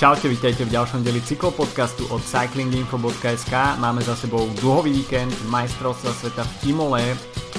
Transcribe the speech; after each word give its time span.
Čaute, 0.00 0.32
vítajte 0.32 0.64
v 0.64 0.72
ďalšom 0.72 1.04
deli 1.04 1.20
cyklopodcastu 1.20 2.08
od 2.08 2.24
cyclinginfo.sk. 2.24 3.52
Máme 3.76 4.00
za 4.00 4.16
sebou 4.16 4.48
dlhový 4.64 4.96
víkend 4.96 5.28
majstrovstva 5.52 6.16
sveta 6.16 6.40
v 6.40 6.72
Imole, 6.72 7.04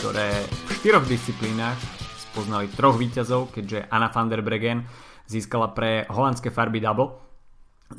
ktoré 0.01 0.41
v 0.49 0.69
štyroch 0.73 1.05
disciplínach 1.05 1.77
spoznali 2.17 2.65
troch 2.73 2.97
víťazov, 2.97 3.53
keďže 3.53 3.85
Anna 3.93 4.09
van 4.09 4.25
der 4.25 4.41
Bregen 4.41 4.81
získala 5.29 5.69
pre 5.69 6.09
holandské 6.09 6.49
farby 6.49 6.81
double. 6.81 7.13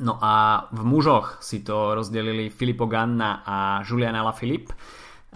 No 0.03 0.19
a 0.19 0.67
v 0.75 0.83
mužoch 0.91 1.39
si 1.39 1.63
to 1.63 1.95
rozdelili 1.95 2.51
Filippo 2.51 2.83
Ganna 2.83 3.47
a 3.47 3.79
Julian 3.87 4.19
Alaphilippe. 4.19 4.75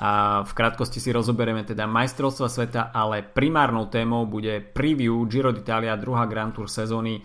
A 0.03 0.43
v 0.43 0.51
krátkosti 0.51 0.99
si 0.99 1.15
rozoberieme 1.15 1.63
teda 1.63 1.87
majstrovstva 1.87 2.51
sveta, 2.51 2.91
ale 2.91 3.23
primárnou 3.23 3.87
témou 3.87 4.27
bude 4.27 4.59
preview 4.59 5.23
Giro 5.31 5.55
d'Italia, 5.55 5.95
druhá 5.95 6.27
Grand 6.27 6.51
Tour 6.51 6.67
sezóny 6.67 7.23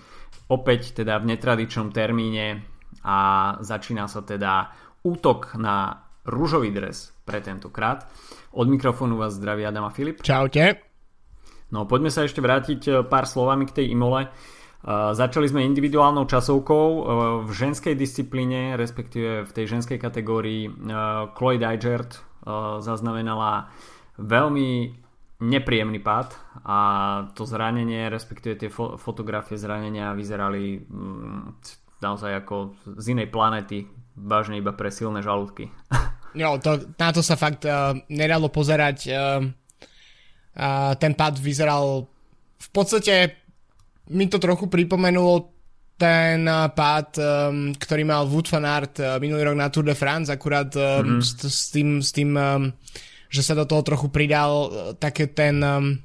opäť 0.49 1.03
teda 1.03 1.21
v 1.23 1.37
netradičnom 1.37 1.95
termíne 1.95 2.65
a 3.03 3.19
začína 3.61 4.07
sa 4.07 4.23
teda 4.23 4.71
útok 5.03 5.59
na 5.59 6.07
rúžový 6.23 6.71
dres 6.71 7.11
pre 7.27 7.43
tentokrát. 7.43 8.07
Od 8.55 8.67
mikrofónu 8.71 9.19
vás 9.19 9.35
zdraví 9.35 9.67
Adam 9.67 9.87
a 9.87 9.93
Filip. 9.95 10.23
Čaute. 10.23 10.79
No 11.73 11.89
poďme 11.89 12.13
sa 12.13 12.23
ešte 12.23 12.45
vrátiť 12.45 12.81
e, 12.85 12.91
pár 13.09 13.25
slovami 13.25 13.65
k 13.65 13.83
tej 13.83 13.97
Imole. 13.97 14.29
Uh, 14.83 15.15
začali 15.15 15.47
sme 15.47 15.63
individuálnou 15.63 16.27
časovkou 16.27 16.87
uh, 16.91 17.03
v 17.47 17.51
ženskej 17.55 17.95
disciplíne, 17.95 18.75
respektíve 18.75 19.47
v 19.47 19.53
tej 19.55 19.79
ženskej 19.79 19.95
kategórii 19.95 20.67
uh, 20.67 21.31
Chloe 21.39 21.55
Dijert 21.55 22.19
zaznamenala 22.83 23.71
veľmi 24.19 24.91
nepríjemný 25.39 26.03
pád 26.03 26.34
a 26.63 26.77
to 27.35 27.43
zranenie, 27.43 28.07
respektíve 28.07 28.55
tie 28.55 28.71
fo- 28.71 28.95
fotografie 28.95 29.59
zranenia 29.59 30.15
vyzerali 30.15 30.79
mm, 30.79 31.41
naozaj 31.99 32.33
ako 32.43 32.79
z 32.99 33.19
inej 33.19 33.35
planety, 33.35 33.87
vážne 34.15 34.63
iba 34.63 34.71
pre 34.75 34.95
silné 34.95 35.23
žalúdky. 35.23 35.71
Jo, 36.39 36.59
to, 36.65 36.95
na 36.95 37.11
to 37.11 37.23
sa 37.23 37.35
fakt 37.35 37.67
uh, 37.67 37.99
nedalo 38.07 38.47
pozerať. 38.51 38.99
Uh, 39.11 39.43
uh, 40.59 40.93
ten 40.99 41.19
pád 41.19 41.39
vyzeral 41.43 42.07
v 42.63 42.69
podstate 42.71 43.43
mi 44.15 44.31
to 44.31 44.39
trochu 44.39 44.71
pripomenulo 44.71 45.51
ten 45.99 46.47
pád, 46.47 47.09
um, 47.23 47.71
ktorý 47.79 48.03
mal 48.03 48.27
Wood 48.27 48.51
van 48.51 48.67
Aert 48.67 48.99
uh, 48.99 49.19
minulý 49.23 49.47
rok 49.47 49.57
na 49.59 49.71
Tour 49.71 49.87
de 49.87 49.95
France, 49.95 50.35
akurát 50.35 50.71
um, 50.75 50.83
mm-hmm. 50.83 51.23
s, 51.23 51.31
s 51.47 51.71
tým, 51.71 52.03
s 52.03 52.11
tým 52.11 52.35
um, 52.35 52.75
že 53.33 53.41
sa 53.41 53.57
do 53.57 53.65
toho 53.65 53.81
trochu 53.81 54.13
pridal 54.13 54.53
e, 54.53 54.71
také 55.01 55.25
ten 55.33 55.57
um, 55.65 55.97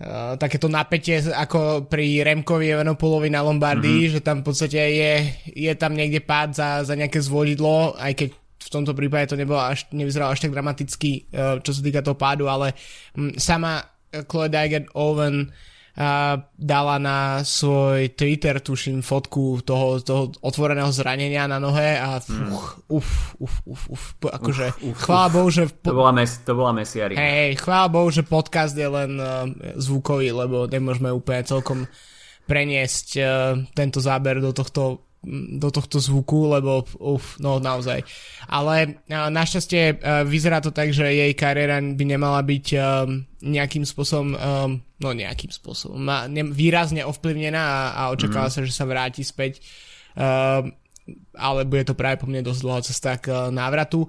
uh, 0.00 0.34
takéto 0.40 0.66
napätie 0.66 1.20
ako 1.30 1.86
pri 1.86 2.24
Remkovi 2.26 2.72
Evanopulovi 2.72 3.28
na 3.30 3.44
Lombardii, 3.44 4.08
mm-hmm. 4.08 4.14
že 4.18 4.24
tam 4.24 4.42
v 4.42 4.46
podstate 4.46 4.80
je, 4.80 5.12
je 5.54 5.72
tam 5.78 5.94
niekde 5.94 6.24
pád 6.24 6.56
za, 6.56 6.68
za 6.82 6.94
nejaké 6.98 7.20
zvodidlo, 7.20 7.94
aj 7.98 8.12
keď 8.14 8.28
v 8.64 8.72
tomto 8.72 8.96
prípade 8.96 9.28
to 9.28 9.36
nebolo 9.36 9.60
až, 9.60 9.84
nevyzeralo 9.92 10.32
až 10.32 10.40
tak 10.40 10.54
dramaticky, 10.54 11.28
uh, 11.36 11.60
čo 11.60 11.70
sa 11.76 11.80
týka 11.84 12.00
toho 12.00 12.16
pádu, 12.16 12.48
ale 12.48 12.72
um, 13.14 13.34
sama 13.36 13.84
Chloe 14.30 14.48
Digan 14.48 14.86
Owen 14.94 15.50
dala 16.58 16.96
na 16.98 17.46
svoj 17.46 18.18
Twitter, 18.18 18.58
tuším, 18.58 18.98
fotku 18.98 19.62
toho, 19.62 20.02
toho 20.02 20.34
otvoreného 20.42 20.90
zranenia 20.90 21.46
na 21.46 21.62
nohe 21.62 21.94
a 21.94 22.18
mm. 22.18 22.50
uf, 22.90 23.38
uf, 23.38 23.54
uf, 23.62 23.82
uf, 23.94 24.02
akože 24.26 24.74
uf, 24.74 24.90
uf, 24.90 24.98
chvála 25.06 25.28
Bohu, 25.30 25.48
že... 25.54 25.70
Po... 25.70 25.94
To 25.94 26.02
bola, 26.02 26.10
mes, 26.10 26.42
to 26.42 26.52
bola 26.58 26.74
mesiarika. 26.74 27.22
Hej, 27.22 27.62
chvála 27.62 27.86
Bohu, 27.94 28.10
že 28.10 28.26
podcast 28.26 28.74
je 28.74 28.90
len 28.90 29.14
uh, 29.22 29.46
zvukový, 29.78 30.34
lebo 30.34 30.66
nemôžeme 30.66 31.14
úplne 31.14 31.46
celkom 31.46 31.86
preniesť 32.50 33.08
uh, 33.22 33.26
tento 33.78 34.02
záber 34.02 34.42
do 34.42 34.50
tohto 34.50 35.13
do 35.58 35.68
tohto 35.72 35.98
zvuku, 36.00 36.52
lebo 36.52 36.84
uf, 37.00 37.40
no 37.40 37.56
naozaj. 37.58 38.04
Ale 38.46 39.00
našťastie 39.08 39.82
uh, 39.96 40.22
vyzerá 40.22 40.60
to 40.60 40.70
tak, 40.70 40.92
že 40.92 41.08
jej 41.08 41.32
kariéra 41.32 41.80
by 41.80 42.04
nemala 42.04 42.44
byť 42.44 42.66
um, 42.76 43.24
nejakým 43.40 43.84
spôsobom, 43.88 44.36
um, 44.36 44.80
no 45.00 45.08
nejakým 45.10 45.52
spôsobom, 45.52 46.00
výrazne 46.52 47.04
ovplyvnená 47.04 47.96
a, 47.96 48.12
očakáva 48.12 48.48
mm. 48.48 48.54
sa, 48.54 48.60
že 48.64 48.72
sa 48.72 48.84
vráti 48.88 49.24
späť. 49.24 49.60
Ale 51.34 51.66
bude 51.66 51.84
to 51.84 51.98
práve 51.98 52.22
po 52.22 52.30
mne 52.30 52.46
dosť 52.46 52.60
dlhá 52.62 52.80
cesta 52.86 53.18
k 53.18 53.52
návratu. 53.52 54.06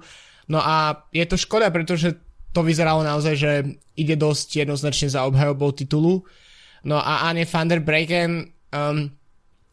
No 0.48 0.62
a 0.62 1.04
je 1.10 1.26
to 1.26 1.36
škoda, 1.36 1.68
pretože 1.74 2.14
to 2.54 2.64
vyzeralo 2.64 3.04
naozaj, 3.04 3.34
že 3.36 3.52
ide 4.00 4.16
dosť 4.16 4.64
jednoznačne 4.64 5.12
za 5.12 5.28
obhajobou 5.28 5.76
titulu. 5.76 6.24
No 6.88 6.96
a 6.96 7.28
Anne 7.28 7.44
van 7.44 7.68
der 7.68 7.84
Breken 7.84 8.48
um, 8.72 9.12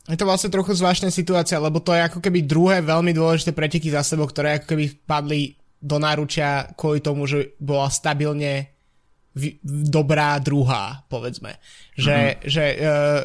je 0.03 0.19
to 0.19 0.28
vlastne 0.28 0.52
trochu 0.52 0.75
zvláštna 0.75 1.08
situácia, 1.08 1.64
lebo 1.64 1.80
to 1.80 1.96
je 1.96 2.03
ako 2.03 2.19
keby 2.19 2.44
druhé 2.44 2.84
veľmi 2.84 3.16
dôležité 3.16 3.56
preteky 3.56 3.88
za 3.88 4.03
sebou, 4.03 4.28
ktoré 4.28 4.59
ako 4.59 4.75
keby 4.75 4.86
padli 5.08 5.56
do 5.80 5.96
náručia 5.96 6.75
kvôli 6.75 7.00
tomu, 7.00 7.24
že 7.24 7.56
bola 7.59 7.88
stabilne 7.88 8.74
v, 9.34 9.58
dobrá 9.64 10.38
druhá, 10.38 11.02
povedzme. 11.09 11.58
Že, 11.97 12.18
mm-hmm. 12.19 12.46
že 12.46 12.64
uh, 12.78 13.22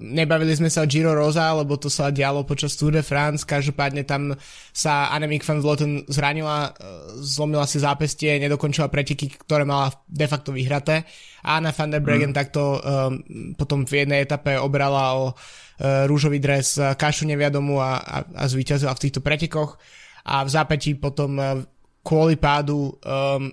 nebavili 0.00 0.56
sme 0.56 0.72
sa 0.72 0.80
o 0.82 0.88
Giro 0.88 1.12
Rosa, 1.12 1.52
lebo 1.52 1.76
to 1.76 1.92
sa 1.92 2.08
dialo 2.08 2.48
počas 2.48 2.72
Tour 2.72 2.96
de 2.96 3.04
France, 3.04 3.44
každopádne 3.44 4.08
tam 4.08 4.32
sa 4.72 5.12
Annemiek 5.12 5.44
van 5.44 5.60
Vleuten 5.60 6.08
zranila, 6.08 6.72
uh, 6.72 7.20
zlomila 7.20 7.68
si 7.68 7.84
zápestie, 7.84 8.40
nedokončila 8.40 8.88
preteky, 8.88 9.28
ktoré 9.44 9.68
mala 9.68 9.92
de 10.08 10.24
facto 10.24 10.56
vyhraté. 10.56 11.04
A 11.44 11.60
Anna 11.60 11.74
van 11.74 11.92
der 11.92 12.00
Bregen 12.00 12.32
mm. 12.32 12.38
takto 12.38 12.80
um, 12.80 13.20
potom 13.58 13.84
v 13.84 14.06
jednej 14.06 14.24
etape 14.24 14.56
obrala 14.56 15.18
o 15.20 15.36
rúžový 15.80 16.38
dres 16.38 16.76
Kašu 16.76 17.24
neviadomu 17.26 17.80
a, 17.80 17.98
a, 17.98 18.18
a 18.24 18.44
zvíťazila 18.46 18.92
v 18.94 19.02
týchto 19.02 19.20
pretekoch. 19.24 19.80
A 20.22 20.46
v 20.46 20.50
zápätí 20.54 20.94
potom 20.94 21.34
uh, 21.34 21.58
kvôli 22.02 22.34
pádu 22.34 22.98
um, 22.98 23.50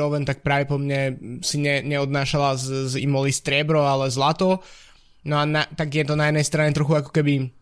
Owen 0.00 0.24
tak 0.24 0.40
práve 0.40 0.64
po 0.64 0.80
mne 0.80 1.16
si 1.44 1.60
ne, 1.60 1.84
neodnášala 1.84 2.56
z, 2.56 2.96
z 2.96 3.04
Imoli 3.04 3.30
striebro, 3.30 3.84
ale 3.84 4.08
zlato. 4.08 4.64
No 5.28 5.38
a 5.38 5.44
na, 5.44 5.62
tak 5.68 5.92
je 5.92 6.04
to 6.08 6.16
na 6.16 6.32
jednej 6.32 6.44
strane 6.48 6.72
trochu 6.72 6.96
ako 6.96 7.12
keby 7.12 7.52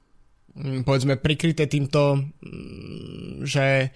um, 0.55 0.87
povedzme 0.87 1.19
prikryté 1.19 1.67
týmto, 1.67 2.23
um, 2.23 3.43
že 3.43 3.91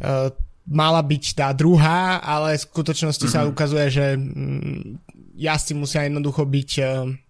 uh, 0.00 0.32
mala 0.68 1.04
byť 1.04 1.24
tá 1.36 1.52
druhá, 1.52 2.20
ale 2.24 2.56
v 2.56 2.64
skutočnosti 2.64 3.28
mm-hmm. 3.28 3.40
sa 3.40 3.44
mhm. 3.44 3.50
ukazuje, 3.52 3.86
že 3.92 4.06
um, 4.16 4.96
jazdci 5.36 5.72
musia 5.76 6.08
jednoducho 6.08 6.48
byť 6.48 6.70
uh, 6.80 6.88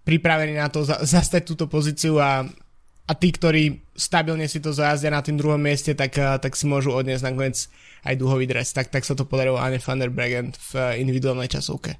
pripravení 0.08 0.56
na 0.56 0.72
to 0.72 0.88
za, 0.88 1.04
zastať 1.04 1.44
túto 1.44 1.68
pozíciu 1.68 2.16
a 2.16 2.48
a 3.08 3.12
tí, 3.16 3.32
ktorí 3.32 3.80
stabilne 3.96 4.44
si 4.44 4.60
to 4.60 4.76
zajazdia 4.76 5.08
na 5.08 5.24
tým 5.24 5.40
druhom 5.40 5.56
mieste, 5.56 5.96
tak, 5.96 6.12
uh, 6.20 6.36
tak 6.36 6.52
si 6.52 6.68
môžu 6.68 6.92
odniesť 6.92 7.24
nakoniec 7.24 7.56
aj 8.04 8.14
duhový 8.20 8.44
dres. 8.44 8.68
Tak, 8.76 8.92
tak 8.92 9.08
sa 9.08 9.16
to 9.16 9.24
podarilo 9.24 9.56
Anne 9.56 9.80
van 9.80 9.98
der 9.98 10.12
Bregen 10.12 10.52
v 10.52 10.70
eh, 10.76 11.00
individuálnej 11.00 11.48
časovke. 11.48 11.96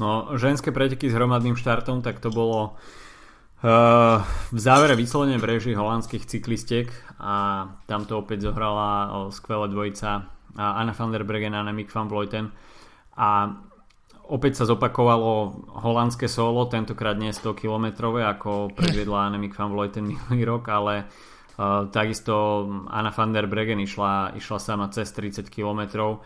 No, 0.00 0.32
ženské 0.40 0.72
preteky 0.72 1.12
s 1.12 1.14
hromadným 1.14 1.60
štartom, 1.60 2.00
tak 2.00 2.24
to 2.24 2.32
bolo 2.32 2.72
uh, 2.72 4.24
v 4.48 4.58
závere 4.58 4.96
vyslovene 4.96 5.36
v 5.36 5.44
režii 5.44 5.76
holandských 5.76 6.24
cyklistiek 6.24 6.88
a 7.20 7.68
tam 7.84 8.08
to 8.08 8.24
opäť 8.24 8.48
zohrala 8.48 9.12
skvelá 9.28 9.68
dvojica 9.68 10.24
Anna 10.56 10.96
van 10.96 11.12
der 11.12 11.28
Bregen 11.28 11.52
a 11.52 11.60
Annemiek 11.60 11.92
van 11.92 12.08
Vleuten 12.08 12.48
a 13.12 13.60
opäť 14.30 14.62
sa 14.62 14.64
zopakovalo 14.70 15.66
holandské 15.82 16.30
solo, 16.30 16.70
tentokrát 16.70 17.18
nie 17.18 17.34
100 17.34 17.58
km, 17.58 18.14
ako 18.14 18.70
predviedla 18.72 19.26
Annemiek 19.26 19.52
van 19.58 19.74
Vleuten 19.74 20.06
minulý 20.14 20.46
rok, 20.46 20.70
ale 20.70 21.10
Uh, 21.60 21.92
takisto 21.92 22.64
Anna 22.88 23.12
van 23.12 23.36
der 23.36 23.44
Bregen 23.44 23.84
išla, 23.84 24.32
išla 24.32 24.56
sama 24.56 24.88
cez 24.88 25.12
30 25.12 25.52
km 25.52 26.16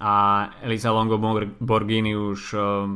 a 0.00 0.48
Elisa 0.64 0.88
Longo 0.88 1.20
Borghini 1.60 2.16
už 2.16 2.40
uh, 2.56 2.88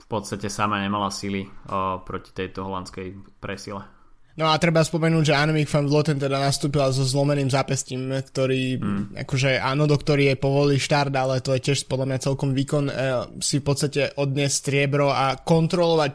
v 0.00 0.06
podstate 0.08 0.48
sama 0.48 0.80
nemala 0.80 1.12
sily 1.12 1.44
uh, 1.44 2.00
proti 2.00 2.32
tejto 2.32 2.64
holandskej 2.64 3.20
presile. 3.44 3.93
No 4.34 4.50
a 4.50 4.58
treba 4.58 4.82
spomenúť, 4.82 5.30
že 5.30 5.38
Annemiek 5.38 5.70
van 5.70 5.86
Vleuten 5.86 6.18
teda 6.18 6.42
nastúpila 6.42 6.90
so 6.90 7.06
zlomeným 7.06 7.46
zápestím, 7.46 8.10
ktorý, 8.10 8.82
mm. 8.82 9.04
akože 9.22 9.62
áno, 9.62 9.86
doktor 9.86 10.18
jej 10.18 10.34
povolí 10.34 10.82
štart, 10.82 11.14
ale 11.14 11.38
to 11.38 11.54
je 11.54 11.70
tiež 11.70 11.86
podľa 11.86 12.06
mňa 12.10 12.18
celkom 12.18 12.50
výkon 12.50 12.90
e, 12.90 12.94
si 13.38 13.62
v 13.62 13.66
podstate 13.70 14.10
odniesť 14.18 14.54
striebro 14.58 15.14
a 15.14 15.38
kontrolovať 15.38 16.12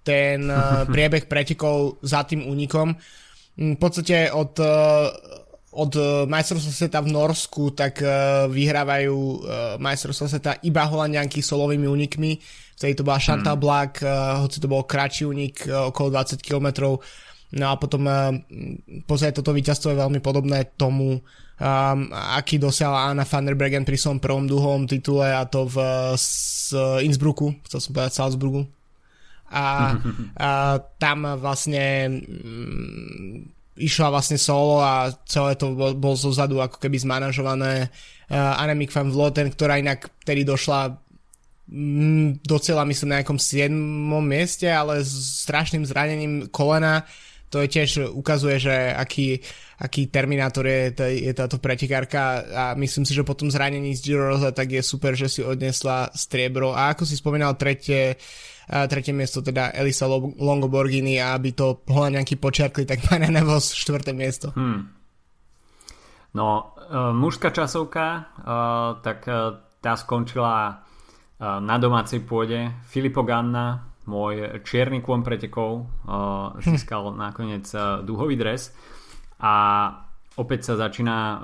ten 0.00 0.48
e, 0.48 0.56
priebeh 0.96 1.28
pretekov 1.28 2.00
za 2.00 2.24
tým 2.24 2.48
únikom. 2.48 2.96
Mm, 3.60 3.76
v 3.76 3.78
podstate 3.78 4.32
od, 4.32 4.56
eh, 4.56 5.08
od 5.76 5.92
majstrovstva 6.32 6.72
sveta 6.72 7.04
v 7.04 7.12
Norsku 7.12 7.76
tak 7.76 8.00
eh, 8.00 8.08
vyhrávajú 8.48 9.44
majstrovstva 9.76 10.26
sveta 10.28 10.52
iba 10.64 10.88
holandianky 10.88 11.44
solovými 11.44 11.84
únikmi. 11.84 12.40
Vtedy 12.80 12.96
to 12.96 13.04
bola 13.04 13.20
Chantal 13.20 13.60
hmm. 13.60 13.62
Black, 13.62 14.02
hoci 14.40 14.58
to 14.58 14.66
bol 14.66 14.82
kratší 14.82 15.28
únik, 15.28 15.68
okolo 15.68 16.16
20 16.16 16.42
km. 16.42 16.98
No 17.52 17.68
a 17.68 17.76
potom 17.76 18.08
v 18.08 19.04
podstate 19.04 19.36
toto 19.36 19.52
víťazstvo 19.52 19.92
je 19.92 20.00
veľmi 20.00 20.24
podobné 20.24 20.72
tomu, 20.80 21.20
um, 21.20 21.98
aký 22.12 22.56
dosiahla 22.56 23.12
Anna 23.12 23.28
van 23.28 23.44
der 23.44 23.56
Bregen 23.60 23.84
pri 23.84 24.00
svojom 24.00 24.24
prvom 24.24 24.48
duhovom 24.48 24.88
titule 24.88 25.28
a 25.28 25.44
to 25.44 25.68
v 25.68 25.76
z 26.16 26.72
Innsbrucku, 27.04 27.52
chcel 27.68 27.80
som 27.84 27.92
povedať 27.92 28.12
Salzburgu. 28.16 28.64
a, 29.52 30.00
a 30.48 30.80
tam 30.96 31.28
vlastne 31.36 32.24
mm, 32.24 33.36
išla 33.76 34.08
vlastne 34.08 34.40
solo 34.40 34.80
a 34.80 35.12
celé 35.28 35.52
to 35.60 35.76
bol, 35.76 35.92
bol 35.92 36.16
zozadu 36.16 36.56
ako 36.56 36.80
keby 36.80 36.96
zmanažované 37.04 37.92
uh, 38.32 38.60
Annemiek 38.64 38.88
van 38.96 39.12
Vloten, 39.12 39.52
ktorá 39.52 39.76
inak 39.76 40.08
tedy 40.24 40.48
došla 40.48 40.96
mm, 41.68 42.48
docela 42.48 42.88
myslím 42.88 43.08
na 43.12 43.16
nejakom 43.20 43.36
7. 43.36 43.72
mieste, 44.24 44.72
ale 44.72 45.04
s 45.04 45.44
strašným 45.44 45.84
zranením 45.84 46.48
kolena 46.48 47.04
to 47.52 47.60
je 47.60 47.68
tiež 47.68 48.16
ukazuje, 48.16 48.56
že 48.56 48.72
aký, 48.96 49.36
aký 49.76 50.08
terminátor 50.08 50.64
je, 50.64 50.96
je 50.96 51.32
táto 51.36 51.60
pretekárka 51.60 52.40
a 52.48 52.64
myslím 52.80 53.04
si, 53.04 53.12
že 53.12 53.28
po 53.28 53.36
tom 53.36 53.52
zranení 53.52 53.92
z 53.92 54.08
Giro 54.08 54.32
Rosa 54.32 54.56
tak 54.56 54.72
je 54.72 54.80
super, 54.80 55.12
že 55.12 55.28
si 55.28 55.44
odnesla 55.44 56.08
striebro 56.16 56.72
a 56.72 56.96
ako 56.96 57.04
si 57.04 57.20
spomínal 57.20 57.60
tretie, 57.60 58.16
tretie 58.88 59.12
miesto 59.12 59.44
teda 59.44 59.76
Elisa 59.76 60.08
Longoborghini 60.40 61.20
a 61.20 61.36
aby 61.36 61.52
to 61.52 61.84
holanďanky 61.92 62.40
počiarkli, 62.40 62.88
tak 62.88 63.04
má 63.12 63.20
na 63.20 63.44
Vos 63.44 63.76
štvrté 63.76 64.16
miesto. 64.16 64.56
Hmm. 64.56 64.88
No, 66.32 66.72
uh, 66.72 67.12
mužská 67.12 67.52
časovka, 67.52 68.32
uh, 68.40 69.04
tak 69.04 69.28
uh, 69.28 69.60
tá 69.84 69.92
skončila 70.00 70.80
uh, 70.80 71.60
na 71.60 71.76
domácej 71.76 72.24
pôde. 72.24 72.72
Filippo 72.88 73.20
Ganna 73.20 73.91
môj 74.06 74.62
čierny 74.66 74.98
kôň 74.98 75.22
pretekov 75.22 75.86
uh, 76.06 76.56
získal 76.58 77.12
hm. 77.12 77.16
nakoniec 77.18 77.66
uh, 77.74 78.02
duhový 78.02 78.34
dres 78.34 78.74
a 79.42 79.54
opäť 80.38 80.72
sa 80.72 80.74
začína 80.88 81.16
uh, 81.18 81.38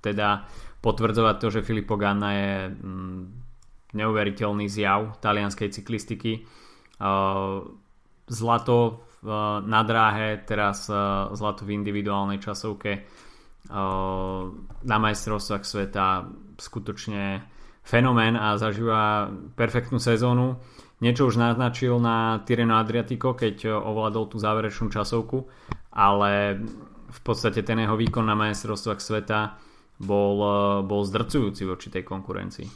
teda 0.00 0.48
potvrdzovať 0.80 1.36
to, 1.36 1.48
že 1.52 1.66
Filippo 1.66 2.00
Ganna 2.00 2.30
je 2.32 2.52
um, 2.72 3.28
neuveriteľný 3.92 4.66
zjav 4.70 5.20
talianskej 5.20 5.68
cyklistiky. 5.68 6.44
Uh, 7.00 7.64
zlato 8.30 8.76
uh, 8.80 9.60
na 9.60 9.82
dráhe, 9.84 10.40
teraz 10.46 10.88
uh, 10.88 11.28
zlato 11.36 11.68
v 11.68 11.76
individuálnej 11.76 12.40
časovke 12.40 12.92
uh, 12.96 14.42
na 14.84 14.96
majstrovstvách 14.96 15.64
sveta 15.64 16.28
skutočne 16.56 17.44
fenomén 17.84 18.36
a 18.36 18.56
zažíva 18.56 19.32
perfektnú 19.56 19.98
sezónu. 19.98 20.60
Niečo 21.00 21.32
už 21.32 21.40
naznačil 21.40 21.96
na 21.96 22.44
Tireno 22.44 22.76
Adriatico, 22.76 23.32
keď 23.32 23.72
ovládol 23.72 24.28
tú 24.28 24.36
záverečnú 24.36 24.92
časovku, 24.92 25.48
ale 25.96 26.60
v 27.10 27.20
podstate 27.24 27.64
ten 27.64 27.80
jeho 27.80 27.96
výkon 27.96 28.22
na 28.22 28.36
majstrovstvách 28.36 29.00
sveta 29.00 29.56
bol, 29.96 30.36
bol 30.84 31.02
zdrcujúci 31.04 31.64
voči 31.64 31.88
tej 31.88 32.04
konkurencii. 32.04 32.68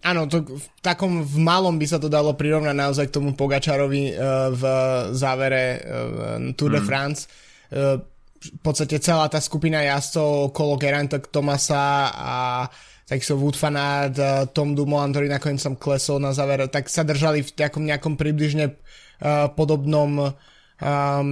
Áno, 0.00 0.24
to 0.24 0.40
v 0.44 0.64
takom 0.80 1.20
v 1.20 1.36
malom 1.44 1.76
by 1.76 1.84
sa 1.84 2.00
to 2.00 2.08
dalo 2.08 2.32
prirovnať 2.32 2.72
naozaj 2.72 3.04
k 3.12 3.16
tomu 3.20 3.36
Pogačarovi 3.36 4.16
uh, 4.16 4.48
v 4.48 4.62
závere 5.12 5.80
Tour 6.56 6.72
de 6.72 6.80
mm. 6.80 6.88
France. 6.88 7.28
V 8.40 8.60
podstate 8.64 8.96
celá 9.04 9.28
tá 9.28 9.36
skupina 9.36 9.84
jazdcov 9.84 10.48
okolo 10.48 10.80
Geranta 10.80 11.20
Tomasa 11.20 12.08
a 12.08 12.34
takisto 13.10 13.34
Wood 13.34 13.58
Fanart, 13.58 14.14
Tom 14.54 14.78
Dumoulin, 14.78 15.10
ktorý 15.10 15.26
nakoniec 15.26 15.58
som 15.58 15.74
klesol 15.74 16.22
na 16.22 16.30
záver, 16.30 16.62
tak 16.70 16.86
sa 16.86 17.02
držali 17.02 17.42
v 17.42 17.50
takom 17.50 17.82
nejakom 17.82 18.14
približne 18.14 18.70
uh, 18.70 19.50
podobnom 19.50 20.30
um, 20.80 21.30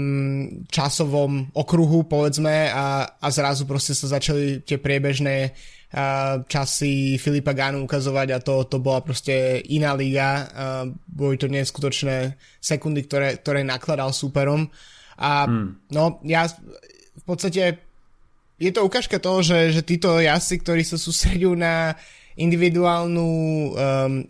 časovom 0.66 1.54
okruhu, 1.54 2.10
povedzme, 2.10 2.66
a, 2.75 3.06
a 3.22 3.26
zrazu 3.30 3.62
proste 3.62 3.94
sa 3.94 4.10
začali 4.19 4.66
tie 4.66 4.82
priebežné 4.82 5.54
uh, 5.54 6.42
časy 6.50 7.14
Filipa 7.14 7.54
Gánu 7.54 7.86
ukazovať 7.86 8.28
a 8.34 8.42
to, 8.42 8.66
to 8.66 8.82
bola 8.82 8.98
proste 8.98 9.62
iná 9.70 9.94
liga. 9.94 10.50
Uh, 10.50 10.84
boli 11.06 11.38
to 11.38 11.46
neskutočné 11.46 12.34
sekundy, 12.58 13.06
ktoré, 13.06 13.38
ktoré 13.38 13.62
nakladal 13.62 14.10
súperom. 14.10 14.66
A 15.19 15.46
hmm. 15.46 15.94
no, 15.94 16.19
ja 16.26 16.46
v 17.19 17.22
podstate 17.22 17.88
je 18.58 18.70
to 18.75 18.82
ukážka 18.82 19.22
toho, 19.22 19.38
že, 19.40 19.70
že 19.70 19.87
títo 19.87 20.19
jazdci, 20.19 20.55
ktorí 20.66 20.82
sa 20.82 20.99
sústredujú 20.99 21.55
na 21.55 21.94
individuálnu 22.38 23.26
um, 23.26 23.70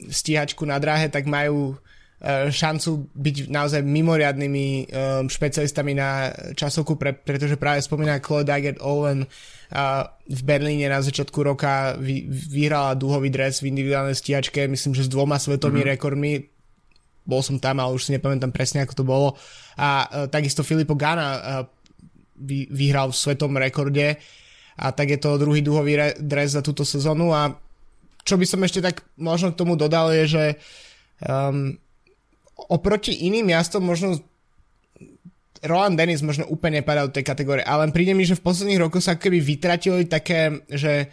stíhačku 0.08 0.64
na 0.68 0.76
dráhe, 0.80 1.08
tak 1.08 1.24
majú 1.28 1.76
uh, 1.76 2.48
šancu 2.48 3.08
byť 3.12 3.36
naozaj 3.48 3.80
mimoriadnými 3.84 4.66
um, 4.88 5.28
špecialistami 5.28 5.92
na 5.96 6.32
časovku, 6.52 6.96
pre, 6.96 7.16
pretože 7.16 7.60
práve 7.60 7.84
spomína 7.84 8.20
Chloe 8.20 8.48
Daggett 8.48 8.80
Owen 8.80 9.24
uh, 9.24 10.08
v 10.24 10.40
Berlíne 10.44 10.88
na 10.92 11.00
začiatku 11.00 11.40
roka 11.40 11.96
vy, 11.96 12.28
vyhrala 12.28 12.96
dúhový 12.96 13.32
dres 13.32 13.60
v 13.64 13.72
individuálnej 13.72 14.16
stíhačke, 14.16 14.64
myslím, 14.68 14.92
že 14.96 15.04
s 15.04 15.12
dvoma 15.12 15.36
svetovými 15.40 15.84
mm-hmm. 15.84 15.94
rekordmi 15.96 16.32
bol 17.28 17.44
som 17.44 17.60
tam, 17.60 17.76
ale 17.76 17.92
už 17.92 18.08
si 18.08 18.16
nepamätám 18.16 18.56
presne, 18.56 18.80
ako 18.80 18.94
to 18.96 19.04
bolo. 19.04 19.28
A 19.76 19.88
uh, 20.08 20.32
takisto 20.32 20.64
Filippo 20.64 20.96
Gana 20.96 21.28
uh, 21.28 21.40
vy, 22.38 22.70
vyhral 22.70 23.10
v 23.10 23.20
svetom 23.20 23.52
rekorde. 23.58 24.16
A 24.78 24.94
tak 24.94 25.10
je 25.10 25.18
to 25.18 25.42
druhý 25.42 25.60
dúhový 25.60 25.98
re, 25.98 26.08
dres 26.22 26.54
za 26.54 26.62
túto 26.62 26.86
sezónu. 26.86 27.34
A 27.34 27.50
čo 28.22 28.38
by 28.38 28.46
som 28.46 28.62
ešte 28.62 28.78
tak 28.78 29.02
možno 29.18 29.50
k 29.50 29.58
tomu 29.58 29.74
dodal 29.74 30.14
je, 30.14 30.24
že 30.30 30.44
um, 31.26 31.74
oproti 32.70 33.26
iným 33.26 33.50
jazdom 33.50 33.82
možno 33.82 34.22
Roland 35.66 35.98
Dennis 35.98 36.22
možno 36.22 36.46
úplne 36.46 36.86
padá 36.86 37.02
do 37.02 37.14
tej 37.14 37.26
kategórie, 37.26 37.66
ale 37.66 37.90
príde 37.90 38.14
mi, 38.14 38.22
že 38.22 38.38
v 38.38 38.46
posledných 38.46 38.78
rokoch 38.78 39.02
sa 39.02 39.18
keby 39.18 39.42
vytratili 39.42 40.06
také, 40.06 40.62
že 40.70 41.10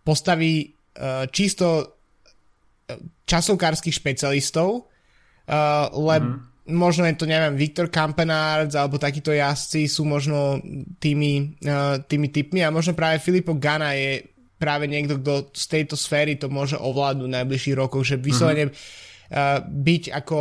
postaví 0.00 0.72
uh, 0.96 1.28
čisto 1.28 1.68
uh, 1.84 2.96
časovkárskych 3.28 3.92
špecialistov, 3.92 4.88
uh, 4.88 5.92
lebo 5.92 6.40
mm-hmm 6.40 6.51
možno 6.70 7.02
je 7.10 7.18
to, 7.18 7.26
neviem, 7.26 7.58
Viktor 7.58 7.90
Kampenards 7.90 8.78
alebo 8.78 9.00
takíto 9.00 9.34
jazdci 9.34 9.90
sú 9.90 10.06
možno 10.06 10.62
tými, 11.02 11.58
uh, 11.66 11.98
tými 12.06 12.30
typmi 12.30 12.62
a 12.62 12.70
možno 12.70 12.94
práve 12.94 13.18
Filippo 13.18 13.58
Gana 13.58 13.98
je 13.98 14.22
práve 14.62 14.86
niekto, 14.86 15.18
kto 15.18 15.50
z 15.50 15.64
tejto 15.66 15.98
sféry 15.98 16.38
to 16.38 16.46
môže 16.46 16.78
ovládnuť 16.78 17.26
v 17.26 17.36
najbližších 17.42 17.78
rokoch, 17.78 18.06
že 18.06 18.22
vyslovene 18.22 18.70
mm-hmm. 18.70 19.34
uh, 19.34 19.58
byť 19.66 20.02
ako 20.14 20.38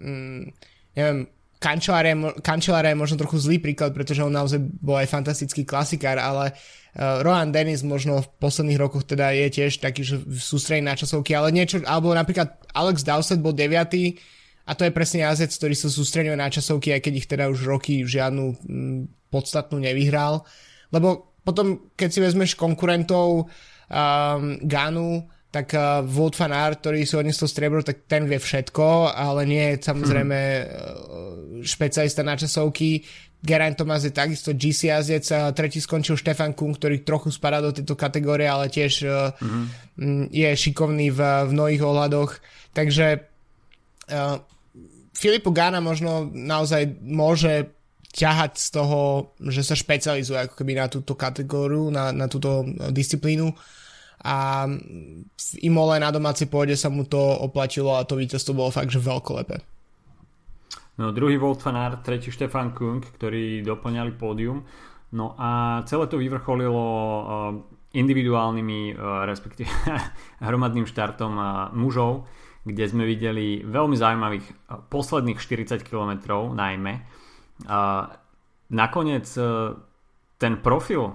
um, 0.00 0.48
neviem, 0.96 1.28
Kančelária 1.58 2.94
je 2.94 3.02
možno 3.02 3.18
trochu 3.18 3.42
zlý 3.42 3.58
príklad, 3.58 3.90
pretože 3.90 4.22
on 4.22 4.30
naozaj 4.30 4.62
bol 4.62 4.94
aj 4.94 5.10
fantastický 5.10 5.66
klasikár, 5.66 6.16
ale 6.16 6.54
uh, 6.54 7.20
Rohan 7.20 7.50
Dennis 7.50 7.82
možno 7.82 8.22
v 8.22 8.30
posledných 8.38 8.78
rokoch 8.78 9.04
teda 9.04 9.34
je 9.34 9.46
tiež 9.52 9.82
taký, 9.82 10.06
že 10.06 10.22
sústredí 10.38 10.80
na 10.80 10.94
časovky, 10.94 11.34
ale 11.34 11.50
niečo, 11.50 11.82
alebo 11.82 12.14
napríklad 12.14 12.62
Alex 12.72 13.02
Dowsett 13.02 13.42
bol 13.42 13.52
deviatý, 13.52 14.16
a 14.68 14.76
to 14.76 14.84
je 14.84 14.92
presne 14.92 15.24
jazdec, 15.24 15.48
ktorý 15.48 15.72
sa 15.72 15.88
sústreduje 15.88 16.36
na 16.36 16.52
časovky, 16.52 16.92
aj 16.92 17.00
keď 17.00 17.14
ich 17.16 17.24
teda 17.24 17.48
už 17.48 17.64
roky 17.64 18.04
žiadnu 18.04 18.44
m, 18.52 18.56
mm, 18.68 19.00
podstatnú 19.32 19.80
nevyhral. 19.80 20.44
Lebo 20.92 21.32
potom, 21.40 21.88
keď 21.96 22.08
si 22.12 22.20
vezmeš 22.20 22.52
konkurentov 22.52 23.48
um, 23.48 24.60
Ganu, 24.60 25.24
tak 25.48 25.72
uh, 25.72 26.04
Wout 26.04 26.36
van 26.36 26.52
Aert, 26.52 26.84
ktorý 26.84 27.08
si 27.08 27.16
odnesol 27.16 27.48
striebro, 27.48 27.80
tak 27.80 28.04
ten 28.04 28.28
vie 28.28 28.36
všetko, 28.36 29.16
ale 29.16 29.48
nie 29.48 29.64
je 29.72 29.88
samozrejme 29.88 30.36
hmm. 30.36 31.64
špecialista 31.64 32.20
na 32.20 32.36
časovky. 32.36 33.00
Geraint 33.40 33.78
Thomas 33.78 34.04
je 34.04 34.12
takisto 34.12 34.52
GC 34.52 34.92
jazdec, 34.92 35.24
a 35.32 35.48
tretí 35.56 35.80
skončil 35.80 36.20
Stefan 36.20 36.52
Kuhn, 36.52 36.76
ktorý 36.76 37.00
trochu 37.00 37.32
spadá 37.32 37.64
do 37.64 37.72
tejto 37.72 37.96
kategórie, 37.96 38.44
ale 38.44 38.68
tiež 38.68 38.92
uh, 39.08 39.32
hmm. 39.40 40.28
je 40.28 40.50
šikovný 40.52 41.08
v, 41.08 41.20
v 41.48 41.50
mnohých 41.56 41.80
ohľadoch. 41.80 42.30
Takže 42.76 43.24
uh, 44.12 44.36
Filipu 45.18 45.50
Gana 45.50 45.82
možno 45.82 46.30
naozaj 46.30 47.02
môže 47.02 47.74
ťahať 48.14 48.52
z 48.54 48.68
toho, 48.70 49.00
že 49.42 49.66
sa 49.66 49.74
špecializuje 49.74 50.46
ako 50.46 50.54
keby 50.54 50.78
na 50.78 50.86
túto 50.86 51.18
kategóriu, 51.18 51.90
na, 51.90 52.14
na 52.14 52.30
túto 52.30 52.62
disciplínu 52.94 53.50
a 54.22 54.66
v 54.66 55.48
Imole 55.62 56.02
na 56.02 56.10
domácej 56.10 56.50
pôde 56.50 56.74
sa 56.74 56.90
mu 56.90 57.06
to 57.06 57.18
oplatilo 57.18 57.94
a 57.94 58.06
to 58.06 58.18
víťazstvo 58.18 58.54
bolo 58.54 58.74
fakt, 58.74 58.90
že 58.90 58.98
veľkolepé. 58.98 59.62
No 60.98 61.14
druhý 61.14 61.38
Volt 61.38 61.62
fanár, 61.62 62.02
tretí 62.02 62.34
Štefan 62.34 62.74
Kung, 62.74 62.98
ktorí 62.98 63.62
doplňali 63.62 64.18
pódium. 64.18 64.66
No 65.14 65.38
a 65.38 65.80
celé 65.86 66.10
to 66.10 66.18
vyvrcholilo 66.18 66.74
uh, 66.74 67.22
individuálnymi, 67.94 68.98
uh, 68.98 69.22
respektíve 69.22 69.70
hromadným 70.46 70.90
štartom 70.90 71.32
uh, 71.38 71.46
mužov, 71.70 72.26
kde 72.68 72.84
sme 72.84 73.08
videli 73.08 73.64
veľmi 73.64 73.96
zaujímavých 73.96 74.46
posledných 74.92 75.40
40 75.40 75.80
km 75.88 76.12
najmä. 76.52 77.00
Nakoniec 78.68 79.26
e, 79.32 79.42
ten 80.36 80.54
profil 80.60 81.02
e, 81.08 81.12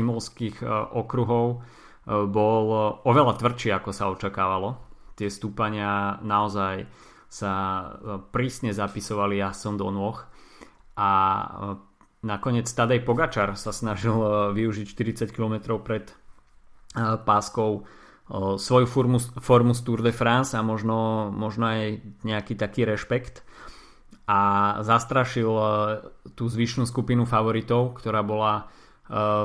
imolských 0.00 0.64
okruhov 0.96 1.60
bol 2.06 2.64
oveľa 3.02 3.34
tvrdší, 3.36 3.74
ako 3.76 3.90
sa 3.90 4.08
očakávalo. 4.08 4.78
Tie 5.18 5.26
stúpania 5.26 6.22
naozaj 6.22 6.86
sa 7.26 7.52
prísne 8.30 8.70
zapisovali 8.70 9.42
jasom 9.42 9.74
do 9.74 9.90
nôh 9.90 10.14
a 10.94 11.10
nakoniec 12.22 12.70
Tadej 12.70 13.02
Pogačar 13.02 13.58
sa 13.58 13.74
snažil 13.74 14.14
využiť 14.54 14.86
40 15.26 15.34
km 15.34 15.82
pred 15.82 16.14
páskou 17.26 17.84
svoju 18.32 18.86
formu, 18.90 19.22
formu 19.38 19.74
z 19.74 19.80
Tour 19.86 20.02
de 20.02 20.10
France 20.10 20.58
a 20.58 20.66
možno, 20.66 21.30
možno 21.30 21.70
aj 21.70 22.02
nejaký 22.26 22.58
taký 22.58 22.82
rešpekt. 22.82 23.46
a 24.26 24.40
zastrašil 24.82 25.50
tú 26.34 26.44
zvyšnú 26.50 26.82
skupinu 26.82 27.22
favoritov, 27.30 27.94
ktorá 28.02 28.26
bola 28.26 28.66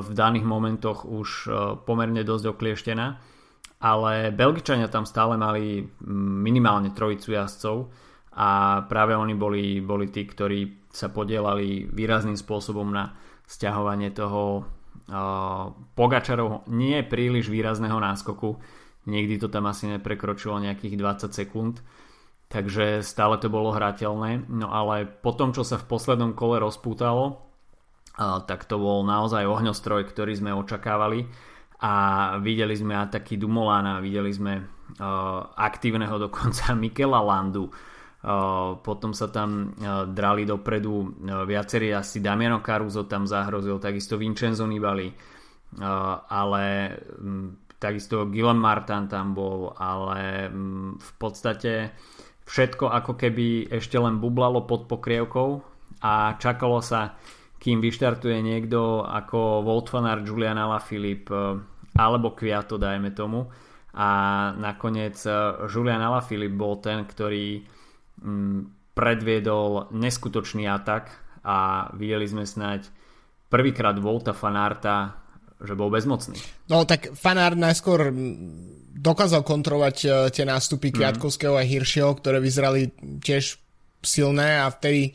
v 0.01 0.09
daných 0.09 0.41
momentoch 0.41 1.05
už 1.05 1.45
pomerne 1.85 2.25
dosť 2.25 2.45
oklieštená. 2.49 3.07
Ale 3.81 4.33
Belgičania 4.33 4.89
tam 4.89 5.05
stále 5.05 5.37
mali 5.37 5.85
minimálne 6.17 6.93
trojicu 6.93 7.33
jazdcov 7.33 7.77
a 8.37 8.81
práve 8.85 9.13
oni 9.17 9.33
boli, 9.37 9.81
boli 9.81 10.09
tí, 10.09 10.25
ktorí 10.25 10.89
sa 10.89 11.09
podielali 11.09 11.89
výrazným 11.89 12.37
spôsobom 12.37 12.89
na 12.89 13.13
stiahovanie 13.45 14.13
toho 14.13 14.65
Pogačarov 15.95 16.69
nie 16.69 17.01
príliš 17.01 17.49
výrazného 17.49 17.97
náskoku. 17.97 18.61
Nikdy 19.09 19.41
to 19.41 19.47
tam 19.49 19.65
asi 19.65 19.89
neprekročilo 19.89 20.61
nejakých 20.61 20.95
20 20.99 21.33
sekúnd. 21.33 21.75
Takže 22.51 22.99
stále 23.01 23.39
to 23.39 23.47
bolo 23.47 23.71
hrateľné. 23.71 24.51
No 24.51 24.69
ale 24.69 25.07
po 25.07 25.31
tom, 25.31 25.55
čo 25.55 25.63
sa 25.63 25.79
v 25.79 25.87
poslednom 25.87 26.35
kole 26.35 26.59
rozpútalo, 26.59 27.39
tak 28.19 28.67
to 28.67 28.75
bol 28.75 29.07
naozaj 29.07 29.47
ohňostroj, 29.47 30.11
ktorý 30.11 30.35
sme 30.35 30.51
očakávali. 30.51 31.25
A 31.81 31.93
videli 32.43 32.77
sme 32.77 32.93
ataky 32.93 33.41
Dumolana, 33.41 34.03
videli 34.03 34.29
sme 34.29 34.61
aktívneho 35.57 36.19
dokonca 36.19 36.75
Mikela 36.81 37.23
Landu, 37.23 37.71
potom 38.85 39.17
sa 39.17 39.33
tam 39.33 39.73
drali 40.13 40.45
dopredu 40.45 41.09
viacerí 41.49 41.89
asi 41.89 42.21
Damiano 42.21 42.61
Caruso 42.61 43.09
tam 43.09 43.25
zahrozil, 43.25 43.81
takisto 43.81 44.13
Vincenzo 44.13 44.69
Nibali, 44.69 45.09
ale 46.29 46.63
takisto 47.81 48.29
Guillaume 48.29 48.61
Martin 48.61 49.09
tam 49.09 49.33
bol, 49.33 49.73
ale 49.73 50.53
v 51.01 51.11
podstate 51.17 51.97
všetko 52.45 52.93
ako 52.93 53.17
keby 53.17 53.73
ešte 53.73 53.97
len 53.97 54.21
bublalo 54.21 54.69
pod 54.69 54.85
pokrievkou 54.85 55.49
a 56.05 56.37
čakalo 56.37 56.77
sa, 56.77 57.17
kým 57.57 57.81
vyštartuje 57.81 58.37
niekto 58.45 59.01
ako 59.01 59.65
Wout 59.65 59.89
van 59.89 60.05
Aert, 60.05 60.29
Julian 60.29 60.61
Alaphilippe 60.61 61.57
alebo 61.97 62.37
Kviato, 62.37 62.77
dajme 62.77 63.17
tomu. 63.17 63.49
A 63.97 64.09
nakoniec 64.53 65.17
Julian 65.65 66.05
Alaphilippe 66.05 66.53
bol 66.53 66.77
ten, 66.85 67.01
ktorý 67.01 67.65
Mm, 67.65 67.80
predviedol 68.91 69.89
neskutočný 69.91 70.67
atak 70.67 71.09
a 71.41 71.89
videli 71.97 72.27
sme 72.29 72.45
snáď 72.45 72.85
prvýkrát 73.49 73.97
Volta 73.97 74.31
Fanarta, 74.31 75.17
že 75.61 75.73
bol 75.77 75.93
bezmocný. 75.93 76.37
No 76.69 76.85
tak 76.85 77.13
Fanart 77.13 77.57
najskôr 77.57 78.09
dokázal 78.91 79.45
kontrolovať 79.45 79.97
e, 80.01 80.07
tie 80.33 80.45
nástupy 80.45 80.89
mhm. 80.89 80.95
Kviatkovského 80.97 81.55
a 81.57 81.65
Hiršieho, 81.65 82.11
ktoré 82.17 82.41
vyzerali 82.41 82.93
tiež 83.21 83.57
silné 84.01 84.61
a 84.61 84.69
vtedy 84.69 85.13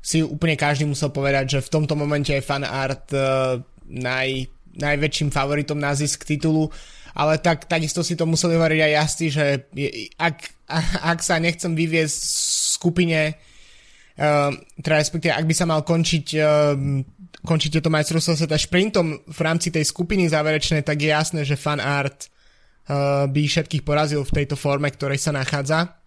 si 0.00 0.24
úplne 0.24 0.56
každý 0.56 0.88
musel 0.88 1.12
povedať, 1.12 1.58
že 1.58 1.64
v 1.66 1.72
tomto 1.76 1.92
momente 1.92 2.32
je 2.32 2.40
Fanart 2.40 3.12
uh, 3.12 3.60
naj, 3.84 4.48
najväčším 4.80 5.28
favoritom 5.28 5.76
na 5.76 5.92
zisk 5.92 6.24
titulu 6.24 6.72
ale 7.14 7.38
tak, 7.42 7.66
takisto 7.66 8.02
si 8.06 8.14
to 8.14 8.28
museli 8.28 8.54
hovoriť 8.54 8.80
aj 8.80 8.92
jasný, 8.92 9.26
že 9.30 9.44
ak, 10.18 10.36
ak 11.02 11.18
sa 11.22 11.42
nechcem 11.42 11.74
vyviezť 11.74 12.16
v 12.16 12.28
skupine, 12.74 13.20
uh, 13.34 14.50
teda 14.80 14.96
respektíve 14.98 15.32
ak 15.34 15.46
by 15.46 15.54
sa 15.54 15.66
mal 15.66 15.82
končiť, 15.82 16.26
uh, 16.38 16.74
končiť 17.42 17.70
tieto 17.78 17.90
majstrovstvo 17.90 18.38
sveta 18.38 18.58
šprintom 18.60 19.26
v 19.26 19.40
rámci 19.40 19.74
tej 19.74 19.84
skupiny 19.86 20.30
záverečnej, 20.30 20.86
tak 20.86 21.00
je 21.02 21.10
jasné, 21.10 21.40
že 21.42 21.58
fan 21.58 21.82
art 21.82 22.26
uh, 22.26 23.26
by 23.26 23.42
všetkých 23.46 23.82
porazil 23.82 24.22
v 24.22 24.34
tejto 24.42 24.54
forme, 24.54 24.90
ktorej 24.90 25.18
sa 25.18 25.34
nachádza. 25.34 25.98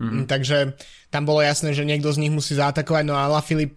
Mm-hmm. 0.00 0.24
Takže 0.24 0.58
tam 1.12 1.28
bolo 1.28 1.44
jasné, 1.44 1.76
že 1.76 1.84
niekto 1.84 2.08
z 2.08 2.24
nich 2.24 2.32
musí 2.32 2.56
zaatakovať, 2.56 3.04
no 3.04 3.18
a 3.20 3.28
Filip 3.44 3.76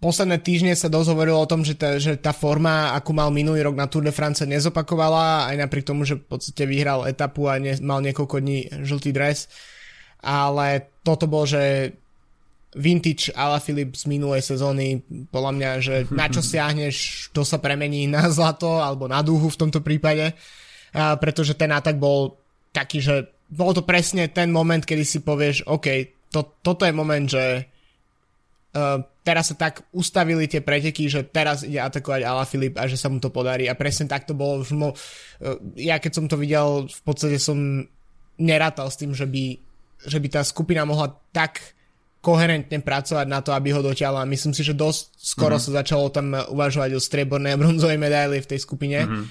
posledné 0.00 0.40
týždne 0.40 0.72
sa 0.72 0.88
dosť 0.88 1.12
hovorilo 1.12 1.38
o 1.44 1.50
tom, 1.50 1.60
že 1.60 1.76
tá, 1.76 2.00
že 2.00 2.16
tá 2.16 2.32
forma, 2.32 2.96
akú 2.96 3.12
mal 3.12 3.28
minulý 3.28 3.60
rok 3.68 3.76
na 3.76 3.86
Tour 3.86 4.08
de 4.08 4.12
France, 4.12 4.42
nezopakovala, 4.48 5.52
aj 5.52 5.56
napriek 5.60 5.84
tomu, 5.84 6.08
že 6.08 6.16
v 6.16 6.24
podstate 6.24 6.64
vyhral 6.64 7.04
etapu 7.04 7.46
a 7.46 7.60
ne, 7.60 7.76
mal 7.84 8.00
niekoľko 8.00 8.36
dní 8.40 8.58
žltý 8.82 9.12
dres. 9.12 9.46
Ale 10.24 10.88
toto 11.04 11.28
bol, 11.28 11.44
že 11.44 11.92
vintage 12.76 13.28
Ala 13.36 13.60
Filip 13.60 13.92
z 13.92 14.08
minulej 14.08 14.40
sezóny, 14.40 15.04
podľa 15.28 15.52
mňa, 15.52 15.70
že 15.84 15.94
na 16.14 16.32
čo 16.32 16.40
siahneš, 16.50 17.28
to 17.36 17.44
sa 17.44 17.60
premení 17.60 18.08
na 18.08 18.32
zlato 18.32 18.80
alebo 18.80 19.04
na 19.04 19.20
dúhu 19.20 19.52
v 19.52 19.60
tomto 19.60 19.84
prípade, 19.84 20.32
a 20.90 21.14
pretože 21.20 21.54
ten 21.54 21.70
atak 21.70 22.00
bol 22.00 22.40
taký, 22.72 22.98
že 23.04 23.30
bol 23.50 23.74
to 23.74 23.82
presne 23.82 24.30
ten 24.30 24.48
moment, 24.48 24.82
kedy 24.82 25.02
si 25.02 25.18
povieš, 25.20 25.66
OK, 25.66 25.86
to, 26.30 26.56
toto 26.62 26.86
je 26.86 26.94
moment, 26.94 27.26
že 27.26 27.66
Uh, 28.70 29.02
teraz 29.26 29.50
sa 29.50 29.58
tak 29.58 29.82
ustavili 29.90 30.46
tie 30.46 30.62
preteky, 30.62 31.10
že 31.10 31.26
teraz 31.26 31.66
ide 31.66 31.82
atakovať 31.82 32.22
Ala 32.22 32.46
Filip 32.46 32.78
a 32.78 32.86
že 32.86 32.94
sa 32.94 33.10
mu 33.10 33.18
to 33.18 33.26
podarí 33.26 33.66
a 33.66 33.74
presne 33.74 34.06
tak 34.06 34.30
to 34.30 34.34
bolo 34.38 34.62
mo, 34.78 34.94
uh, 34.94 35.58
ja 35.74 35.98
keď 35.98 36.12
som 36.14 36.26
to 36.30 36.38
videl 36.38 36.86
v 36.86 37.00
podstate 37.02 37.42
som 37.42 37.82
nerátal 38.38 38.86
s 38.86 38.94
tým, 38.94 39.10
že 39.10 39.26
by, 39.26 39.58
že 40.06 40.22
by 40.22 40.28
tá 40.30 40.46
skupina 40.46 40.86
mohla 40.86 41.10
tak 41.34 41.74
koherentne 42.22 42.78
pracovať 42.78 43.26
na 43.26 43.42
to, 43.42 43.50
aby 43.50 43.74
ho 43.74 43.82
dotiahla. 43.82 44.28
Myslím 44.28 44.54
si, 44.54 44.62
že 44.62 44.76
dosť 44.76 45.18
skoro 45.18 45.56
mm-hmm. 45.56 45.72
sa 45.72 45.78
začalo 45.82 46.04
tam 46.12 46.26
uvažovať 46.36 46.90
o 46.94 47.00
striebornej 47.00 47.56
a 47.56 47.60
bronzovej 47.60 47.98
medaily 47.98 48.38
v 48.38 48.50
tej 48.54 48.60
skupine. 48.62 49.02
Mm-hmm. 49.02 49.24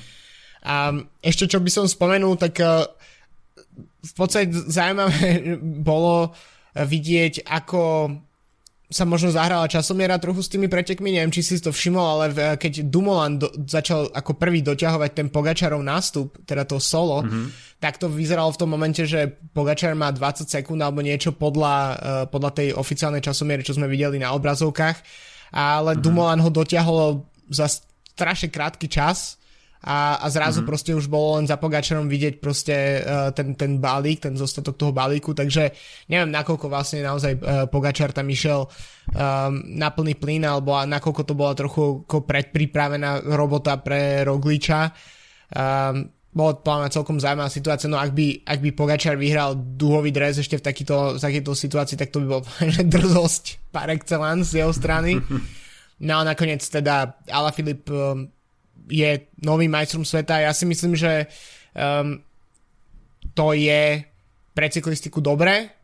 A 0.68 1.00
ešte 1.24 1.48
čo 1.48 1.64
by 1.64 1.70
som 1.72 1.88
spomenul, 1.88 2.36
tak 2.36 2.60
uh, 2.60 2.84
v 4.04 4.14
podstate 4.20 4.52
zaujímavé 4.52 5.56
bolo 5.90 6.36
vidieť, 6.76 7.48
ako 7.48 8.12
sa 8.90 9.06
možno 9.06 9.30
zahrala 9.30 9.70
časomiera 9.70 10.18
trochu 10.18 10.42
s 10.42 10.50
tými 10.50 10.66
pretekmi, 10.66 11.14
neviem, 11.14 11.30
či 11.30 11.46
si 11.46 11.62
to 11.62 11.70
všimol, 11.70 12.06
ale 12.18 12.58
keď 12.58 12.90
Dumoulin 12.90 13.38
do, 13.38 13.48
začal 13.70 14.10
ako 14.10 14.34
prvý 14.34 14.66
doťahovať 14.66 15.12
ten 15.14 15.28
Pogačarov 15.30 15.78
nástup, 15.86 16.42
teda 16.42 16.66
to 16.66 16.82
solo, 16.82 17.22
mm-hmm. 17.22 17.78
tak 17.78 18.02
to 18.02 18.10
vyzeralo 18.10 18.50
v 18.50 18.60
tom 18.60 18.70
momente, 18.74 19.06
že 19.06 19.30
Pogačar 19.54 19.94
má 19.94 20.10
20 20.10 20.50
sekúnd 20.50 20.82
alebo 20.82 21.06
niečo 21.06 21.38
podľa, 21.38 21.76
uh, 21.78 22.26
podľa 22.34 22.52
tej 22.58 22.68
oficiálnej 22.74 23.22
časomiery, 23.22 23.62
čo 23.62 23.78
sme 23.78 23.86
videli 23.86 24.18
na 24.18 24.34
obrazovkách, 24.34 24.98
ale 25.54 25.94
mm-hmm. 25.94 26.04
Dumoulin 26.04 26.42
ho 26.42 26.50
dotiahol 26.50 27.30
za 27.50 27.70
strašne 27.70 28.50
krátky 28.50 28.90
čas 28.92 29.39
a, 29.80 30.20
a 30.20 30.28
zrazu 30.28 30.60
mm-hmm. 30.60 30.68
proste 30.68 30.92
už 30.92 31.08
bolo 31.08 31.40
len 31.40 31.48
za 31.48 31.56
Pogačarom 31.56 32.12
vidieť 32.12 32.44
proste 32.44 33.00
uh, 33.00 33.32
ten, 33.32 33.56
ten 33.56 33.80
balík, 33.80 34.20
ten 34.20 34.36
zostatok 34.36 34.76
toho 34.76 34.92
balíku, 34.92 35.32
takže 35.32 35.72
neviem 36.12 36.36
nakoľko 36.36 36.68
vlastne 36.68 37.00
naozaj 37.00 37.34
uh, 37.40 37.64
Pogačar 37.72 38.12
tam 38.12 38.28
išiel 38.28 38.68
um, 38.68 38.72
na 39.72 39.88
plný 39.96 40.20
plyn, 40.20 40.44
alebo 40.44 40.76
nakoľko 40.84 41.22
to 41.24 41.32
bola 41.32 41.56
trochu 41.56 42.04
ako 42.04 42.28
predpripravená 42.28 43.24
robota 43.40 43.80
pre 43.80 44.28
Rogliča. 44.28 44.92
Um, 45.56 46.12
bolo 46.30 46.62
to 46.62 46.70
celkom 46.94 47.18
zaujímavá 47.18 47.50
situácia, 47.50 47.90
no 47.90 47.98
ak 47.98 48.12
by, 48.12 48.46
ak 48.46 48.60
by 48.60 48.70
Pogačar 48.76 49.16
vyhral 49.16 49.56
duhový 49.56 50.12
dres 50.12 50.44
ešte 50.44 50.60
v, 50.60 50.64
takýto, 50.64 51.16
v 51.16 51.24
takejto 51.24 51.52
situácii, 51.56 51.96
tak 51.96 52.12
to 52.12 52.20
by 52.20 52.28
bol 52.38 52.42
drzosť 53.00 53.72
par 53.72 53.88
excellence 53.88 54.52
z 54.52 54.60
jeho 54.60 54.76
strany. 54.76 55.16
No 56.00 56.24
a 56.24 56.24
nakoniec 56.24 56.64
teda 56.64 57.12
Alaphilippe 57.28 57.92
um, 57.92 58.32
je 58.88 59.28
novým 59.44 59.72
majstrom 59.74 60.08
sveta. 60.08 60.40
Ja 60.40 60.56
si 60.56 60.64
myslím, 60.64 60.96
že 60.96 61.28
um, 61.76 62.24
to 63.36 63.52
je 63.58 64.04
pre 64.56 64.68
cyklistiku 64.72 65.20
dobré. 65.20 65.76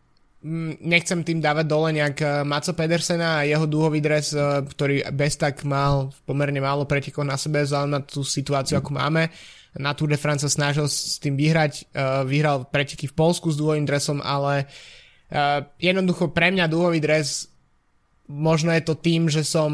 Mm, 0.45 0.77
nechcem 0.85 1.25
tým 1.25 1.41
dávať 1.41 1.65
dole 1.65 1.89
nejak 1.95 2.17
uh, 2.21 2.29
Maco 2.47 2.71
Pedersena 2.77 3.41
a 3.41 3.47
jeho 3.47 3.65
dúhový 3.65 3.99
dres, 3.99 4.31
uh, 4.31 4.61
ktorý 4.61 5.03
bez 5.11 5.35
tak 5.35 5.65
mal 5.67 6.13
pomerne 6.23 6.61
málo 6.61 6.85
pretekov 6.85 7.25
na 7.25 7.35
sebe, 7.35 7.65
vzhľadom 7.65 7.91
na 7.91 8.01
tú 8.05 8.21
situáciu, 8.21 8.79
ako 8.79 8.95
máme. 8.95 9.33
Na 9.75 9.91
Tour 9.91 10.07
de 10.07 10.19
France 10.21 10.47
sa 10.47 10.51
snažil 10.51 10.87
s 10.87 11.19
tým 11.19 11.35
vyhrať, 11.35 11.91
uh, 11.91 12.23
vyhral 12.23 12.63
preteky 12.69 13.11
v 13.11 13.17
Polsku 13.17 13.51
s 13.51 13.59
dúhovým 13.59 13.83
dresom, 13.83 14.23
ale 14.23 14.69
jednoducho 15.81 16.29
pre 16.29 16.53
mňa 16.53 16.69
dúhový 16.69 17.01
dres 17.01 17.49
možno 18.29 18.73
je 18.73 18.83
to 18.85 18.95
tým, 18.97 19.29
že 19.29 19.45
som 19.45 19.73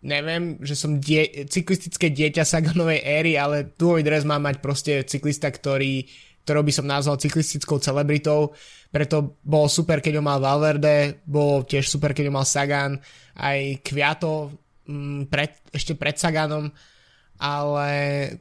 neviem, 0.00 0.56
že 0.64 0.76
som 0.76 0.96
die- 0.96 1.44
cyklistické 1.48 2.08
dieťa 2.08 2.44
Saganovej 2.44 3.04
éry, 3.04 3.36
ale 3.36 3.68
dôvod 3.76 4.04
dres 4.04 4.24
má 4.24 4.40
mať 4.40 4.60
proste 4.64 4.92
cyklista, 5.04 5.52
ktorý, 5.52 6.08
ktorého 6.44 6.64
by 6.64 6.72
som 6.72 6.88
nazval 6.88 7.20
cyklistickou 7.20 7.80
celebritou, 7.80 8.56
preto 8.90 9.38
bolo 9.44 9.70
super, 9.70 10.02
keď 10.02 10.18
ho 10.18 10.24
mal 10.24 10.42
Valverde, 10.42 11.22
bolo 11.22 11.62
tiež 11.62 11.86
super, 11.86 12.10
keď 12.10 12.28
ho 12.28 12.34
mal 12.34 12.48
Sagan, 12.48 12.98
aj 13.38 13.86
Kviato 13.86 14.50
mm, 14.88 15.30
pred, 15.30 15.52
ešte 15.70 15.94
pred 15.94 16.16
Saganom, 16.18 16.72
ale 17.40 17.88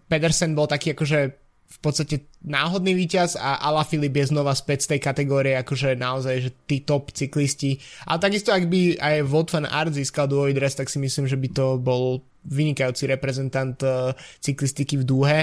Pedersen 0.09 0.55
bol 0.57 0.67
taký 0.67 0.91
akože 0.91 1.38
v 1.69 1.77
podstate 1.85 2.25
náhodný 2.41 2.97
víťaz 2.97 3.37
a 3.37 3.69
Filip 3.85 4.17
je 4.17 4.33
znova 4.33 4.57
späť 4.57 4.89
z 4.89 4.89
tej 4.95 4.99
kategórie, 5.05 5.53
akože 5.53 5.93
naozaj, 5.93 6.35
že 6.41 6.51
tí 6.65 6.81
top 6.81 7.13
cyklisti. 7.13 7.77
A 8.09 8.17
takisto, 8.17 8.49
ak 8.49 8.65
by 8.65 8.97
aj 8.97 9.15
Wout 9.29 9.53
van 9.53 9.69
Aert 9.69 9.93
získal 9.93 10.25
dôvoj 10.25 10.57
dres, 10.57 10.73
tak 10.73 10.89
si 10.89 10.97
myslím, 10.97 11.29
že 11.29 11.37
by 11.37 11.47
to 11.53 11.77
bol 11.77 12.25
vynikajúci 12.49 13.05
reprezentant 13.05 13.77
uh, 13.85 14.17
cyklistiky 14.41 14.97
v 14.97 15.07
dúhe, 15.07 15.39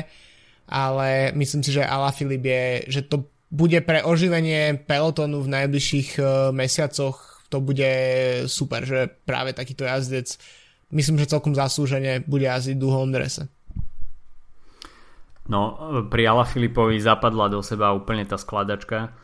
ale 0.66 1.30
myslím 1.38 1.62
si, 1.62 1.70
že 1.70 1.86
Filip 2.12 2.42
je, 2.42 2.64
že 2.90 3.02
to 3.06 3.30
bude 3.46 3.78
pre 3.86 4.02
oživenie 4.02 4.82
pelotonu 4.82 5.46
v 5.46 5.52
najbližších 5.54 6.18
uh, 6.18 6.50
mesiacoch 6.50 7.36
to 7.48 7.62
bude 7.62 7.92
super, 8.50 8.82
že 8.82 9.06
práve 9.24 9.54
takýto 9.54 9.86
jazdec 9.86 10.38
myslím, 10.90 11.18
že 11.18 11.30
celkom 11.30 11.54
zaslúžene 11.54 12.22
bude 12.26 12.46
jazdiť 12.46 12.74
v 12.78 12.82
dlhom 12.82 13.10
drese. 13.14 13.46
No, 15.46 15.78
pri 16.10 16.26
Ala 16.26 16.42
Filipovi 16.42 16.98
zapadla 16.98 17.46
do 17.46 17.62
seba 17.62 17.94
úplne 17.94 18.26
tá 18.26 18.34
skladačka, 18.34 19.14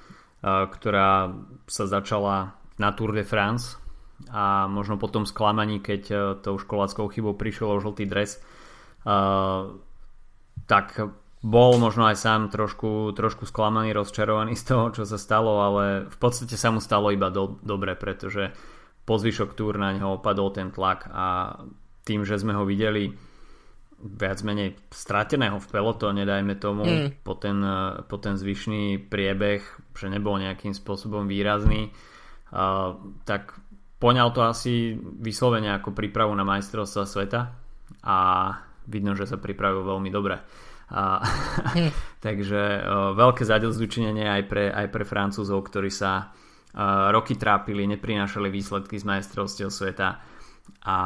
ktorá 0.42 1.34
sa 1.66 1.84
začala 1.86 2.54
na 2.78 2.94
Tour 2.94 3.10
de 3.14 3.26
France. 3.26 3.78
A 4.30 4.70
možno 4.70 5.02
potom 5.02 5.26
sklamaní, 5.26 5.82
keď 5.82 6.02
tou 6.46 6.54
školáckou 6.54 7.10
chybou 7.10 7.34
prišiel 7.34 7.74
o 7.74 7.82
žltý 7.82 8.06
dres, 8.06 8.38
tak 10.70 10.86
bol 11.42 11.74
možno 11.82 12.06
aj 12.06 12.22
sám 12.22 12.54
trošku, 12.54 13.10
trošku 13.18 13.50
sklamaný, 13.50 13.90
rozčarovaný 13.90 14.54
z 14.54 14.62
toho, 14.62 14.94
čo 14.94 15.02
sa 15.02 15.18
stalo, 15.18 15.58
ale 15.58 16.06
v 16.06 16.16
podstate 16.22 16.54
sa 16.54 16.70
mu 16.70 16.78
stalo 16.78 17.10
iba 17.10 17.34
do, 17.34 17.58
dobre, 17.66 17.98
pretože 17.98 18.54
po 19.02 19.18
zvyšok 19.18 19.58
túr 19.58 19.74
na 19.74 19.90
neho 19.90 20.22
opadol 20.22 20.54
ten 20.54 20.70
tlak 20.70 21.10
a 21.10 21.58
tým, 22.06 22.22
že 22.22 22.38
sme 22.38 22.54
ho 22.54 22.62
videli 22.62 23.10
viac 24.02 24.42
menej 24.42 24.74
strateného 24.90 25.62
v 25.62 25.70
pelotóne, 25.70 26.26
dajme 26.26 26.58
tomu, 26.58 26.82
mm. 26.82 27.22
po, 27.22 27.38
ten, 27.38 27.62
po 28.10 28.16
ten 28.18 28.34
zvyšný 28.34 29.06
priebeh, 29.06 29.62
že 29.94 30.10
nebol 30.10 30.42
nejakým 30.42 30.74
spôsobom 30.74 31.30
výrazný, 31.30 31.94
uh, 32.50 32.98
tak 33.22 33.54
poňal 34.02 34.34
to 34.34 34.42
asi 34.42 34.98
vyslovene 34.98 35.70
ako 35.78 35.94
prípravu 35.94 36.34
na 36.34 36.42
majstrovstva 36.42 37.06
sveta 37.06 37.40
a 38.02 38.16
vidno, 38.90 39.14
že 39.14 39.30
sa 39.30 39.38
pripravil 39.38 39.86
veľmi 39.86 40.10
dobre. 40.10 40.42
A, 40.92 41.22
hm. 41.78 41.90
takže 42.18 42.62
uh, 42.82 43.14
veľké 43.14 43.46
zadlzučinenie 43.46 44.26
aj 44.26 44.42
pre, 44.50 44.64
aj 44.74 44.86
pre 44.90 45.06
Francúzov, 45.06 45.62
ktorí 45.70 45.94
sa 45.94 46.26
uh, 46.26 47.14
roky 47.14 47.38
trápili, 47.38 47.86
neprinášali 47.86 48.50
výsledky 48.50 48.98
z 48.98 49.06
majstrovstiev 49.06 49.70
sveta 49.70 50.18
a 50.82 50.98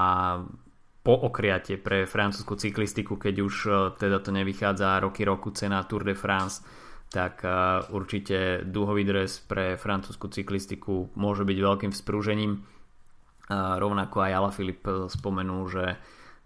po 1.07 1.15
okriate 1.15 1.79
pre 1.79 2.03
francúzsku 2.03 2.59
cyklistiku, 2.59 3.15
keď 3.15 3.35
už 3.47 3.55
uh, 3.71 3.75
teda 3.95 4.19
to 4.19 4.35
nevychádza 4.35 5.07
roky 5.07 5.23
roku 5.23 5.55
cena 5.55 5.87
Tour 5.87 6.03
de 6.03 6.19
France, 6.19 6.67
tak 7.15 7.47
uh, 7.47 7.87
určite 7.95 8.67
duhový 8.67 9.07
dres 9.07 9.39
pre 9.39 9.79
francúzsku 9.79 10.27
cyklistiku 10.27 11.15
môže 11.15 11.47
byť 11.47 11.59
veľkým 11.63 11.93
vzprúžením. 11.95 12.59
Uh, 12.59 13.79
rovnako 13.79 14.27
aj 14.27 14.33
Ala 14.35 14.51
Filip 14.51 14.83
spomenul, 15.07 15.71
že, 15.71 15.87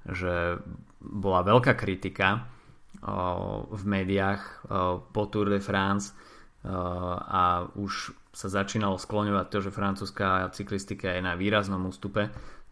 že 0.05 0.61
bola 1.01 1.41
veľká 1.41 1.73
kritika 1.73 2.45
v 3.01 3.83
médiách 3.89 4.69
po 5.09 5.25
Tour 5.33 5.49
de 5.49 5.57
France 5.57 6.13
a 6.69 7.65
už 7.81 8.13
sa 8.29 8.53
začínalo 8.53 9.01
skloňovať 9.01 9.47
to, 9.49 9.59
že 9.65 9.73
francúzska 9.73 10.53
cyklistika 10.53 11.17
je 11.17 11.25
na 11.25 11.33
výraznom 11.33 11.81
ústupe, 11.89 12.29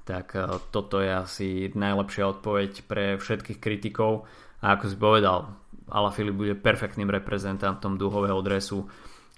tak 0.08 0.32
toto 0.72 1.04
je 1.04 1.12
asi 1.12 1.48
najlepšia 1.76 2.24
odpoveď 2.32 2.88
pre 2.88 3.20
všetkých 3.20 3.60
kritikov. 3.60 4.24
A 4.64 4.80
ako 4.80 4.84
si 4.88 4.96
povedal, 4.96 5.52
Alaphilippe 5.92 6.40
bude 6.40 6.54
perfektným 6.56 7.12
reprezentantom 7.12 8.00
duhového 8.00 8.40
dresu. 8.40 8.88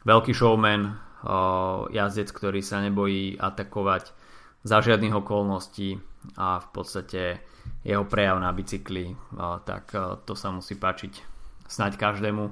Veľký 0.07 0.31
showman, 0.31 0.95
jazdec, 1.91 2.31
ktorý 2.31 2.63
sa 2.63 2.79
nebojí 2.79 3.35
atakovať 3.35 4.15
za 4.63 4.79
žiadnych 4.79 5.13
okolností 5.13 5.99
a 6.39 6.63
v 6.63 6.69
podstate 6.71 7.43
jeho 7.85 8.05
prejav 8.09 8.41
na 8.41 8.55
bicykli, 8.55 9.13
tak 9.67 9.93
to 10.25 10.33
sa 10.39 10.49
musí 10.55 10.79
páčiť 10.79 11.13
snáď 11.69 12.01
každému 12.01 12.45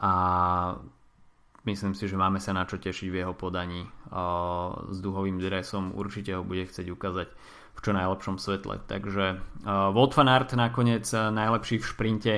a 0.00 0.12
myslím 1.66 1.94
si, 1.98 2.06
že 2.06 2.18
máme 2.18 2.38
sa 2.38 2.54
na 2.54 2.66
čo 2.66 2.78
tešiť 2.78 3.08
v 3.10 3.18
jeho 3.26 3.34
podaní 3.34 3.86
s 4.90 4.98
duhovým 5.02 5.42
dresom, 5.42 5.94
určite 5.94 6.34
ho 6.34 6.46
bude 6.46 6.66
chcieť 6.66 6.86
ukázať 6.90 7.28
v 7.76 7.80
čo 7.84 7.90
najlepšom 7.92 8.40
svetle. 8.40 8.80
Takže 8.88 9.38
Wout 9.68 10.16
van 10.16 10.32
Aert 10.32 10.56
nakoniec 10.56 11.04
najlepší 11.12 11.78
v 11.78 11.84
šprinte 11.84 12.34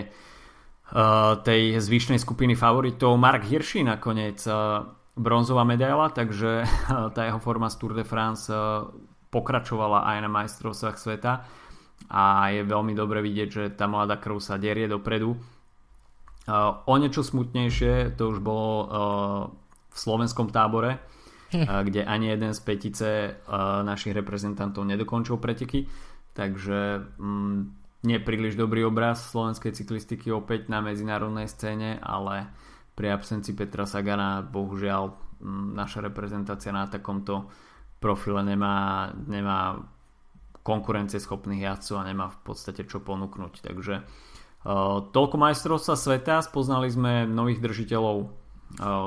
tej 1.46 1.62
zvyšnej 1.78 2.18
skupiny 2.18 2.58
favoritov. 2.58 3.14
Mark 3.14 3.46
Hirschi 3.46 3.86
nakoniec 3.86 4.42
bronzová 5.14 5.62
medaila, 5.62 6.10
takže 6.10 6.66
tá 7.14 7.20
jeho 7.22 7.38
forma 7.38 7.70
z 7.70 7.76
Tour 7.78 7.92
de 7.94 8.02
France 8.02 8.50
pokračovala 9.28 10.08
aj 10.10 10.16
na 10.24 10.30
majstrovstvách 10.32 10.96
sveta 10.96 11.32
a 12.08 12.48
je 12.54 12.62
veľmi 12.64 12.96
dobre 12.96 13.20
vidieť, 13.20 13.48
že 13.50 13.64
tá 13.76 13.84
mladá 13.84 14.16
krv 14.16 14.40
sa 14.40 14.56
derie 14.56 14.88
dopredu. 14.88 15.36
Uh, 16.48 16.80
o 16.88 16.96
niečo 16.96 17.20
smutnejšie 17.20 18.16
to 18.16 18.32
už 18.32 18.40
bolo 18.40 18.72
uh, 18.72 18.88
v 19.92 19.96
slovenskom 20.00 20.48
tábore, 20.48 20.96
uh, 20.96 21.17
kde 21.52 22.04
ani 22.04 22.28
jeden 22.28 22.52
z 22.52 22.60
petice 22.60 23.08
našich 23.84 24.12
reprezentantov 24.12 24.84
nedokončil 24.84 25.40
preteky, 25.40 25.88
takže 26.36 27.08
um, 27.16 27.72
nie 28.04 28.20
príliš 28.20 28.54
dobrý 28.54 28.84
obraz 28.84 29.32
slovenskej 29.32 29.74
cyklistiky 29.74 30.30
opäť 30.30 30.70
na 30.70 30.84
medzinárodnej 30.84 31.48
scéne, 31.50 31.98
ale 31.98 32.46
pri 32.94 33.16
absencii 33.16 33.56
Petra 33.56 33.88
Sagana 33.88 34.44
bohužiaľ 34.44 35.02
um, 35.08 35.72
naša 35.72 36.04
reprezentácia 36.04 36.70
na 36.70 36.84
takomto 36.86 37.48
profile 37.98 38.44
nemá, 38.44 39.10
nemá 39.26 39.82
konkurencieschopných 40.62 41.64
jazdcov 41.64 41.96
a 41.96 42.08
nemá 42.12 42.26
v 42.28 42.38
podstate 42.44 42.84
čo 42.84 43.00
ponúknuť. 43.00 43.64
Takže 43.64 43.94
uh, 44.04 45.00
toľko 45.10 45.36
majstrovstva 45.40 45.96
sveta, 45.96 46.44
spoznali 46.44 46.92
sme 46.92 47.24
nových 47.24 47.64
držiteľov 47.64 48.30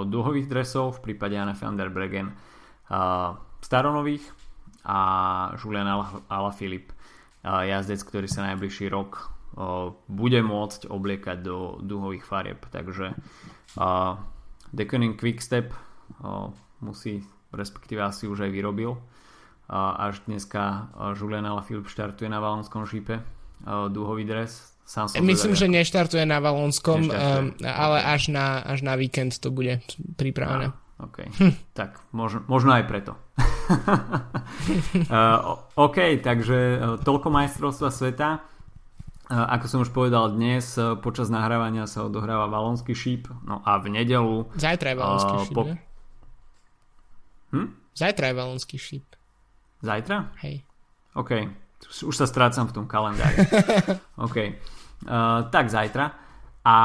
duhových 0.08 0.50
dresov 0.50 0.98
v 0.98 1.14
prípade 1.14 1.38
Anne 1.38 1.54
van 1.54 1.78
der 1.78 1.94
Bregen 1.94 2.34
uh, 2.34 3.38
staronových 3.62 4.26
a 4.88 5.00
Julian 5.62 5.86
Alaphilippe 6.26 6.98
uh, 7.46 7.62
jazdec, 7.68 8.02
ktorý 8.02 8.26
sa 8.26 8.50
najbližší 8.50 8.90
rok 8.90 9.32
bude 10.08 10.40
môcť 10.40 10.88
obliekať 10.88 11.44
do 11.44 11.76
duhových 11.84 12.24
farieb. 12.24 12.64
Takže 12.72 13.12
Deconing 14.72 15.20
Quickstep 15.20 15.76
musí, 16.80 17.28
respektíve 17.52 18.00
asi 18.00 18.32
už 18.32 18.48
aj 18.48 18.52
vyrobil 18.56 18.96
až 19.76 20.24
dneska 20.24 20.88
Julian 21.20 21.44
Alaphilippe 21.44 21.92
štartuje 21.92 22.32
na 22.32 22.40
Valonskom 22.40 22.88
šípe 22.88 23.20
dúhový 23.92 24.24
dres. 24.24 24.72
Sám 24.92 25.08
som 25.08 25.24
Myslím, 25.24 25.56
že 25.56 25.72
neštartuje 25.72 26.28
na 26.28 26.44
Valonskom, 26.44 27.08
neštartuje. 27.08 27.64
ale 27.64 27.98
až 28.04 28.28
na, 28.28 28.60
až 28.60 28.84
na 28.84 29.00
víkend 29.00 29.40
to 29.40 29.48
bude 29.48 29.80
pripravené. 30.20 30.76
Ah, 30.76 31.08
OK, 31.08 31.32
hm. 31.32 31.56
tak 31.80 32.04
možno, 32.12 32.44
možno 32.52 32.76
aj 32.76 32.92
preto. 32.92 33.16
uh, 35.08 35.64
OK, 35.80 36.20
takže 36.20 36.84
toľko 37.08 37.28
majstrovstva 37.32 37.88
sveta. 37.88 38.44
Uh, 39.32 39.48
ako 39.56 39.66
som 39.72 39.80
už 39.80 39.96
povedal, 39.96 40.36
dnes 40.36 40.76
uh, 40.76 41.00
počas 41.00 41.32
nahrávania 41.32 41.88
sa 41.88 42.04
odohráva 42.04 42.52
Valonský 42.52 42.92
šíp, 42.92 43.32
no 43.48 43.64
a 43.64 43.80
v 43.80 43.96
nedelu... 43.96 44.52
Zajtra 44.60 44.92
je 44.92 44.98
Valonský 45.00 45.36
šíp, 45.48 45.56
po... 45.56 45.64
hm? 47.56 47.68
Zajtra 47.96 48.28
je 48.28 48.36
Valonský 48.36 48.76
šíp. 48.76 49.08
Zajtra? 49.80 50.36
Hej. 50.44 50.68
OK. 51.16 51.32
Už 52.04 52.12
sa 52.12 52.28
strácam 52.28 52.68
v 52.68 52.76
tom 52.76 52.86
kalendári. 52.92 53.48
OK. 54.28 54.60
Uh, 55.06 55.48
tak 55.50 55.70
zajtra. 55.70 56.14
A 56.62 56.78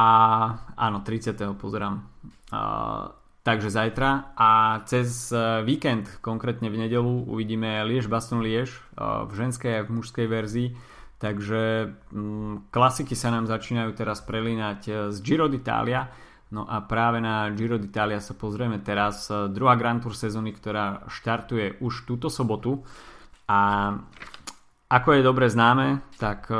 áno, 0.73 1.05
30. 1.05 1.37
pozerám. 1.61 2.05
Uh, 2.49 3.13
takže 3.45 3.69
zajtra. 3.69 4.33
A 4.37 4.81
cez 4.89 5.33
uh, 5.33 5.61
víkend, 5.67 6.09
konkrétne 6.25 6.73
v 6.73 6.89
nedelu, 6.89 7.29
uvidíme 7.29 7.85
Liež 7.85 8.09
Baston 8.09 8.41
Liež 8.41 8.73
uh, 8.97 9.29
v 9.29 9.33
ženskej 9.37 9.73
a 9.81 9.87
v 9.87 9.95
mužskej 10.01 10.27
verzii. 10.27 10.69
Takže 11.17 11.93
um, 12.13 12.69
klasiky 12.69 13.17
sa 13.17 13.33
nám 13.33 13.49
začínajú 13.49 13.97
teraz 13.97 14.21
prelínať 14.21 15.13
z 15.13 15.17
Giro 15.25 15.49
d'Italia 15.49 16.13
No 16.47 16.63
a 16.63 16.79
práve 16.87 17.19
na 17.19 17.51
Giro 17.51 17.75
d'Italia 17.75 18.23
sa 18.23 18.39
pozrieme 18.39 18.79
teraz. 18.79 19.27
Eh, 19.31 19.51
druhá 19.51 19.75
Grand 19.75 19.99
Tour 19.99 20.15
sezóny, 20.15 20.55
ktorá 20.55 21.03
štartuje 21.11 21.83
už 21.83 22.07
túto 22.07 22.31
sobotu. 22.31 22.87
A 23.51 23.93
ako 24.87 25.09
je 25.19 25.23
dobre 25.23 25.51
známe, 25.51 26.03
tak 26.19 26.47
eh, 26.51 26.59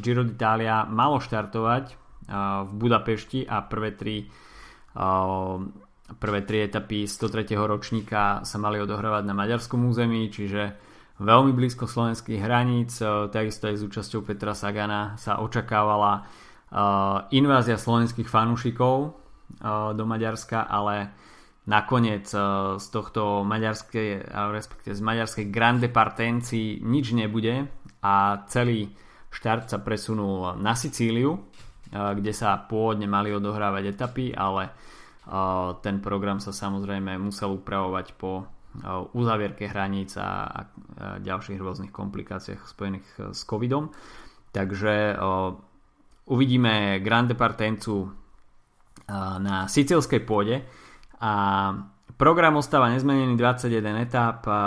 Giro 0.00 0.24
d'Italia 0.24 0.88
malo 0.88 1.20
štartovať 1.20 1.84
eh, 1.88 1.96
v 2.64 2.70
Budapešti 2.72 3.44
a 3.44 3.60
prvé 3.64 3.92
tri, 3.92 4.16
prvé 6.16 6.40
tri 6.48 6.58
etapy 6.64 7.04
103. 7.04 7.52
ročníka 7.52 8.40
sa 8.48 8.56
mali 8.56 8.80
odohrávať 8.80 9.24
na 9.28 9.36
maďarskom 9.36 9.84
území, 9.92 10.32
čiže 10.32 10.72
veľmi 11.20 11.52
blízko 11.52 11.84
slovenských 11.84 12.40
hraníc, 12.40 12.96
takisto 13.28 13.68
aj 13.68 13.76
s 13.76 13.82
účasťou 13.84 14.24
Petra 14.24 14.56
Sagana 14.56 15.20
sa 15.20 15.44
očakávala 15.44 16.24
invázia 17.28 17.76
slovenských 17.76 18.24
fanúšikov 18.24 19.20
do 19.92 20.04
Maďarska, 20.08 20.64
ale 20.64 21.12
nakoniec 21.66 22.30
z 22.78 22.86
tohto 22.94 23.42
maďarskej, 23.42 24.30
respektíve 24.54 24.94
z 24.94 25.02
maďarskej 25.02 25.44
Grande 25.50 25.90
Partenci 25.90 26.78
nič 26.78 27.10
nebude 27.10 27.66
a 28.06 28.46
celý 28.46 28.94
štart 29.34 29.74
sa 29.74 29.82
presunul 29.82 30.54
na 30.62 30.78
Sicíliu, 30.78 31.42
kde 31.90 32.30
sa 32.30 32.54
pôvodne 32.70 33.10
mali 33.10 33.34
odohrávať 33.34 33.98
etapy, 33.98 34.30
ale 34.30 34.70
ten 35.82 35.98
program 35.98 36.38
sa 36.38 36.54
samozrejme 36.54 37.18
musel 37.18 37.58
upravovať 37.58 38.14
po 38.14 38.46
uzavierke 39.18 39.66
hraníc 39.66 40.14
a, 40.14 40.46
a 40.46 40.60
ďalších 41.18 41.58
rôznych 41.58 41.90
komplikáciách 41.90 42.62
spojených 42.62 43.34
s 43.34 43.42
covidom. 43.42 43.90
Takže 44.54 45.18
uvidíme 46.30 47.02
Grande 47.02 47.34
Partencu 47.34 48.06
na 49.42 49.66
sicilskej 49.66 50.22
pôde 50.22 50.62
a 51.20 51.32
program 52.16 52.56
ostáva 52.56 52.88
nezmenený 52.92 53.36
21 53.36 54.04
etap 54.04 54.44
a, 54.48 54.60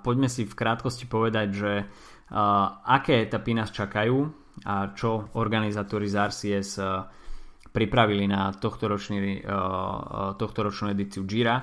poďme 0.00 0.28
si 0.28 0.44
v 0.44 0.54
krátkosti 0.54 1.08
povedať, 1.08 1.48
že 1.52 1.72
aké 2.84 3.24
etapy 3.24 3.54
nás 3.54 3.70
čakajú 3.70 4.16
a 4.66 4.90
čo 4.96 5.30
organizátori 5.36 6.08
z 6.08 6.16
RCS 6.16 6.70
pripravili 7.70 8.24
na 8.24 8.56
tohtoročný, 8.56 9.44
tohtoročnú 10.40 10.96
edíciu 10.96 11.28
Gira. 11.28 11.60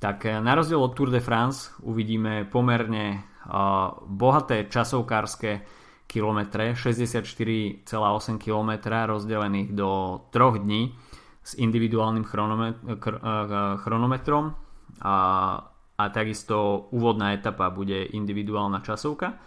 Tak 0.00 0.40
na 0.40 0.54
rozdiel 0.54 0.80
od 0.80 0.94
Tour 0.94 1.10
de 1.10 1.20
France 1.20 1.74
uvidíme 1.84 2.46
pomerne 2.46 3.26
bohaté 4.06 4.70
časovkárske 4.70 5.60
kilometre, 6.06 6.72
64,8 6.72 7.84
km 8.40 8.70
rozdelených 9.10 9.74
do 9.74 10.22
troch 10.32 10.58
dní 10.58 10.94
s 11.40 11.56
individuálnym 11.56 12.24
chronometrom 13.80 14.44
a, 15.00 15.16
a 15.96 16.02
takisto 16.12 16.88
úvodná 16.92 17.32
etapa 17.32 17.72
bude 17.72 18.04
individuálna 18.12 18.84
časovka. 18.84 19.40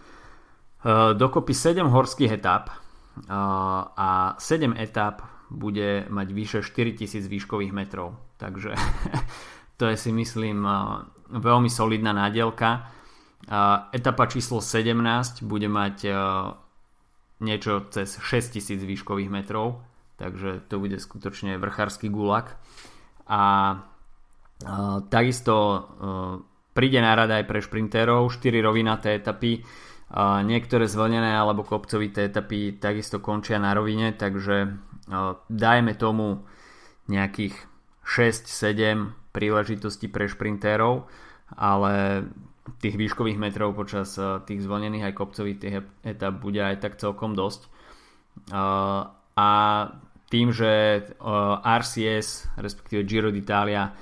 Dokopy 1.13 1.53
7 1.53 1.87
horských 1.87 2.31
etap 2.41 2.73
a 3.95 4.35
7 4.35 4.73
etap 4.75 5.21
bude 5.53 6.09
mať 6.09 6.27
vyše 6.33 6.59
4000 6.65 7.29
výškových 7.29 7.71
metrov. 7.71 8.17
Takže 8.41 8.73
to 9.79 9.85
je 9.87 9.95
si 9.95 10.11
myslím 10.11 10.65
veľmi 11.29 11.69
solidná 11.69 12.11
nádielka. 12.11 12.89
Etapa 13.93 14.25
číslo 14.25 14.59
17 14.59 15.45
bude 15.45 15.69
mať 15.69 16.09
niečo 17.43 17.85
cez 17.91 18.17
6000 18.17 18.81
výškových 18.87 19.29
metrov, 19.29 19.83
takže 20.23 20.63
to 20.71 20.79
bude 20.79 20.95
skutočne 20.95 21.59
vrchársky 21.59 22.07
gulak. 22.07 22.55
A 23.27 23.75
takisto 25.11 25.55
príde 26.71 26.99
nárada 27.03 27.43
aj 27.43 27.45
pre 27.51 27.59
šprinterov, 27.59 28.31
4 28.31 28.63
rovinaté 28.63 29.19
etapy, 29.19 29.59
niektoré 30.47 30.87
zvlnené 30.87 31.35
alebo 31.35 31.67
kopcovité 31.67 32.31
etapy 32.31 32.79
takisto 32.79 33.19
končia 33.19 33.59
na 33.59 33.75
rovine, 33.75 34.15
takže 34.15 34.71
dajme 35.51 35.93
tomu 35.99 36.47
nejakých 37.11 37.59
6-7 38.07 39.35
príležitostí 39.35 40.07
pre 40.07 40.31
šprintérov, 40.31 41.09
ale 41.59 42.23
tých 42.79 42.95
výškových 42.95 43.41
metrov 43.41 43.75
počas 43.75 44.15
tých 44.47 44.63
zvolených 44.63 45.11
aj 45.11 45.17
kopcových 45.19 45.57
etap 46.05 46.39
bude 46.39 46.63
aj 46.63 46.79
tak 46.79 46.95
celkom 46.95 47.35
dosť. 47.35 47.67
A 49.33 49.49
tým, 50.33 50.49
že 50.49 51.05
RCS, 51.61 52.57
respektíve 52.57 53.05
Giro 53.05 53.29
d'Italia, 53.29 53.93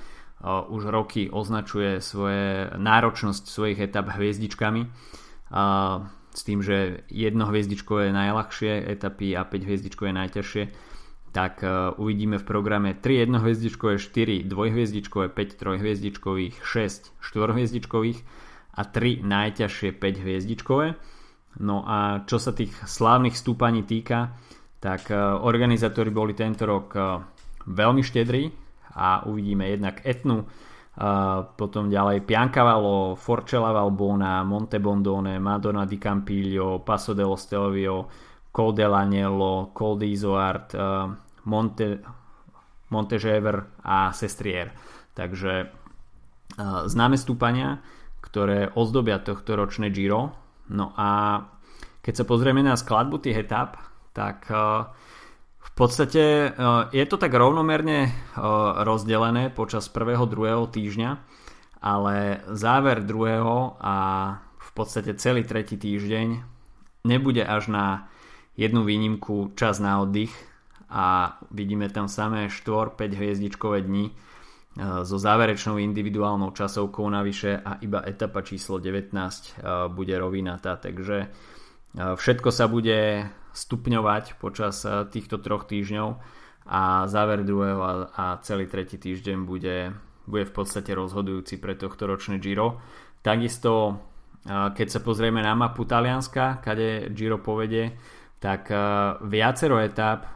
už 0.72 0.88
roky 0.88 1.28
označuje 1.28 2.00
svoje 2.00 2.72
náročnosť 2.72 3.44
svojich 3.44 3.84
etap 3.84 4.16
hviezdičkami, 4.16 4.82
s 6.32 6.40
tým, 6.48 6.64
že 6.64 7.04
jedno 7.12 7.44
hviezdičkové 7.52 8.08
je 8.08 8.16
najľahšie 8.16 8.72
etapy 8.96 9.36
a 9.36 9.44
5 9.44 9.68
hviezdičkové 9.68 10.08
je 10.08 10.20
najťažšie, 10.24 10.64
tak 11.36 11.60
uvidíme 12.00 12.40
v 12.40 12.48
programe 12.48 12.96
3 12.96 13.28
jednohviezdičkové, 13.28 14.00
4 14.00 14.48
dvojhviezdičkové, 14.48 15.28
5 15.28 15.60
trojhviezdičkových, 15.60 16.64
6 16.64 17.12
štvorhviezdičkových 17.20 18.24
a 18.72 18.82
3 18.88 19.20
najťažšie 19.28 20.00
5 20.00 20.24
hviezdičkové. 20.24 20.96
No 21.60 21.84
a 21.84 22.24
čo 22.24 22.40
sa 22.40 22.56
tých 22.56 22.72
slávnych 22.88 23.36
stúpaní 23.36 23.84
týka, 23.84 24.32
tak 24.82 25.14
uh, 25.14 25.38
organizátori 25.46 26.10
boli 26.10 26.34
tento 26.34 26.66
rok 26.66 26.86
uh, 26.98 27.22
veľmi 27.70 28.02
štedrí 28.02 28.50
a 28.98 29.22
uvidíme 29.30 29.70
jednak 29.70 30.02
Etnu, 30.02 30.42
uh, 30.42 30.46
potom 31.54 31.86
ďalej 31.86 32.26
Piancavallo, 32.26 33.14
Forcella 33.14 33.70
Valbona, 33.70 34.42
Montebondone, 34.42 35.38
Madonna 35.38 35.86
di 35.86 36.02
Campiglio, 36.02 36.82
Passo 36.82 37.14
dello 37.14 37.38
Stelvio, 37.38 38.10
Col 38.50 38.74
dell'Agnello, 38.74 39.70
Col 39.70 40.02
di 40.02 40.10
Isoart, 40.10 40.68
uh, 40.74 41.06
Monte, 41.46 41.86
Montežever 42.90 43.86
a 43.86 44.10
Sestrier. 44.10 44.68
Takže 45.14 45.80
známe 46.88 47.16
stúpania, 47.16 47.80
ktoré 48.20 48.68
ozdobia 48.76 49.20
tohto 49.24 49.56
ročné 49.56 49.88
Giro. 49.88 50.36
No 50.68 50.92
a 50.96 51.40
keď 52.04 52.20
sa 52.20 52.24
pozrieme 52.28 52.60
na 52.60 52.76
skladbu 52.76 53.20
tých 53.20 53.48
etap, 53.48 53.91
tak 54.12 54.48
uh, 54.52 54.88
v 55.58 55.70
podstate 55.72 56.52
uh, 56.52 56.88
je 56.92 57.04
to 57.08 57.16
tak 57.16 57.32
rovnomerne 57.32 58.08
uh, 58.08 58.12
rozdelené 58.84 59.48
počas 59.48 59.88
prvého, 59.88 60.28
druhého 60.28 60.68
týždňa, 60.68 61.10
ale 61.82 62.44
záver 62.52 63.02
druhého 63.02 63.76
a 63.80 63.96
v 64.60 64.70
podstate 64.72 65.16
celý 65.16 65.44
tretí 65.44 65.76
týždeň 65.76 66.44
nebude 67.04 67.42
až 67.42 67.72
na 67.72 68.08
jednu 68.56 68.84
výnimku 68.84 69.56
čas 69.56 69.80
na 69.80 70.00
oddych 70.00 70.32
a 70.92 71.36
vidíme 71.50 71.88
tam 71.88 72.08
samé 72.08 72.52
4-5 72.52 73.16
hviezdičkové 73.16 73.80
dni 73.80 74.12
so 75.04 75.20
záverečnou 75.20 75.76
individuálnou 75.76 76.52
časovkou 76.56 77.04
navyše 77.12 77.60
a 77.60 77.76
iba 77.84 78.00
etapa 78.08 78.40
číslo 78.40 78.80
19 78.80 79.12
e, 79.12 79.52
bude 79.92 80.16
rovinatá, 80.16 80.80
takže 80.80 81.28
všetko 81.92 82.48
sa 82.48 82.72
bude 82.72 83.28
stupňovať 83.52 84.40
počas 84.40 84.82
týchto 85.12 85.38
troch 85.38 85.68
týždňov 85.68 86.08
a 86.68 87.06
záver 87.06 87.44
druhého 87.44 88.10
a 88.12 88.40
celý 88.42 88.66
tretí 88.66 88.96
týždeň 88.96 89.44
bude, 89.44 89.92
bude 90.24 90.44
v 90.48 90.52
podstate 90.52 90.96
rozhodujúci 90.96 91.60
pre 91.60 91.76
tohto 91.76 92.08
ročné 92.08 92.40
Giro. 92.40 92.80
Takisto 93.22 94.00
keď 94.48 94.86
sa 94.90 95.00
pozrieme 95.06 95.38
na 95.38 95.54
mapu 95.54 95.86
Talianska, 95.86 96.58
kade 96.58 97.14
Giro 97.14 97.38
povede, 97.38 97.94
tak 98.42 98.66
uh, 98.74 99.22
viacero 99.22 99.78
etap 99.78 100.26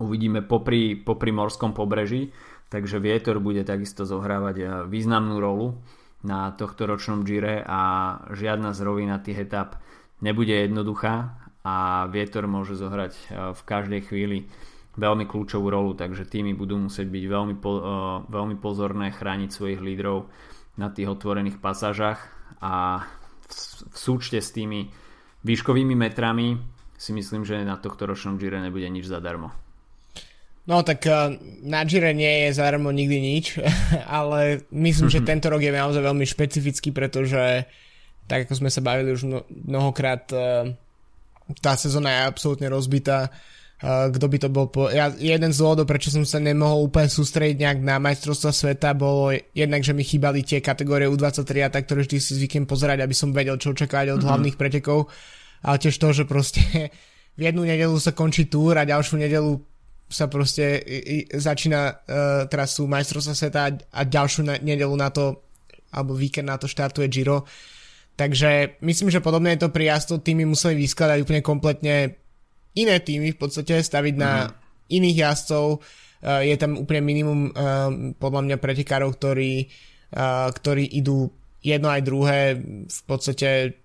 uvidíme 0.00 0.40
popri, 0.42 0.96
popri 0.96 1.30
morskom 1.30 1.76
pobreží, 1.76 2.32
takže 2.72 2.96
vietor 2.96 3.44
bude 3.44 3.60
takisto 3.60 4.08
zohrávať 4.08 4.88
významnú 4.88 5.36
rolu 5.36 5.76
na 6.24 6.50
tohto 6.56 6.88
ročnom 6.88 7.22
Gire 7.22 7.60
a 7.60 7.80
žiadna 8.32 8.72
z 8.72 8.80
tých 9.20 9.44
etap 9.44 9.78
nebude 10.24 10.64
jednoduchá 10.64 11.36
a 11.64 12.06
vietor 12.08 12.48
môže 12.48 12.76
zohrať 12.76 13.12
uh, 13.12 13.24
v 13.52 13.62
každej 13.64 14.00
chvíli 14.08 14.38
veľmi 14.96 15.24
kľúčovú 15.24 15.70
rolu, 15.70 15.94
takže 15.94 16.26
týmy 16.26 16.52
budú 16.56 16.76
musieť 16.76 17.08
byť 17.08 17.24
veľmi, 17.24 17.54
po, 17.60 17.72
uh, 17.78 17.84
veľmi 18.28 18.56
pozorné 18.58 19.14
chrániť 19.14 19.50
svojich 19.52 19.80
lídrov 19.80 20.28
na 20.80 20.88
tých 20.90 21.08
otvorených 21.08 21.60
pasážach 21.60 22.20
a 22.60 23.04
v, 23.44 23.46
v 23.92 23.96
súčte 23.96 24.40
s 24.40 24.52
tými 24.52 24.88
výškovými 25.44 25.96
metrami 25.96 26.60
si 27.00 27.16
myslím, 27.16 27.48
že 27.48 27.64
na 27.64 27.80
tohto 27.80 28.04
ročnom 28.04 28.36
Gire 28.36 28.60
nebude 28.60 28.84
nič 28.92 29.08
zadarmo. 29.08 29.48
No 30.68 30.84
tak 30.84 31.08
eh, 31.08 31.40
na 31.64 31.82
Gire 31.88 32.12
nie 32.12 32.46
je 32.46 32.60
zadarmo 32.60 32.92
nikdy 32.92 33.18
nič, 33.18 33.56
ale 34.20 34.68
myslím, 34.68 35.08
že 35.08 35.24
tento 35.30 35.48
rok 35.48 35.64
je 35.64 35.72
naozaj 35.72 36.04
veľmi 36.04 36.28
špecifický, 36.28 36.92
pretože 36.92 37.64
tak 38.28 38.46
ako 38.46 38.62
sme 38.62 38.70
sa 38.70 38.84
bavili 38.84 39.10
už 39.10 39.26
mnohokrát, 39.50 40.30
tá 41.58 41.74
sezóna 41.74 42.14
je 42.14 42.20
absolútne 42.30 42.70
rozbitá. 42.70 43.34
Eh, 43.80 44.06
kto 44.12 44.26
by 44.28 44.36
to 44.36 44.48
bol 44.52 44.68
po... 44.68 44.92
Ja, 44.92 45.08
jeden 45.08 45.56
z 45.56 45.58
dôvodov, 45.64 45.88
prečo 45.88 46.12
som 46.12 46.20
sa 46.28 46.36
nemohol 46.36 46.92
úplne 46.92 47.08
sústrediť 47.08 47.56
nejak 47.64 47.78
na 47.80 47.96
majstrovstva 47.96 48.52
sveta, 48.52 48.92
bolo 48.92 49.32
jednak, 49.56 49.80
že 49.80 49.96
mi 49.96 50.04
chýbali 50.04 50.44
tie 50.44 50.60
kategórie 50.60 51.08
U23 51.08 51.64
a 51.64 51.72
tak, 51.72 51.88
ktoré 51.88 52.04
vždy 52.04 52.20
si 52.20 52.36
zvyknem 52.36 52.68
pozerať, 52.68 53.00
aby 53.00 53.16
som 53.16 53.32
vedel, 53.32 53.56
čo 53.56 53.72
očakávať 53.72 54.12
od 54.12 54.20
mm-hmm. 54.20 54.28
hlavných 54.28 54.56
pretekov. 54.60 55.08
Ale 55.64 55.80
tiež 55.80 55.96
to, 55.96 56.12
že 56.12 56.28
proste 56.28 56.60
v 57.40 57.42
jednu 57.48 57.64
nedelu 57.64 57.96
sa 57.96 58.12
končí 58.12 58.52
túr 58.52 58.76
a 58.76 58.84
ďalšiu 58.84 59.16
nedelu 59.16 59.56
sa 60.10 60.26
proste 60.28 60.82
začína 61.32 61.80
uh, 61.86 61.94
teraz 62.50 62.74
sú 62.74 62.90
majstrovstva 62.90 63.30
sveta 63.30 63.60
a, 63.62 63.70
a 63.94 64.00
ďalšiu 64.02 64.42
na, 64.42 64.58
nedelu 64.58 64.90
na 64.98 65.06
to 65.06 65.46
alebo 65.94 66.18
víkend 66.18 66.50
na 66.50 66.58
to 66.58 66.66
štartuje 66.66 67.06
Giro. 67.06 67.46
Takže 68.20 68.76
myslím, 68.84 69.08
že 69.08 69.24
podobne 69.24 69.56
je 69.56 69.64
to 69.64 69.72
pri 69.72 69.96
jazdu, 69.96 70.20
týmy 70.20 70.44
museli 70.44 70.76
vyskladať 70.76 71.24
úplne 71.24 71.40
kompletne 71.40 72.20
iné 72.76 72.96
týmy 73.00 73.32
v 73.32 73.40
podstate, 73.40 73.80
staviť 73.80 74.14
na 74.20 74.44
uh-huh. 74.44 74.92
iných 74.92 75.16
jazdcov. 75.24 75.80
Uh, 76.20 76.44
je 76.44 76.52
tam 76.60 76.76
úplne 76.76 77.00
minimum 77.00 77.48
uh, 77.48 77.88
podľa 78.20 78.40
mňa 78.44 78.56
pretekárov, 78.60 79.16
ktorí, 79.16 79.72
uh, 80.12 80.52
ktorí 80.52 81.00
idú 81.00 81.32
jedno 81.64 81.88
aj 81.88 82.02
druhé. 82.04 82.40
V 82.84 83.02
podstate 83.08 83.80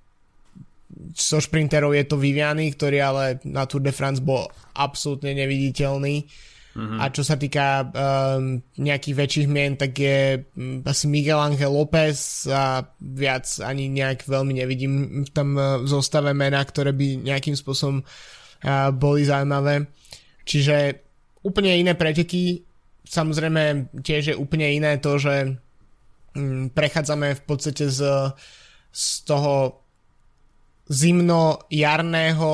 so 1.16 1.40
šprinterov 1.40 1.96
je 1.96 2.04
to 2.04 2.20
Viviany, 2.20 2.76
ktorý 2.76 2.98
ale 3.00 3.24
na 3.48 3.64
Tour 3.64 3.88
de 3.88 3.96
France 3.96 4.20
bol 4.20 4.52
absolútne 4.76 5.32
neviditeľný. 5.32 6.28
Mm-hmm. 6.76 7.00
A 7.00 7.08
čo 7.08 7.24
sa 7.24 7.40
týka 7.40 7.88
um, 7.88 8.60
nejakých 8.76 9.16
väčších 9.16 9.48
mien, 9.48 9.80
tak 9.80 9.96
je 9.96 10.44
um, 10.60 10.84
asi 10.84 11.08
Miguel 11.08 11.40
Angel 11.40 11.72
López 11.72 12.52
a 12.52 12.84
viac 13.00 13.48
ani 13.64 13.88
nejak 13.88 14.28
veľmi 14.28 14.60
nevidím 14.60 15.24
v 15.24 15.32
tom 15.32 15.56
uh, 15.56 15.80
zostave 15.88 16.36
mena, 16.36 16.60
ktoré 16.60 16.92
by 16.92 17.32
nejakým 17.32 17.56
spôsobom 17.56 18.04
uh, 18.04 18.92
boli 18.92 19.24
zaujímavé. 19.24 19.88
Čiže 20.44 20.76
úplne 21.48 21.80
iné 21.80 21.96
preteky. 21.96 22.68
Samozrejme 23.08 23.96
tiež 24.04 24.34
je 24.34 24.36
úplne 24.36 24.68
iné 24.68 25.00
to, 25.00 25.16
že 25.16 25.56
um, 26.36 26.68
prechádzame 26.76 27.40
v 27.40 27.42
podstate 27.48 27.88
z, 27.88 28.04
z 28.92 29.06
toho 29.24 29.80
zimno-jarného 30.92 32.52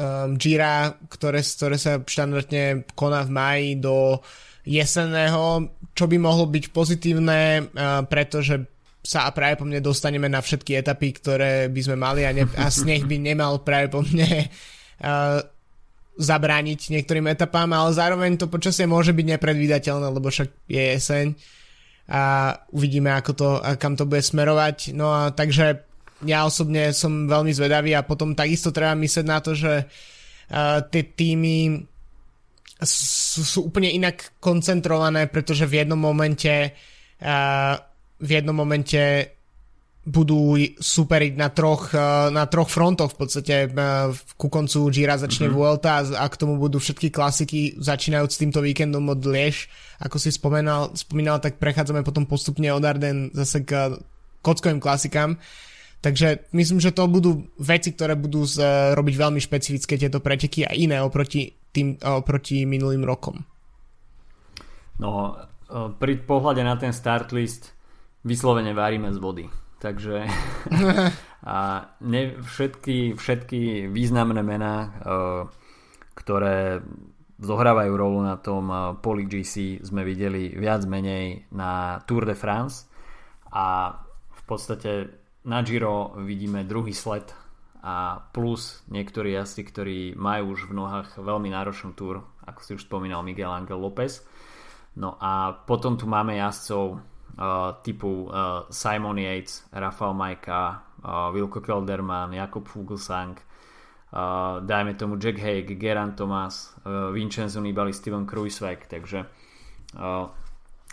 um, 0.00 0.40
Gira, 0.40 0.96
ktoré, 1.12 1.44
ktoré 1.44 1.76
sa 1.76 2.00
štandardne 2.00 2.88
koná 2.96 3.28
v 3.28 3.30
maji 3.36 3.68
do 3.76 4.24
jesenného, 4.64 5.68
čo 5.92 6.08
by 6.08 6.16
mohlo 6.16 6.48
byť 6.48 6.64
pozitívne, 6.72 7.68
uh, 7.68 8.00
pretože 8.08 8.64
sa 9.04 9.28
práve 9.32 9.60
po 9.60 9.68
mne 9.68 9.84
dostaneme 9.84 10.28
na 10.28 10.40
všetky 10.40 10.80
etapy, 10.80 11.12
ktoré 11.16 11.68
by 11.68 11.80
sme 11.84 11.96
mali 12.00 12.24
a, 12.24 12.32
ne, 12.32 12.48
a 12.56 12.72
sneh 12.72 13.04
by 13.04 13.16
nemal 13.20 13.60
práve 13.60 13.92
po 13.92 14.00
mne 14.00 14.48
uh, 14.48 15.40
zabrániť 16.20 16.92
niektorým 16.92 17.28
etapám, 17.32 17.68
ale 17.72 17.96
zároveň 17.96 18.36
to 18.36 18.52
počasie 18.52 18.84
môže 18.84 19.12
byť 19.16 19.26
nepredvídateľné, 19.36 20.06
lebo 20.12 20.28
však 20.28 20.48
je 20.68 20.82
jeseň 20.96 21.26
a 22.10 22.52
uvidíme, 22.74 23.14
ako 23.14 23.32
to, 23.38 23.48
kam 23.78 23.94
to 23.94 24.02
bude 24.02 24.26
smerovať. 24.26 24.92
No 24.98 25.14
a 25.14 25.30
takže 25.30 25.89
ja 26.26 26.44
osobne 26.44 26.92
som 26.92 27.28
veľmi 27.28 27.52
zvedavý 27.54 27.96
a 27.96 28.06
potom 28.06 28.36
takisto 28.36 28.74
treba 28.74 28.92
myslieť 28.96 29.26
na 29.26 29.38
to, 29.40 29.56
že 29.56 29.84
uh, 29.84 30.78
tie 30.88 31.02
týmy 31.04 31.80
sú, 32.80 33.40
sú 33.44 33.58
úplne 33.68 33.92
inak 33.92 34.36
koncentrované, 34.40 35.28
pretože 35.28 35.68
v 35.68 35.84
jednom 35.84 36.00
momente 36.00 36.72
uh, 37.20 37.74
v 38.20 38.30
jednom 38.36 38.56
momente 38.56 39.36
budú 40.00 40.56
superiť 40.80 41.32
na 41.36 41.52
troch, 41.52 41.92
uh, 41.92 42.32
na 42.32 42.48
troch 42.48 42.72
frontoch 42.72 43.12
v 43.12 43.18
podstate 43.20 43.54
uh, 43.68 44.12
ku 44.40 44.48
koncu 44.48 44.88
Gira 44.88 45.20
začne 45.20 45.52
mm-hmm. 45.52 45.60
Vuelta 45.60 46.00
a, 46.00 46.24
k 46.24 46.40
tomu 46.40 46.56
budú 46.56 46.80
všetky 46.80 47.12
klasiky 47.12 47.76
začínajúc 47.76 48.32
s 48.32 48.40
týmto 48.40 48.64
víkendom 48.64 49.04
od 49.12 49.20
Liež 49.28 49.68
ako 50.00 50.16
si 50.16 50.32
spomenal, 50.32 50.96
spomínal, 50.96 51.44
tak 51.44 51.60
prechádzame 51.60 52.00
potom 52.00 52.24
postupne 52.24 52.72
od 52.72 52.80
Arden 52.80 53.28
zase 53.36 53.60
k 53.60 54.00
kockovým 54.40 54.80
klasikám 54.80 55.36
Takže 56.00 56.48
myslím, 56.56 56.80
že 56.80 56.96
to 56.96 57.04
budú 57.04 57.52
veci, 57.60 57.92
ktoré 57.92 58.16
budú 58.16 58.48
z, 58.48 58.64
robiť 58.96 59.14
veľmi 59.20 59.40
špecifické 59.40 60.00
tieto 60.00 60.24
preteky 60.24 60.64
a 60.64 60.72
iné 60.72 60.96
oproti, 61.04 61.52
tým, 61.76 62.00
oproti 62.00 62.64
minulým 62.64 63.04
rokom. 63.04 63.44
No, 64.96 65.36
pri 66.00 66.24
pohľade 66.24 66.64
na 66.64 66.80
ten 66.80 66.96
start 66.96 67.36
list 67.36 67.76
vyslovene 68.24 68.72
varíme 68.72 69.12
z 69.12 69.18
vody. 69.20 69.44
Takže 69.80 70.24
a 71.56 71.56
ne, 72.04 72.20
všetky, 72.40 73.16
všetky 73.16 73.88
významné 73.88 74.40
mená, 74.44 74.92
ktoré 76.16 76.84
zohrávajú 77.40 77.92
rolu 77.96 78.20
na 78.20 78.36
tom 78.36 78.68
Poli 79.00 79.24
GC 79.24 79.80
sme 79.80 80.04
videli 80.04 80.52
viac 80.52 80.84
menej 80.84 81.48
na 81.56 82.00
Tour 82.04 82.28
de 82.28 82.36
France 82.36 82.84
a 83.48 83.96
v 84.28 84.42
podstate 84.44 85.19
na 85.44 85.62
Giro 85.64 86.12
vidíme 86.20 86.64
druhý 86.68 86.92
sled 86.92 87.32
a 87.80 88.20
plus 88.32 88.84
niektorí 88.92 89.32
jazdci, 89.32 89.62
ktorí 89.64 89.98
majú 90.12 90.52
už 90.52 90.68
v 90.68 90.76
nohách 90.76 91.16
veľmi 91.16 91.48
náročnú 91.48 91.96
túr, 91.96 92.20
ako 92.44 92.60
si 92.60 92.70
už 92.76 92.84
spomínal 92.84 93.24
Miguel 93.24 93.48
Angel 93.48 93.80
López. 93.80 94.20
No 95.00 95.16
a 95.16 95.56
potom 95.64 95.96
tu 95.96 96.04
máme 96.04 96.36
jazdcov 96.36 96.84
uh, 96.92 97.00
typu 97.80 98.28
uh, 98.28 98.68
Simon 98.68 99.16
Yates, 99.16 99.64
Rafael 99.72 100.12
Majka, 100.12 100.60
uh, 101.00 101.32
Wilco 101.32 101.64
Kelderman, 101.64 102.36
Jakob 102.36 102.68
Fuglsang, 102.68 103.40
uh, 103.40 104.60
dajme 104.60 104.92
tomu 105.00 105.16
Jack 105.16 105.40
Haig, 105.40 105.72
Geran 105.80 106.12
Thomas, 106.12 106.76
uh, 106.84 107.08
Vincenzo 107.16 107.64
Nibali, 107.64 107.96
Steven 107.96 108.28
Kruiswijk, 108.28 108.92
takže 108.92 109.24
uh, 109.96 110.28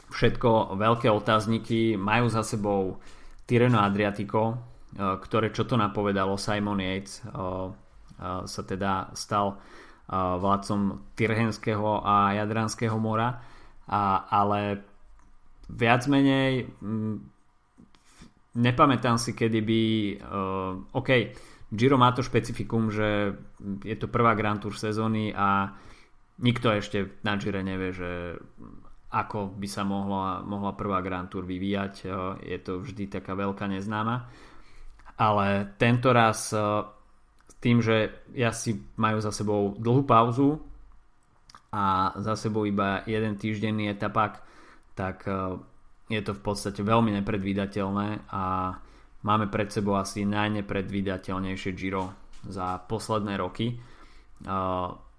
všetko 0.08 0.80
veľké 0.80 1.12
otázniky, 1.12 2.00
majú 2.00 2.32
za 2.32 2.48
sebou 2.48 3.04
Tireno 3.48 3.80
Adriatico, 3.80 4.42
eh, 4.52 5.16
ktoré 5.18 5.56
čo 5.56 5.64
to 5.64 5.80
napovedalo, 5.80 6.36
Simon 6.36 6.84
Yates 6.84 7.24
eh, 7.24 7.32
eh, 7.32 8.42
sa 8.44 8.62
teda 8.68 9.16
stal 9.16 9.58
vládcom 10.08 11.12
Tirhenského 11.20 12.00
a 12.00 12.32
Jadranského 12.32 12.96
mora, 12.96 13.44
ale 14.32 14.80
viac 15.68 16.08
menej 16.08 16.64
mm, 16.64 17.16
nepamätám 18.56 19.20
si, 19.20 19.36
kedy 19.36 19.60
by 19.68 19.82
OK, 20.96 21.10
Giro 21.76 22.00
má 22.00 22.16
to 22.16 22.24
špecifikum, 22.24 22.88
že 22.88 23.36
je 23.84 23.96
to 24.00 24.08
prvá 24.08 24.32
Grand 24.40 24.64
Tour 24.64 24.80
sezóny 24.80 25.36
a 25.36 25.76
nikto 26.40 26.72
ešte 26.72 27.20
na 27.28 27.36
Gire 27.36 27.60
nevie, 27.60 27.92
že 27.92 28.40
ako 29.08 29.56
by 29.56 29.68
sa 29.72 29.88
mohla, 29.88 30.44
mohla 30.44 30.76
prvá 30.76 31.00
Grand 31.00 31.32
Tour 31.32 31.48
vyvíjať. 31.48 31.94
E, 32.04 32.08
je 32.44 32.60
to 32.60 32.84
vždy 32.84 33.08
taká 33.08 33.40
veľká 33.40 33.64
neznáma. 33.72 34.28
Ale 35.16 35.74
tento 35.80 36.12
raz 36.12 36.52
e, 36.52 36.60
s 37.48 37.56
tým, 37.64 37.80
že 37.80 38.28
ja 38.36 38.52
si 38.52 38.76
majú 39.00 39.24
za 39.24 39.32
sebou 39.32 39.80
dlhú 39.80 40.04
pauzu 40.04 40.60
a 41.72 42.12
za 42.20 42.36
sebou 42.36 42.68
iba 42.68 43.08
jeden 43.08 43.40
týždenný 43.40 43.96
etapák, 43.96 44.44
tak 44.92 45.24
e, 45.24 45.56
je 46.12 46.22
to 46.24 46.36
v 46.36 46.42
podstate 46.44 46.84
veľmi 46.84 47.16
nepredvídateľné 47.24 48.28
a 48.32 48.76
máme 49.24 49.48
pred 49.48 49.72
sebou 49.72 49.96
asi 49.96 50.28
najnepredvídateľnejšie 50.28 51.72
Giro 51.76 52.12
za 52.48 52.80
posledné 52.80 53.40
roky 53.40 53.76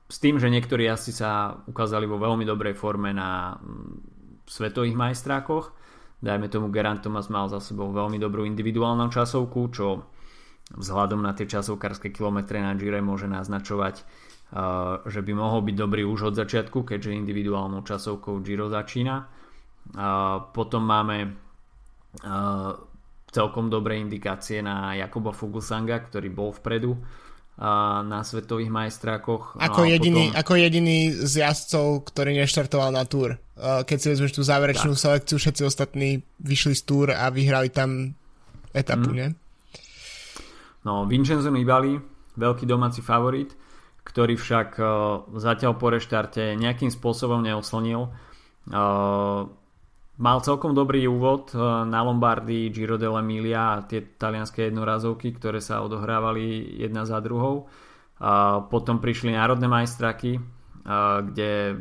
s 0.09 0.16
tým, 0.16 0.40
že 0.40 0.49
niektorí 0.49 0.88
asi 0.88 1.12
sa 1.12 1.61
ukázali 1.68 2.09
vo 2.09 2.16
veľmi 2.16 2.49
dobrej 2.49 2.73
forme 2.73 3.12
na 3.12 3.61
mm, 3.61 4.49
svetových 4.49 4.97
majstrákoch. 4.97 5.77
Dajme 6.18 6.49
tomu 6.49 6.73
Gerant 6.73 7.05
Thomas 7.05 7.29
mal 7.29 7.47
za 7.53 7.61
sebou 7.61 7.92
veľmi 7.92 8.16
dobrú 8.16 8.42
individuálnu 8.49 9.12
časovku, 9.12 9.61
čo 9.71 10.03
vzhľadom 10.75 11.23
na 11.23 11.37
tie 11.37 11.47
časovkárske 11.47 12.11
kilometre 12.11 12.59
na 12.59 12.75
Gire 12.75 12.99
môže 13.05 13.31
naznačovať, 13.31 14.03
uh, 14.03 15.05
že 15.07 15.21
by 15.23 15.33
mohol 15.37 15.62
byť 15.62 15.77
dobrý 15.77 16.03
už 16.03 16.33
od 16.33 16.35
začiatku, 16.35 16.83
keďže 16.83 17.14
individuálnou 17.14 17.87
časovkou 17.87 18.40
Giro 18.42 18.66
začína. 18.66 19.29
Uh, 19.94 20.42
potom 20.51 20.83
máme 20.85 21.16
uh, 22.27 22.73
celkom 23.31 23.71
dobré 23.71 24.01
indikácie 24.01 24.64
na 24.64 24.99
Jakoba 24.99 25.31
Fuglsanga, 25.31 26.01
ktorý 26.03 26.29
bol 26.33 26.51
vpredu 26.51 26.97
na 27.59 28.23
svetových 28.23 28.71
majstrákoch. 28.71 29.59
Ako, 29.59 29.83
no 29.83 29.90
jediný, 29.90 30.31
potom... 30.31 30.38
ako 30.38 30.53
jediný 30.62 30.99
z 31.11 31.33
jazdcov, 31.42 32.07
ktorý 32.07 32.38
neštartoval 32.38 32.94
na 32.94 33.03
túr. 33.03 33.35
Keď 33.59 33.99
si 33.99 34.07
vezmeš 34.14 34.38
tú 34.38 34.47
záverečnú 34.47 34.94
tak. 34.94 35.03
selekciu, 35.03 35.37
všetci 35.42 35.62
ostatní 35.66 36.23
vyšli 36.38 36.79
z 36.79 36.83
túr 36.87 37.11
a 37.11 37.27
vyhrali 37.35 37.75
tam 37.75 38.14
etapu, 38.71 39.11
mm. 39.11 39.16
ne? 39.18 39.29
No, 40.87 41.03
Vincenzo 41.11 41.51
Nibali, 41.51 41.99
veľký 42.38 42.62
domáci 42.62 43.03
favorit, 43.03 43.51
ktorý 44.07 44.38
však 44.38 44.79
uh, 44.79 44.87
zatiaľ 45.35 45.75
po 45.75 45.90
reštarte 45.90 46.55
nejakým 46.55 46.94
spôsobom 46.94 47.42
neoslnil. 47.42 48.07
Mal 50.19 50.43
celkom 50.43 50.75
dobrý 50.75 51.07
úvod 51.07 51.55
eh, 51.55 51.63
na 51.87 52.03
Lombardii, 52.03 52.75
Giro 52.75 52.99
dell'Emilia 52.99 53.79
a 53.79 53.87
tie 53.87 54.03
talianské 54.19 54.67
jednorazovky, 54.67 55.31
ktoré 55.39 55.63
sa 55.63 55.79
odohrávali 55.87 56.75
jedna 56.83 57.07
za 57.07 57.23
druhou. 57.23 57.71
Potom 58.67 58.99
prišli 58.99 59.31
národné 59.31 59.71
majstraky, 59.71 60.35
eh, 60.35 60.43
kde 61.23 61.79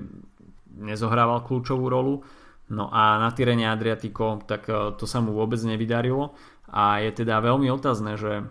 nezohrával 0.77 1.41
kľúčovú 1.49 1.89
rolu. 1.89 2.21
No 2.69 2.93
a 2.93 3.17
na 3.17 3.33
Tyrene 3.33 3.65
Adriatico, 3.73 4.37
tak 4.45 4.69
eh, 4.69 4.93
to 4.93 5.09
sa 5.09 5.17
mu 5.17 5.33
vôbec 5.33 5.57
nevydarilo 5.57 6.37
a 6.69 7.01
je 7.01 7.09
teda 7.17 7.41
veľmi 7.41 7.73
otázne, 7.73 8.19
že, 8.19 8.43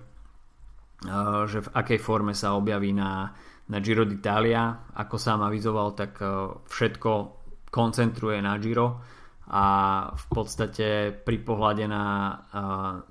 že 1.47 1.59
v 1.61 1.69
akej 1.69 2.01
forme 2.01 2.33
sa 2.33 2.57
objaví 2.57 2.91
na, 2.97 3.29
na 3.69 3.79
Giro 3.79 4.09
d'Italia. 4.09 4.89
Ako 4.97 5.21
sám 5.21 5.45
avizoval, 5.45 5.93
tak 5.93 6.17
všetko 6.65 7.11
koncentruje 7.69 8.41
na 8.41 8.57
Giro 8.57 9.05
a 9.47 9.65
v 10.11 10.27
podstate 10.27 11.15
pri 11.15 11.39
pohľade 11.39 11.87
na, 11.87 12.05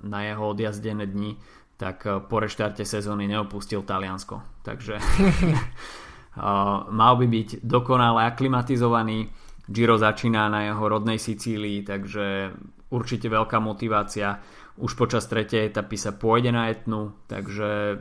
na 0.04 0.18
jeho 0.20 0.52
odjazdené 0.52 1.08
dni 1.08 1.32
tak 1.76 2.08
po 2.28 2.36
reštarte 2.40 2.84
sezóny 2.88 3.28
neopustil 3.28 3.84
Taliansko. 3.84 4.64
Takže 4.64 4.96
mal 7.00 7.14
by 7.20 7.26
byť 7.28 7.48
dokonale 7.64 8.24
aklimatizovaný. 8.28 9.28
Giro 9.66 9.98
začína 9.98 10.48
na 10.48 10.72
jeho 10.72 10.84
rodnej 10.86 11.18
Sicílii, 11.18 11.82
takže 11.84 12.54
určite 12.94 13.26
veľká 13.28 13.58
motivácia. 13.60 14.38
Už 14.78 14.94
počas 14.94 15.26
tretej 15.26 15.72
etapy 15.72 15.96
sa 15.98 16.14
pôjde 16.14 16.54
na 16.54 16.70
etnu, 16.70 17.12
takže 17.26 17.98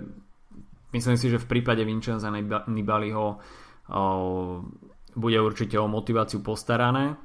myslím 0.93 1.17
si, 1.17 1.28
že 1.32 1.41
v 1.41 1.50
prípade 1.50 1.82
Vincenza 1.88 2.30
Nibaliho 2.67 3.26
bude 5.15 5.39
určite 5.39 5.80
o 5.80 5.88
motiváciu 5.88 6.43
postarané, 6.43 7.15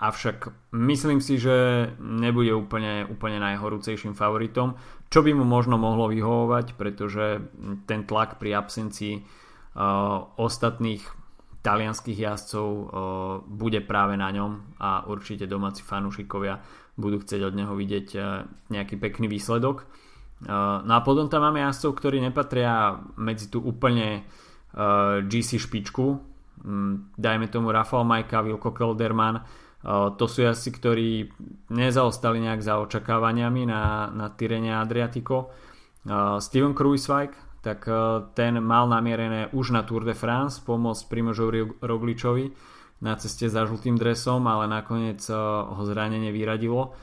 avšak 0.00 0.52
myslím 0.76 1.24
si, 1.24 1.40
že 1.40 1.88
nebude 1.98 2.52
úplne, 2.52 3.08
úplne 3.08 3.40
najhorúcejším 3.40 4.12
favoritom, 4.12 4.76
čo 5.08 5.24
by 5.24 5.32
mu 5.32 5.48
možno 5.48 5.80
mohlo 5.80 6.12
vyhovovať, 6.12 6.76
pretože 6.76 7.40
ten 7.88 8.04
tlak 8.04 8.36
pri 8.36 8.60
absencii 8.60 9.20
uh, 9.20 10.24
ostatných 10.36 11.00
talianských 11.64 12.18
jazdcov 12.18 12.66
uh, 12.68 12.86
bude 13.48 13.80
práve 13.82 14.14
na 14.14 14.30
ňom 14.30 14.78
a 14.78 15.08
určite 15.08 15.48
domáci 15.48 15.82
fanúšikovia 15.82 16.60
budú 16.98 17.22
chcieť 17.22 17.40
od 17.48 17.54
neho 17.56 17.72
vidieť 17.72 18.08
uh, 18.14 18.44
nejaký 18.70 19.00
pekný 19.00 19.26
výsledok. 19.26 19.88
Uh, 20.44 20.84
no 20.84 20.92
a 20.94 21.00
potom 21.02 21.26
tam 21.26 21.48
máme 21.48 21.64
jazdcov, 21.64 21.98
ktorí 21.98 22.22
nepatria 22.22 23.00
medzi 23.18 23.50
tú 23.50 23.64
úplne 23.64 24.22
uh, 24.76 25.24
GC 25.24 25.58
špičku, 25.58 26.28
Mm, 26.64 27.14
dajme 27.18 27.46
tomu 27.48 27.70
Rafael 27.72 28.04
Majka, 28.04 28.42
Vilko 28.42 28.70
Kelderman, 28.74 29.40
to 29.84 30.24
sú 30.26 30.42
jazdci, 30.42 30.70
ktorí 30.74 31.10
nezaostali 31.70 32.42
nejak 32.42 32.60
za 32.62 32.82
očakávaniami 32.82 33.62
na, 33.68 34.10
na 34.10 34.26
Tyrene 34.34 34.74
Adriatico. 34.74 35.54
Steven 36.42 36.74
Kruiswijk, 36.74 37.62
tak 37.62 37.86
ten 38.34 38.58
mal 38.58 38.90
namierené 38.90 39.54
už 39.54 39.70
na 39.74 39.86
Tour 39.86 40.02
de 40.02 40.18
France 40.18 40.58
pomôcť 40.62 41.02
Primožovi 41.06 41.60
Rogličovi 41.78 42.46
na 43.06 43.14
ceste 43.14 43.46
za 43.46 43.62
žltým 43.66 43.94
dresom, 43.94 44.42
ale 44.50 44.66
nakoniec 44.66 45.22
ho 45.30 45.82
zranenie 45.86 46.34
vyradilo 46.34 46.94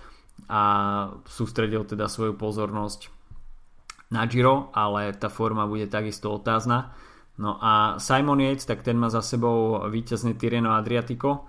a 0.51 0.61
sústredil 1.23 1.87
teda 1.87 2.11
svoju 2.11 2.35
pozornosť 2.35 3.07
na 4.11 4.27
Giro, 4.27 4.69
ale 4.75 5.15
tá 5.15 5.31
forma 5.31 5.63
bude 5.63 5.87
takisto 5.87 6.35
otázna. 6.35 6.91
No 7.39 7.59
a 7.59 7.99
Simon 7.99 8.39
Yates, 8.39 8.67
tak 8.67 8.83
ten 8.83 8.95
má 8.95 9.11
za 9.11 9.19
sebou 9.19 9.83
víťazný 9.91 10.39
Tireno 10.39 10.71
Adriatico 10.75 11.47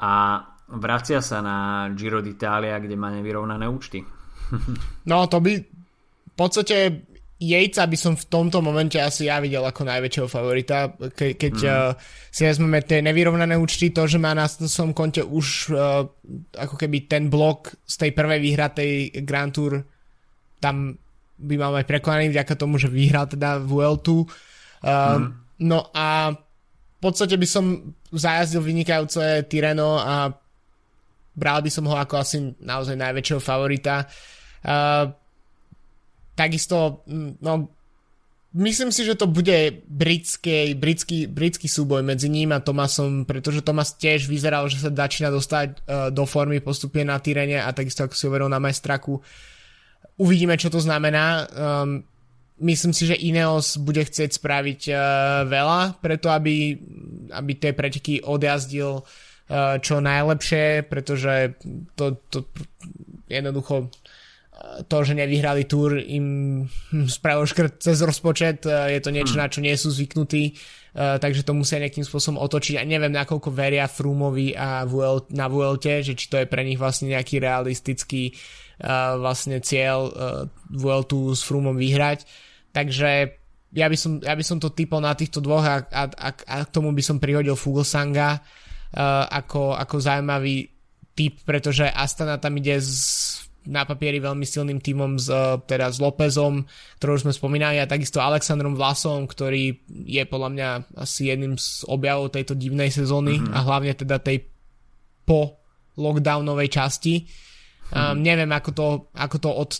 a 0.00 0.40
vracia 0.66 1.22
sa 1.22 1.38
na 1.42 1.88
Giro 1.94 2.18
d'Italia, 2.18 2.78
kde 2.82 2.98
má 2.98 3.12
nevyrovnané 3.14 3.66
účty. 3.70 4.02
no 5.10 5.26
to 5.26 5.38
by 5.38 5.52
v 5.56 6.34
podstate 6.34 7.06
Jejca 7.36 7.84
by 7.84 7.96
som 8.00 8.16
v 8.16 8.32
tomto 8.32 8.64
momente 8.64 8.96
asi 8.96 9.28
ja 9.28 9.44
videl 9.44 9.60
ako 9.60 9.84
najväčšieho 9.84 10.24
favorita, 10.24 10.88
ke, 11.12 11.36
keď 11.36 11.54
mm. 11.60 11.68
uh, 11.68 11.92
si 12.32 12.48
vezmeme 12.48 12.80
tie 12.80 13.04
nevyrovnané 13.04 13.60
účty, 13.60 13.92
to, 13.92 14.08
že 14.08 14.16
má 14.16 14.32
na 14.32 14.48
svojom 14.48 14.96
konte 14.96 15.20
už 15.20 15.68
uh, 15.68 16.08
ako 16.56 16.74
keby 16.80 17.04
ten 17.04 17.28
blok 17.28 17.76
z 17.84 18.08
tej 18.08 18.10
prvej 18.16 18.40
výhratej 18.40 19.20
Grand 19.28 19.52
Tour 19.52 19.84
tam 20.64 20.96
by 21.36 21.54
mal 21.60 21.76
mať 21.76 21.84
prekonaný 21.84 22.32
vďaka 22.32 22.56
tomu, 22.56 22.80
že 22.80 22.88
vyhral 22.88 23.28
teda 23.28 23.60
Vueltu 23.60 24.24
mm. 24.80 25.46
No 25.60 25.88
a 25.92 26.36
v 26.36 26.98
podstate 27.00 27.36
by 27.36 27.48
som 27.48 27.96
zajazdil 28.12 28.60
vynikajúce 28.60 29.44
Tyreno 29.48 30.00
a 30.00 30.32
bral 31.36 31.60
by 31.60 31.68
som 31.68 31.84
ho 31.84 31.94
ako 31.94 32.14
asi 32.16 32.56
naozaj 32.64 32.96
najväčšieho 32.96 33.42
favorita. 33.44 34.08
Uh, 34.64 35.12
takisto, 36.32 37.04
no, 37.44 37.68
myslím 38.56 38.88
si, 38.88 39.04
že 39.04 39.20
to 39.20 39.28
bude 39.28 39.84
britský, 39.84 40.72
britský, 40.72 41.28
britský 41.28 41.68
súboj 41.68 42.00
medzi 42.00 42.32
ním 42.32 42.56
a 42.56 42.64
Tomasom, 42.64 43.28
pretože 43.28 43.60
Tomas 43.60 43.92
tiež 44.00 44.24
vyzeral, 44.26 44.64
že 44.72 44.80
sa 44.80 44.88
začína 44.88 45.28
dostať 45.28 45.68
uh, 45.68 46.08
do 46.08 46.24
formy 46.24 46.64
postupne 46.64 47.04
na 47.04 47.20
Tyrene 47.20 47.60
a 47.60 47.68
takisto 47.76 48.08
ako 48.08 48.16
si 48.16 48.24
uveril 48.26 48.48
na 48.48 48.58
Majstraku. 48.58 49.20
Uvidíme, 50.16 50.56
čo 50.56 50.72
to 50.72 50.80
znamená. 50.80 51.44
Um, 51.52 52.00
myslím 52.64 52.96
si, 52.96 53.04
že 53.04 53.20
Ineos 53.20 53.76
bude 53.76 54.00
chcieť 54.00 54.40
spraviť 54.40 54.80
uh, 54.88 54.98
veľa 55.44 56.00
preto, 56.00 56.32
aby, 56.32 56.80
aby 57.36 57.52
tie 57.60 57.76
preteky 57.76 58.24
odjazdil 58.24 59.04
uh, 59.04 59.04
čo 59.54 60.02
najlepšie, 60.02 60.90
pretože 60.90 61.54
to, 61.94 62.18
to 62.34 62.42
jednoducho 63.30 63.86
uh, 63.86 64.82
to, 64.90 64.96
že 65.06 65.14
nevyhrali 65.14 65.70
túr 65.70 66.02
im 66.02 66.66
spravil 67.06 67.46
škrt 67.46 67.78
cez 67.78 68.02
rozpočet, 68.02 68.66
uh, 68.66 68.90
je 68.90 68.98
to 68.98 69.14
niečo, 69.14 69.38
hmm. 69.38 69.42
na 69.42 69.46
čo 69.46 69.62
nie 69.62 69.74
sú 69.78 69.94
zvyknutí, 69.94 70.58
takže 70.96 71.44
to 71.44 71.52
musia 71.52 71.76
nejakým 71.76 72.08
spôsobom 72.08 72.40
otočiť. 72.40 72.80
A 72.80 72.88
neviem, 72.88 73.12
nakoľko 73.12 73.52
veria 73.52 73.84
Frumovi 73.84 74.56
a 74.56 74.80
na 75.28 75.46
Vuelte, 75.46 76.00
že 76.00 76.16
či 76.16 76.32
to 76.32 76.40
je 76.40 76.48
pre 76.48 76.64
nich 76.64 76.80
vlastne 76.80 77.12
nejaký 77.12 77.36
realistický 77.36 78.32
vlastne 79.20 79.60
cieľ 79.60 80.08
Vueltu 80.72 81.36
s 81.36 81.44
Frumom 81.44 81.76
vyhrať. 81.76 82.24
Takže 82.72 83.28
ja 83.76 83.86
by 83.92 83.96
som, 84.00 84.24
ja 84.24 84.32
by 84.32 84.40
som 84.40 84.56
to 84.56 84.72
typol 84.72 85.04
na 85.04 85.12
týchto 85.12 85.44
dvoch 85.44 85.68
a, 85.68 85.84
a, 85.84 86.08
a, 86.08 86.28
a 86.32 86.54
k 86.64 86.72
tomu 86.72 86.96
by 86.96 87.04
som 87.04 87.20
prihodil 87.20 87.60
Fugosanga 87.60 88.40
uh, 88.40 88.65
ako, 89.28 89.76
ako 89.76 89.96
zaujímavý 90.00 90.72
typ, 91.16 91.40
pretože 91.44 91.88
Astana 91.88 92.36
tam 92.36 92.56
ide 92.60 92.76
z, 92.80 92.92
na 93.66 93.88
papieri 93.88 94.20
veľmi 94.20 94.44
silným 94.44 94.78
týmom 94.78 95.16
s, 95.16 95.32
teda 95.64 95.88
s 95.88 95.98
Lópezom, 95.98 96.64
ktorú 97.00 97.14
sme 97.24 97.32
spomínali 97.32 97.80
a 97.80 97.88
takisto 97.88 98.20
Alexandrom 98.20 98.76
Vlasom, 98.76 99.24
ktorý 99.24 99.80
je 99.88 100.22
podľa 100.28 100.50
mňa 100.52 100.68
asi 101.02 101.32
jedným 101.32 101.56
z 101.56 101.88
objavov 101.88 102.32
tejto 102.32 102.52
divnej 102.52 102.92
sezóny 102.92 103.40
mm-hmm. 103.40 103.56
a 103.56 103.58
hlavne 103.64 103.92
teda 103.96 104.20
tej 104.20 104.44
po 105.26 105.58
lockdownovej 105.96 106.68
časti. 106.70 107.14
Mm-hmm. 107.24 107.96
Um, 107.96 108.16
neviem, 108.22 108.50
ako 108.52 108.70
to, 108.76 108.86
ako 109.16 109.36
to 109.40 109.50
od, 109.50 109.70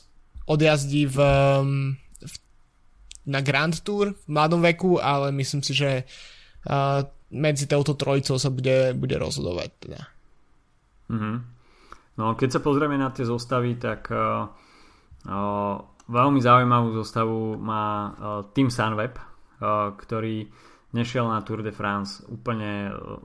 odjazdí 0.50 1.06
v, 1.06 1.18
um, 1.20 1.94
na 3.28 3.40
Grand 3.44 3.76
Tour 3.84 4.16
v 4.16 4.28
mladom 4.30 4.64
veku, 4.64 4.98
ale 4.98 5.30
myslím 5.36 5.62
si, 5.62 5.76
že 5.76 6.02
uh, 6.66 7.04
medzi 7.36 7.68
touto 7.68 7.92
trojicou 7.94 8.40
sa 8.40 8.48
bude, 8.48 8.96
bude 8.96 9.20
rozhodovať. 9.20 9.70
Teda. 9.78 10.00
Mm-hmm. 11.12 11.36
No 12.16 12.32
keď 12.32 12.48
sa 12.56 12.60
pozrieme 12.64 12.96
na 12.96 13.12
tie 13.12 13.28
zostavy, 13.28 13.76
tak 13.76 14.08
uh, 14.08 14.48
uh, 15.28 15.76
veľmi 16.08 16.40
zaujímavú 16.40 16.96
zostavu 16.96 17.60
má 17.60 17.84
uh, 17.84 18.12
Team 18.56 18.72
Sunweb, 18.72 19.20
uh, 19.20 19.92
ktorý 19.94 20.48
nešiel 20.96 21.28
na 21.28 21.44
Tour 21.44 21.60
de 21.60 21.76
France 21.76 22.24
úplne 22.24 22.88
uh, 22.88 23.20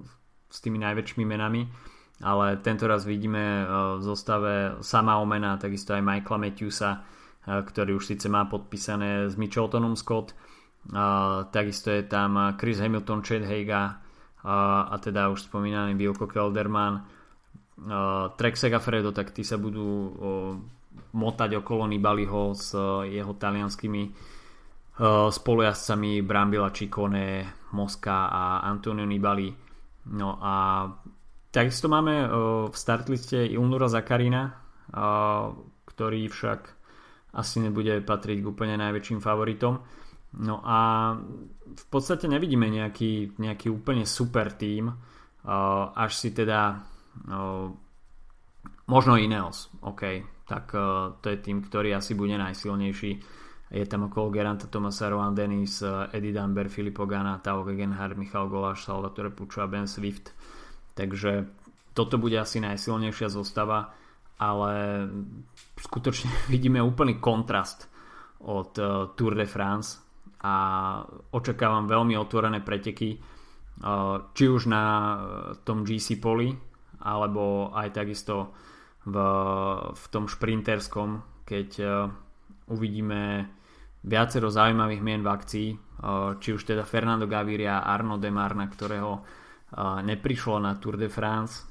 s 0.51 0.59
tými 0.59 0.75
najväčšími 0.83 1.23
menami, 1.23 1.63
ale 2.21 2.59
tento 2.59 2.83
raz 2.85 3.07
vidíme 3.07 3.63
uh, 3.63 3.95
v 3.95 4.01
zostave 4.03 4.53
sama 4.83 5.23
Omena, 5.23 5.55
takisto 5.55 5.95
aj 5.95 6.03
Michaela 6.03 6.51
Matthewsa, 6.51 6.91
ktorý 7.41 7.97
už 7.97 8.13
síce 8.13 8.29
má 8.29 8.45
podpísané 8.45 9.25
s 9.25 9.33
Mitcheltonom 9.33 9.97
Scott. 9.97 10.37
Takisto 11.51 11.93
je 11.93 12.03
tam 12.09 12.57
Chris 12.57 12.81
Hamilton, 12.81 13.21
Chad 13.21 13.45
Heiga 13.45 14.01
a 14.89 14.95
teda 14.97 15.29
už 15.29 15.45
spomínaný 15.45 15.93
Vilko 15.93 16.25
Kelderman. 16.25 17.05
Trek 18.37 18.57
Segafredo, 18.57 19.13
tak 19.13 19.29
tí 19.29 19.45
sa 19.45 19.61
budú 19.61 20.13
motať 21.13 21.61
okolo 21.61 21.85
Nibaliho 21.85 22.57
s 22.57 22.73
jeho 23.05 23.33
talianskými 23.37 24.03
spolujazcami 25.31 26.21
Brambila 26.25 26.69
Ciccone, 26.73 27.45
Moska 27.77 28.27
a 28.29 28.43
Antonio 28.65 29.05
Nibali. 29.05 29.49
No 30.11 30.37
a 30.41 30.85
takisto 31.53 31.85
máme 31.89 32.25
v 32.69 32.75
startliste 32.75 33.37
Ilnura 33.45 33.85
Zakarina, 33.85 34.49
ktorý 35.85 36.21
však 36.27 36.61
asi 37.37 37.63
nebude 37.63 38.03
patriť 38.03 38.43
k 38.43 38.49
úplne 38.49 38.75
najväčším 38.81 39.23
favoritom. 39.23 40.00
No 40.31 40.63
a 40.63 41.11
v 41.75 41.85
podstate 41.91 42.27
nevidíme 42.31 42.71
nejaký, 42.71 43.35
nejaký 43.35 43.67
úplne 43.67 44.07
super 44.07 44.55
tým, 44.55 44.87
až 45.95 46.11
si 46.15 46.31
teda 46.31 46.79
možno 48.87 49.19
Ineos, 49.19 49.67
OK, 49.83 50.23
tak 50.47 50.71
to 51.19 51.27
je 51.27 51.37
tým, 51.43 51.59
ktorý 51.59 51.91
asi 51.99 52.15
bude 52.15 52.39
najsilnejší. 52.39 53.11
Je 53.71 53.85
tam 53.87 54.07
okolo 54.07 54.31
Geranta 54.31 54.67
Tomasa, 54.71 55.11
Rowan 55.11 55.35
Dennis, 55.35 55.83
Eddie 56.11 56.35
Dunbar, 56.35 56.67
Filippo 56.71 57.07
Gana, 57.07 57.39
Tao 57.39 57.63
Gegenhardt, 57.63 58.19
Michal 58.19 58.47
Goláš, 58.47 58.83
Salvatore 58.87 59.31
Puccio 59.31 59.63
a 59.63 59.67
Ben 59.67 59.87
Swift. 59.87 60.31
Takže 60.95 61.47
toto 61.95 62.19
bude 62.19 62.39
asi 62.39 62.59
najsilnejšia 62.59 63.27
zostava 63.31 63.95
ale 64.41 64.73
skutočne 65.77 66.33
vidíme 66.53 66.81
úplný 66.81 67.21
kontrast 67.21 67.85
od 68.41 68.73
uh, 68.81 69.13
Tour 69.13 69.37
de 69.37 69.45
France 69.45 70.01
a 70.41 70.53
očakávam 71.33 71.85
veľmi 71.85 72.17
otvorené 72.17 72.65
preteky 72.65 73.17
uh, 73.17 74.33
či 74.33 74.45
už 74.49 74.69
na 74.69 74.83
uh, 74.83 75.17
tom 75.61 75.85
GC 75.85 76.17
poli 76.17 76.49
alebo 77.01 77.73
aj 77.73 77.97
takisto 77.97 78.53
v, 79.05 79.15
v 79.93 80.03
tom 80.09 80.25
šprinterskom 80.25 81.09
keď 81.45 81.69
uh, 81.81 82.09
uvidíme 82.73 83.49
viacero 84.01 84.49
zaujímavých 84.49 85.01
mien 85.05 85.21
v 85.21 85.29
akcii 85.29 85.69
či 86.41 86.49
už 86.57 86.65
teda 86.65 86.81
Fernando 86.89 87.29
Gaviria 87.29 87.85
Arno 87.85 88.17
Demar 88.17 88.57
na 88.57 88.65
ktorého 88.65 89.21
neprišlo 90.01 90.57
na 90.57 90.73
Tour 90.81 90.97
de 90.97 91.05
France 91.05 91.69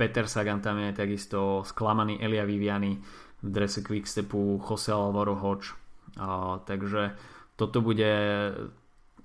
Peter 0.00 0.24
Sagan 0.24 0.64
tam 0.64 0.80
je 0.80 0.96
takisto 0.96 1.60
sklamaný 1.60 2.24
Elia 2.24 2.48
Viviani 2.48 2.96
v 3.44 3.48
drese 3.52 3.84
Quickstepu 3.84 4.56
Jose 4.56 4.88
Alvaro. 4.88 5.36
Uh, 5.36 6.56
takže 6.64 7.12
toto 7.60 7.84
bude 7.84 8.08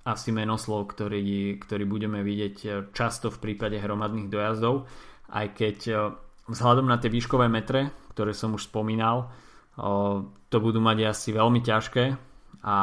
asi 0.03 0.29
menoslov, 0.35 0.91
ktorý, 0.91 1.55
ktorý 1.63 1.83
budeme 1.87 2.19
vidieť 2.19 2.91
často 2.91 3.31
v 3.31 3.39
prípade 3.39 3.79
hromadných 3.79 4.27
dojazdov, 4.27 4.85
aj 5.31 5.47
keď 5.55 5.77
vzhľadom 6.45 6.85
na 6.85 6.99
tie 7.01 7.09
výškové 7.09 7.47
metre, 7.49 7.89
ktoré 8.13 8.35
som 8.35 8.53
už 8.53 8.69
spomínal, 8.69 9.33
to 10.51 10.57
budú 10.61 10.77
mať 10.77 11.09
asi 11.09 11.33
veľmi 11.33 11.59
ťažké 11.65 12.05
a 12.61 12.77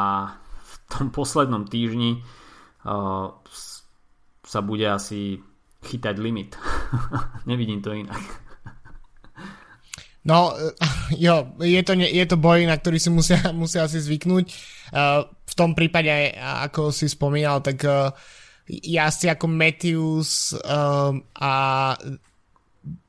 v 0.63 0.75
tom 0.91 1.15
poslednom 1.15 1.71
týždni 1.71 2.27
sa 4.43 4.61
bude 4.67 4.87
asi 4.91 5.39
chytať 5.83 6.17
limit. 6.19 6.59
Nevidím 7.51 7.83
to 7.83 7.95
inak. 7.95 8.42
No, 10.23 10.55
jo, 11.25 11.55
je 11.59 11.83
to, 11.83 11.93
je 11.99 12.25
to 12.27 12.37
boj, 12.39 12.63
na 12.67 12.79
ktorý 12.79 12.99
si 13.03 13.11
musia, 13.11 13.41
musia 13.55 13.87
asi 13.87 13.99
zvyknúť. 13.99 14.45
Uh, 14.93 15.27
v 15.27 15.55
tom 15.59 15.75
prípade, 15.75 16.33
ako 16.39 16.95
si 16.95 17.11
spomínal, 17.11 17.61
tak 17.61 17.83
uh, 17.85 18.15
jazdci 18.69 19.29
ako 19.29 19.47
Matthews 19.51 20.55
uh, 20.57 21.13
a 21.37 21.53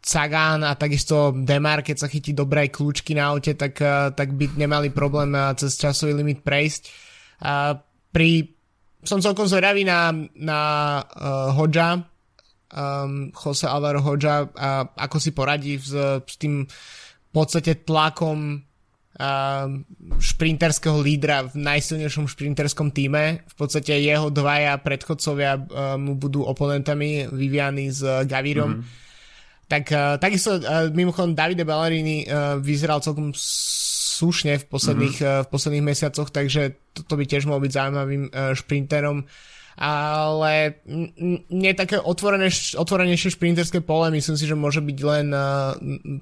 Sagan 0.04 0.62
a 0.68 0.78
takisto 0.78 1.34
Demar, 1.34 1.82
keď 1.82 2.06
sa 2.06 2.12
chytí 2.12 2.36
dobré 2.36 2.70
kľúčky 2.70 3.18
na 3.18 3.34
aute, 3.34 3.58
tak, 3.58 3.80
tak 4.14 4.30
by 4.38 4.54
nemali 4.54 4.94
problém 4.94 5.34
cez 5.58 5.80
časový 5.82 6.14
limit 6.14 6.46
prejsť. 6.46 6.94
Pri, 8.14 8.54
som 9.02 9.18
celkom 9.18 9.50
zvedavý 9.50 9.82
na, 9.82 10.14
na 10.38 10.60
uh, 11.02 11.58
um, 12.74 13.30
Jose 13.30 13.70
Alvaro 13.70 14.02
Hodža 14.02 14.50
a 14.58 14.90
ako 14.98 15.18
si 15.22 15.32
poradí 15.32 15.78
s, 15.78 15.94
s 16.26 16.36
tým 16.42 16.66
v 16.66 17.30
podstate 17.30 17.86
tlakom 17.86 18.60
uh, 18.60 19.66
šprinterského 20.18 20.98
lídra 20.98 21.50
v 21.50 21.62
najsilnejšom 21.62 22.26
šprinterskom 22.30 22.90
týme. 22.90 23.46
V 23.46 23.56
podstate 23.58 24.02
jeho 24.02 24.34
dvaja 24.34 24.78
predchodcovia 24.82 25.54
uh, 25.58 25.98
mu 26.02 26.18
budú 26.18 26.46
oponentami 26.46 27.30
Viviany 27.30 27.94
s 27.94 28.02
Gavirom. 28.02 28.82
Mm-hmm. 28.82 29.02
Tak 29.64 29.84
uh, 29.90 30.22
takisto 30.22 30.62
uh, 30.62 30.90
mimochodom 30.94 31.34
Davide 31.34 31.66
Ballerini 31.66 32.26
uh, 32.26 32.62
vyzeral 32.62 33.02
celkom 33.02 33.34
slušne 33.34 34.62
v 34.62 34.66
posledných, 34.70 35.18
mm-hmm. 35.18 35.42
uh, 35.42 35.46
v 35.46 35.48
posledných 35.50 35.88
mesiacoch, 35.90 36.30
takže 36.30 36.94
toto 36.94 37.18
by 37.18 37.26
tiež 37.26 37.50
mohol 37.50 37.66
byť 37.66 37.74
zaujímavým 37.74 38.24
uh, 38.30 38.54
šprinterom. 38.54 39.26
Ale 39.78 40.84
nie 41.50 41.74
také 41.74 41.98
otvorené, 41.98 42.54
otvorenejšie 42.78 43.34
šprinterské 43.34 43.82
pole. 43.82 44.14
Myslím 44.14 44.38
si, 44.38 44.46
že 44.46 44.54
môže 44.54 44.82
byť 44.82 45.00
len 45.02 45.28
uh, 45.34 45.74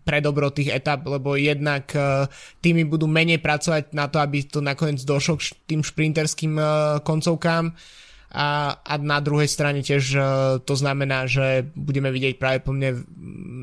pre 0.08 0.24
dobro 0.24 0.52
tých 0.52 0.72
etap, 0.72 1.04
lebo 1.04 1.36
jednak 1.36 1.92
uh, 1.94 2.28
týmy 2.64 2.88
budú 2.88 3.12
menej 3.12 3.44
pracovať 3.44 3.92
na 3.92 4.08
to, 4.08 4.24
aby 4.24 4.48
to 4.48 4.64
nakoniec 4.64 5.04
došlo 5.04 5.36
k 5.40 5.52
tým 5.68 5.82
šprinterským 5.84 6.56
uh, 6.56 7.04
koncovkám 7.04 7.76
a, 8.32 8.80
a 8.80 8.94
na 8.96 9.20
druhej 9.20 9.52
strane 9.52 9.84
tiež 9.84 10.04
uh, 10.16 10.24
to 10.64 10.74
znamená, 10.80 11.28
že 11.28 11.68
budeme 11.76 12.08
vidieť 12.16 12.40
práve 12.40 12.64
po 12.64 12.72
mne 12.72 13.04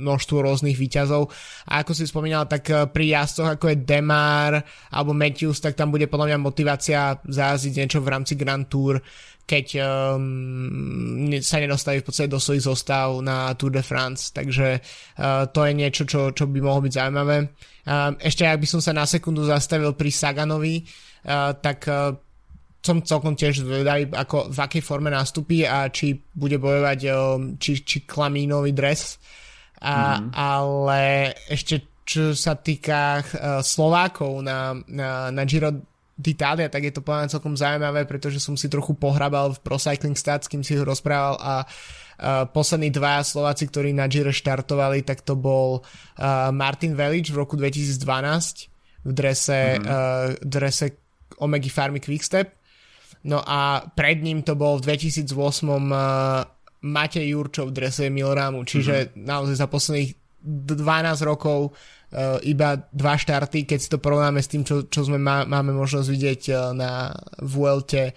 množstvo 0.05 0.45
rôznych 0.45 0.77
výťazov 0.77 1.33
a 1.65 1.81
ako 1.81 1.93
si 1.97 2.05
spomínal, 2.05 2.45
tak 2.45 2.69
uh, 2.69 2.85
pri 2.85 3.17
jazdoch 3.17 3.57
ako 3.57 3.73
je 3.73 3.81
Demar 3.81 4.61
alebo 4.93 5.17
Matthews, 5.17 5.65
tak 5.65 5.73
tam 5.73 5.89
bude 5.89 6.05
podľa 6.05 6.37
mňa 6.37 6.39
motivácia 6.45 7.17
zajazdiť 7.25 7.73
niečo 7.81 8.05
v 8.05 8.13
rámci 8.13 8.37
Grand 8.37 8.69
Tour 8.69 9.01
keď 9.49 9.81
um, 9.81 11.33
sa 11.41 11.57
nedostaví 11.57 12.05
v 12.05 12.07
podstate 12.13 12.29
do 12.29 12.37
svojich 12.37 12.69
zostav 12.69 13.25
na 13.25 13.57
Tour 13.57 13.73
de 13.73 13.81
France, 13.81 14.29
takže 14.29 14.77
uh, 14.77 15.49
to 15.49 15.65
je 15.65 15.73
niečo, 15.73 16.05
čo, 16.05 16.37
čo 16.37 16.45
by 16.45 16.61
mohlo 16.61 16.85
byť 16.85 16.93
zaujímavé. 16.93 17.49
Uh, 17.89 18.13
ešte 18.21 18.45
ak 18.45 18.61
by 18.61 18.69
som 18.69 18.85
sa 18.85 18.93
na 18.93 19.09
sekundu 19.09 19.49
zastavil 19.49 19.97
pri 19.97 20.13
Saganovi, 20.13 20.85
uh, 20.85 21.57
tak 21.57 21.89
uh, 21.89 22.13
som 22.89 23.05
celkom 23.05 23.37
tiež 23.37 23.61
zvedavý, 23.61 24.09
ako, 24.09 24.49
v 24.49 24.59
akej 24.65 24.81
forme 24.81 25.13
nastupí 25.13 25.69
a 25.69 25.93
či 25.93 26.17
bude 26.17 26.57
bojovať 26.57 26.99
či, 27.61 27.73
či 27.85 28.09
klamínový 28.09 28.73
dres. 28.73 29.21
A, 29.85 30.17
mm-hmm. 30.17 30.31
Ale 30.33 31.01
ešte 31.53 31.99
čo 32.09 32.33
sa 32.33 32.57
týka 32.57 33.21
uh, 33.21 33.61
Slovákov 33.61 34.41
na, 34.41 34.73
na, 34.89 35.29
na 35.29 35.45
Giro 35.45 35.69
d'Italia, 36.17 36.73
tak 36.73 36.89
je 36.89 36.93
to 36.97 37.05
povedané 37.05 37.29
celkom 37.29 37.53
zaujímavé, 37.53 38.09
pretože 38.09 38.41
som 38.41 38.57
si 38.57 38.73
trochu 38.73 38.97
pohrabal 38.97 39.53
v 39.53 39.61
Pro 39.61 39.77
Cycling 39.77 40.17
Stats, 40.17 40.49
kým 40.49 40.65
si 40.65 40.73
ho 40.75 40.89
rozprával 40.89 41.37
a 41.37 41.55
uh, 41.63 42.49
poslední 42.49 42.89
dva 42.91 43.21
Slováci, 43.21 43.69
ktorí 43.69 43.93
na 43.93 44.09
Giro 44.09 44.33
štartovali, 44.33 45.05
tak 45.05 45.21
to 45.21 45.37
bol 45.37 45.85
uh, 45.85 46.49
Martin 46.49 46.97
Velič 46.97 47.29
v 47.29 47.45
roku 47.45 47.61
2012 47.61 49.05
v 49.05 49.13
drese, 49.13 49.77
mm. 49.77 49.85
uh, 49.85 50.33
drese 50.43 50.97
Omega 51.39 51.71
Farmy 51.71 52.01
Quickstep. 52.01 52.58
No 53.27 53.43
a 53.43 53.83
pred 53.83 54.23
ním 54.23 54.47
to 54.47 54.55
bol 54.55 54.79
v 54.79 54.95
2008 54.95 55.27
uh, 55.35 56.47
Matej 56.87 57.27
Jurčov 57.35 57.75
v 57.75 57.75
drese 57.75 58.07
Milramu, 58.07 58.63
čiže 58.63 59.11
mm. 59.11 59.27
naozaj 59.27 59.57
za 59.59 59.67
posledných 59.67 60.11
12 60.39 61.27
rokov 61.27 61.75
uh, 61.75 62.39
iba 62.47 62.79
dva 62.95 63.19
štarty, 63.19 63.67
keď 63.67 63.79
si 63.83 63.91
to 63.91 63.99
porovnáme 63.99 64.39
s 64.39 64.47
tým, 64.47 64.63
čo, 64.63 64.87
čo 64.87 65.03
sme 65.03 65.19
má, 65.19 65.43
máme 65.43 65.75
možnosť 65.75 66.09
vidieť 66.09 66.43
uh, 66.55 66.59
na 66.79 67.11
Vuelte 67.43 68.15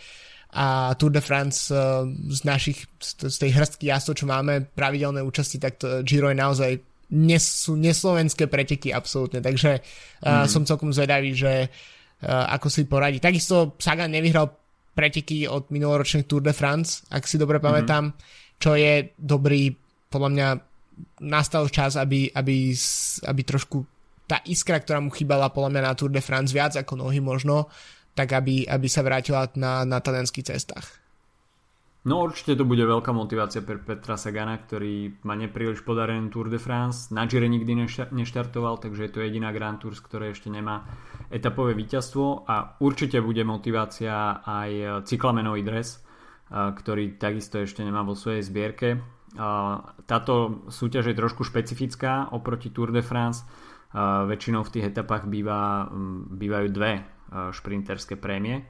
a 0.53 0.93
Tour 0.99 1.09
de 1.09 1.23
France 1.23 1.73
uh, 1.73 2.05
z 2.29 2.39
našich, 2.45 2.85
z, 3.01 3.33
z 3.33 3.37
tej 3.41 3.51
hrstky 3.57 3.89
jazdcov, 3.89 4.21
čo 4.21 4.25
máme 4.29 4.69
pravidelné 4.69 5.25
účasti, 5.25 5.57
tak 5.57 5.81
to 5.81 6.05
Giro 6.05 6.29
je 6.29 6.37
naozaj 6.37 6.71
nes, 7.11 7.41
sú 7.41 7.73
neslovenské 7.75 8.45
preteky 8.45 8.93
absolútne, 8.93 9.41
takže 9.41 9.81
uh, 9.81 10.45
mm. 10.45 10.47
som 10.47 10.61
celkom 10.69 10.93
zvedavý, 10.93 11.33
že 11.33 11.65
uh, 11.65 12.53
ako 12.53 12.67
si 12.69 12.85
poradí. 12.85 13.17
Takisto 13.17 13.73
Sagan 13.81 14.13
nevyhral 14.13 14.60
preteky 14.91 15.47
od 15.47 15.71
minuloročných 15.71 16.27
Tour 16.27 16.43
de 16.43 16.53
France, 16.53 17.07
ak 17.09 17.23
si 17.25 17.39
dobre 17.39 17.63
pamätám, 17.63 18.11
mm. 18.11 18.15
čo 18.59 18.75
je 18.75 19.15
dobrý, 19.15 19.71
podľa 20.11 20.29
mňa 20.29 20.47
nastal 21.23 21.71
čas, 21.71 21.95
aby, 21.95 22.29
aby, 22.29 22.75
aby 23.25 23.41
trošku 23.41 23.77
tá 24.27 24.39
iskra, 24.47 24.79
ktorá 24.79 25.03
mu 25.03 25.11
chýbala 25.11 25.51
podľa 25.51 25.71
mňa 25.75 25.81
na 25.81 25.97
Tour 25.97 26.11
de 26.11 26.23
France 26.23 26.55
viac 26.55 26.75
ako 26.75 26.99
nohy 26.99 27.19
možno, 27.19 27.67
tak 28.15 28.35
aby, 28.35 28.67
aby 28.67 28.87
sa 28.91 29.03
vrátila 29.03 29.47
na, 29.55 29.87
na 29.87 29.99
talianských 30.03 30.51
cestách. 30.51 31.00
No 32.01 32.25
určite 32.25 32.57
to 32.57 32.65
bude 32.65 32.81
veľká 32.81 33.13
motivácia 33.13 33.61
pre 33.61 33.77
Petra 33.77 34.17
Sagana, 34.17 34.57
ktorý 34.57 35.21
má 35.21 35.37
nepríliš 35.37 35.85
podarený 35.85 36.33
Tour 36.33 36.49
de 36.49 36.57
France. 36.57 37.13
Na 37.13 37.29
Gire 37.29 37.45
nikdy 37.45 37.77
neštartoval, 38.09 38.81
takže 38.81 39.05
je 39.05 39.11
to 39.13 39.21
jediná 39.21 39.53
Grand 39.53 39.77
Tour, 39.77 39.93
z 39.93 40.01
ešte 40.33 40.49
nemá 40.49 40.81
etapové 41.29 41.77
víťazstvo 41.77 42.49
a 42.49 42.81
určite 42.81 43.21
bude 43.21 43.45
motivácia 43.45 44.41
aj 44.41 45.05
cyklamenový 45.05 45.61
dres, 45.61 46.01
ktorý 46.49 47.21
takisto 47.21 47.61
ešte 47.61 47.85
nemá 47.85 48.01
vo 48.01 48.17
svojej 48.17 48.49
zbierke 48.49 49.21
táto 50.05 50.67
súťaž 50.67 51.11
je 51.11 51.19
trošku 51.19 51.47
špecifická 51.47 52.35
oproti 52.35 52.71
Tour 52.71 52.91
de 52.91 52.99
France. 52.99 53.47
Väčšinou 54.27 54.63
v 54.63 54.73
tých 54.75 54.87
etapách 54.91 55.27
býva, 55.27 55.87
bývajú 56.31 56.67
dve 56.71 57.03
šprinterské 57.31 58.19
prémie, 58.19 58.63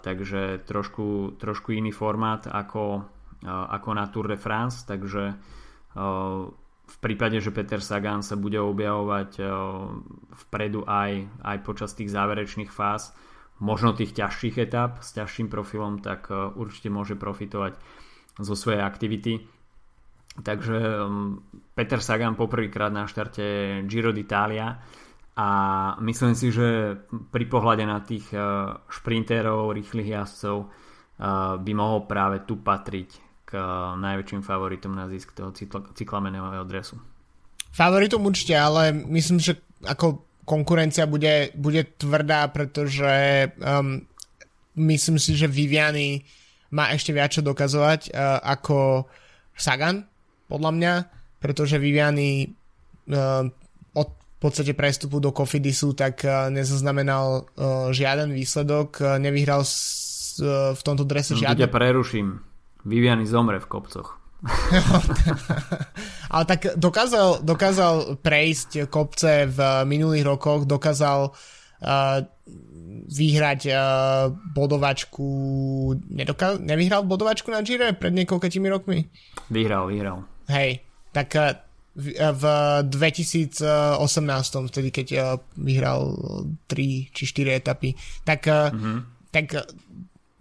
takže 0.00 0.64
trošku, 0.64 1.36
trošku 1.36 1.76
iný 1.76 1.92
formát 1.92 2.48
ako, 2.48 3.04
ako 3.44 3.88
na 3.92 4.08
Tour 4.08 4.32
de 4.32 4.40
France, 4.40 4.88
takže 4.88 5.36
v 6.88 6.96
prípade, 7.04 7.36
že 7.44 7.52
Peter 7.52 7.84
Sagan 7.84 8.24
sa 8.24 8.40
bude 8.40 8.56
objavovať 8.56 9.44
vpredu 10.48 10.88
aj, 10.88 11.28
aj 11.44 11.56
počas 11.60 11.92
tých 11.92 12.08
záverečných 12.08 12.72
fáz, 12.72 13.12
možno 13.60 13.92
tých 13.92 14.16
ťažších 14.16 14.56
etap 14.56 15.04
s 15.04 15.12
ťažším 15.12 15.52
profilom, 15.52 16.00
tak 16.00 16.32
určite 16.32 16.88
môže 16.88 17.12
profitovať 17.20 17.76
zo 18.40 18.54
svojej 18.56 18.80
aktivity. 18.80 19.44
Takže 20.38 20.76
um, 21.02 21.42
Peter 21.74 21.98
Sagan 21.98 22.38
poprvýkrát 22.38 22.94
na 22.94 23.10
štarte 23.10 23.82
Giro 23.90 24.14
d'Italia 24.14 24.78
a 25.38 25.48
myslím 26.02 26.34
si, 26.34 26.50
že 26.50 26.98
pri 27.30 27.46
pohľade 27.46 27.86
na 27.86 28.02
tých 28.02 28.26
uh, 28.34 28.74
šprinterov, 28.90 29.70
rýchlych 29.70 30.10
jazdcov 30.10 30.66
uh, 30.66 31.54
by 31.62 31.72
mohol 31.78 32.10
práve 32.10 32.42
tu 32.42 32.58
patriť 32.58 33.08
k 33.46 33.50
uh, 33.54 33.94
najväčším 34.02 34.42
favoritom 34.42 34.98
na 34.98 35.06
zisk 35.06 35.38
toho 35.38 35.54
cyklamenového 35.94 36.66
dresu. 36.66 36.98
Favoritom 37.70 38.26
určite, 38.26 38.58
ale 38.58 38.90
myslím, 38.90 39.38
že 39.38 39.62
ako 39.86 40.26
konkurencia 40.42 41.06
bude, 41.06 41.54
bude 41.54 41.86
tvrdá, 41.94 42.50
pretože 42.50 43.46
um, 43.62 44.02
myslím 44.74 45.22
si, 45.22 45.38
že 45.38 45.46
Viviany 45.46 46.26
má 46.74 46.90
ešte 46.90 47.14
viac 47.14 47.30
čo 47.30 47.46
dokazovať 47.46 48.10
uh, 48.10 48.42
ako 48.42 49.06
Sagan 49.54 50.02
podľa 50.50 50.70
mňa, 50.74 50.94
pretože 51.38 51.78
Viviany 51.78 52.50
uh, 53.06 53.46
podstate 54.38 54.72
prestupu 54.74 55.18
do 55.18 55.34
Kofidisu 55.34 55.98
tak 55.98 56.22
uh, 56.22 56.46
nezaznamenal 56.50 57.42
uh, 57.42 57.90
žiaden 57.90 58.30
výsledok, 58.30 59.02
uh, 59.02 59.18
nevyhral 59.18 59.66
v 60.74 60.82
tomto 60.86 61.02
drese 61.02 61.34
no, 61.34 61.42
žiaden. 61.42 61.58
Ja 61.58 61.66
preruším. 61.66 62.38
Viviany 62.86 63.26
zomre 63.26 63.58
v 63.58 63.66
kopcoch. 63.66 64.22
Ale 66.32 66.44
tak 66.46 66.78
dokázal, 66.78 67.42
dokázal 67.42 68.22
prejsť 68.22 68.86
kopce 68.86 69.50
v 69.50 69.58
minulých 69.82 70.22
rokoch, 70.22 70.62
dokázal 70.62 71.34
uh, 71.34 72.22
vyhrať 73.10 73.60
uh, 73.66 73.80
bodovačku, 74.54 75.26
nedokaz- 76.06 76.62
nevyhral 76.62 77.02
bodovačku 77.02 77.50
na 77.50 77.66
Gire 77.66 77.98
pred 77.98 78.14
niekoľkými 78.14 78.68
rokmi? 78.70 79.10
Vyhral, 79.50 79.90
vyhral. 79.90 80.22
Hej, 80.46 80.86
tak 81.10 81.34
v, 81.98 82.14
v 82.14 82.42
2018, 82.86 84.70
vtedy 84.70 84.88
keď 84.94 85.08
uh, 85.18 85.36
vyhral 85.58 86.14
3 86.70 87.10
či 87.10 87.22
4 87.26 87.58
etapy, 87.58 87.98
tak, 88.22 88.46
mm-hmm. 88.46 88.98
tak 89.34 89.46
uh, 89.58 89.66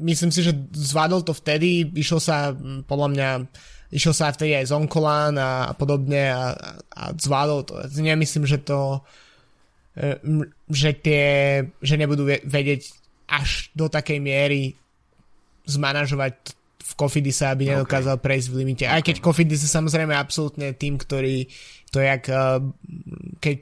myslím 0.05 0.29
si, 0.29 0.45
že 0.45 0.53
zvládol 0.71 1.25
to 1.25 1.33
vtedy, 1.33 1.89
išiel 1.97 2.21
sa 2.21 2.53
podľa 2.85 3.07
mňa 3.09 3.29
išiel 3.87 4.11
sa 4.11 4.35
vtedy 4.35 4.51
aj 4.51 4.67
z 4.67 4.75
Onkolán 4.75 5.39
a, 5.39 5.71
a 5.71 5.73
podobne 5.73 6.27
a, 6.27 6.51
a 6.91 7.03
zvládol 7.15 7.59
to. 7.63 7.73
Nemyslím, 8.03 8.43
že 8.43 8.59
to 8.59 8.99
že 10.69 10.91
tie, 11.01 11.25
že 11.81 11.95
nebudú 11.97 12.29
vedieť 12.45 12.81
až 13.27 13.73
do 13.73 13.89
takej 13.89 14.21
miery 14.21 14.77
zmanažovať 15.67 16.53
v 16.87 16.91
Kofidise, 16.95 17.51
aby 17.51 17.75
nedokázal 17.75 18.15
okay. 18.15 18.25
prejsť 18.31 18.47
v 18.47 18.55
limite. 18.63 18.85
Okay. 18.87 18.95
Aj 18.95 19.03
keď 19.03 19.15
Kofidis 19.19 19.67
je 19.67 19.71
samozrejme 19.71 20.15
absolútne 20.15 20.71
tým, 20.71 20.95
ktorý 20.95 21.51
to 21.91 21.99
jak 21.99 22.31
e, 22.31 22.35
keď 23.43 23.57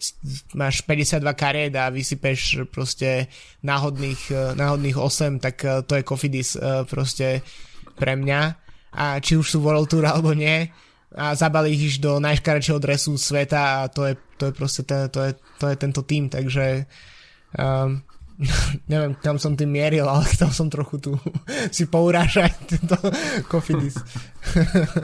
máš 0.53 0.85
52 0.85 1.25
kariet 1.33 1.73
a 1.73 1.89
vysypeš 1.89 2.69
proste 2.69 3.25
náhodných, 3.65 4.21
e, 4.29 4.53
náhodných 4.53 4.97
8, 4.97 5.41
tak 5.41 5.61
to 5.89 5.93
je 5.97 6.03
Kofidis 6.05 6.53
proste 6.85 7.41
pre 7.97 8.13
mňa 8.13 8.41
a 8.95 9.19
či 9.19 9.35
už 9.35 9.57
sú 9.57 9.57
World 9.59 9.91
Tour 9.91 10.07
alebo 10.07 10.31
nie 10.31 10.69
a 11.15 11.31
zabali 11.31 11.71
ich 11.71 12.03
do 12.03 12.19
najškarečšieho 12.19 12.79
dresu 12.79 13.15
sveta 13.15 13.83
a 13.83 13.87
to 13.87 14.03
je, 14.03 14.13
to 14.35 14.51
je 14.51 14.53
proste 14.55 14.83
ten, 14.83 15.07
to 15.07 15.23
je, 15.23 15.31
to 15.59 15.65
je 15.71 15.75
tento 15.79 16.01
tým, 16.03 16.27
takže 16.27 16.83
um, 17.55 18.03
neviem, 18.91 19.15
kam 19.23 19.39
som 19.39 19.55
tým 19.55 19.71
mieril, 19.71 20.03
ale 20.07 20.27
chcel 20.27 20.51
som 20.51 20.67
trochu 20.67 20.99
tu 20.99 21.11
si 21.75 21.87
pourážať 21.87 22.51
tento 22.67 22.97
kofidis. 23.47 23.95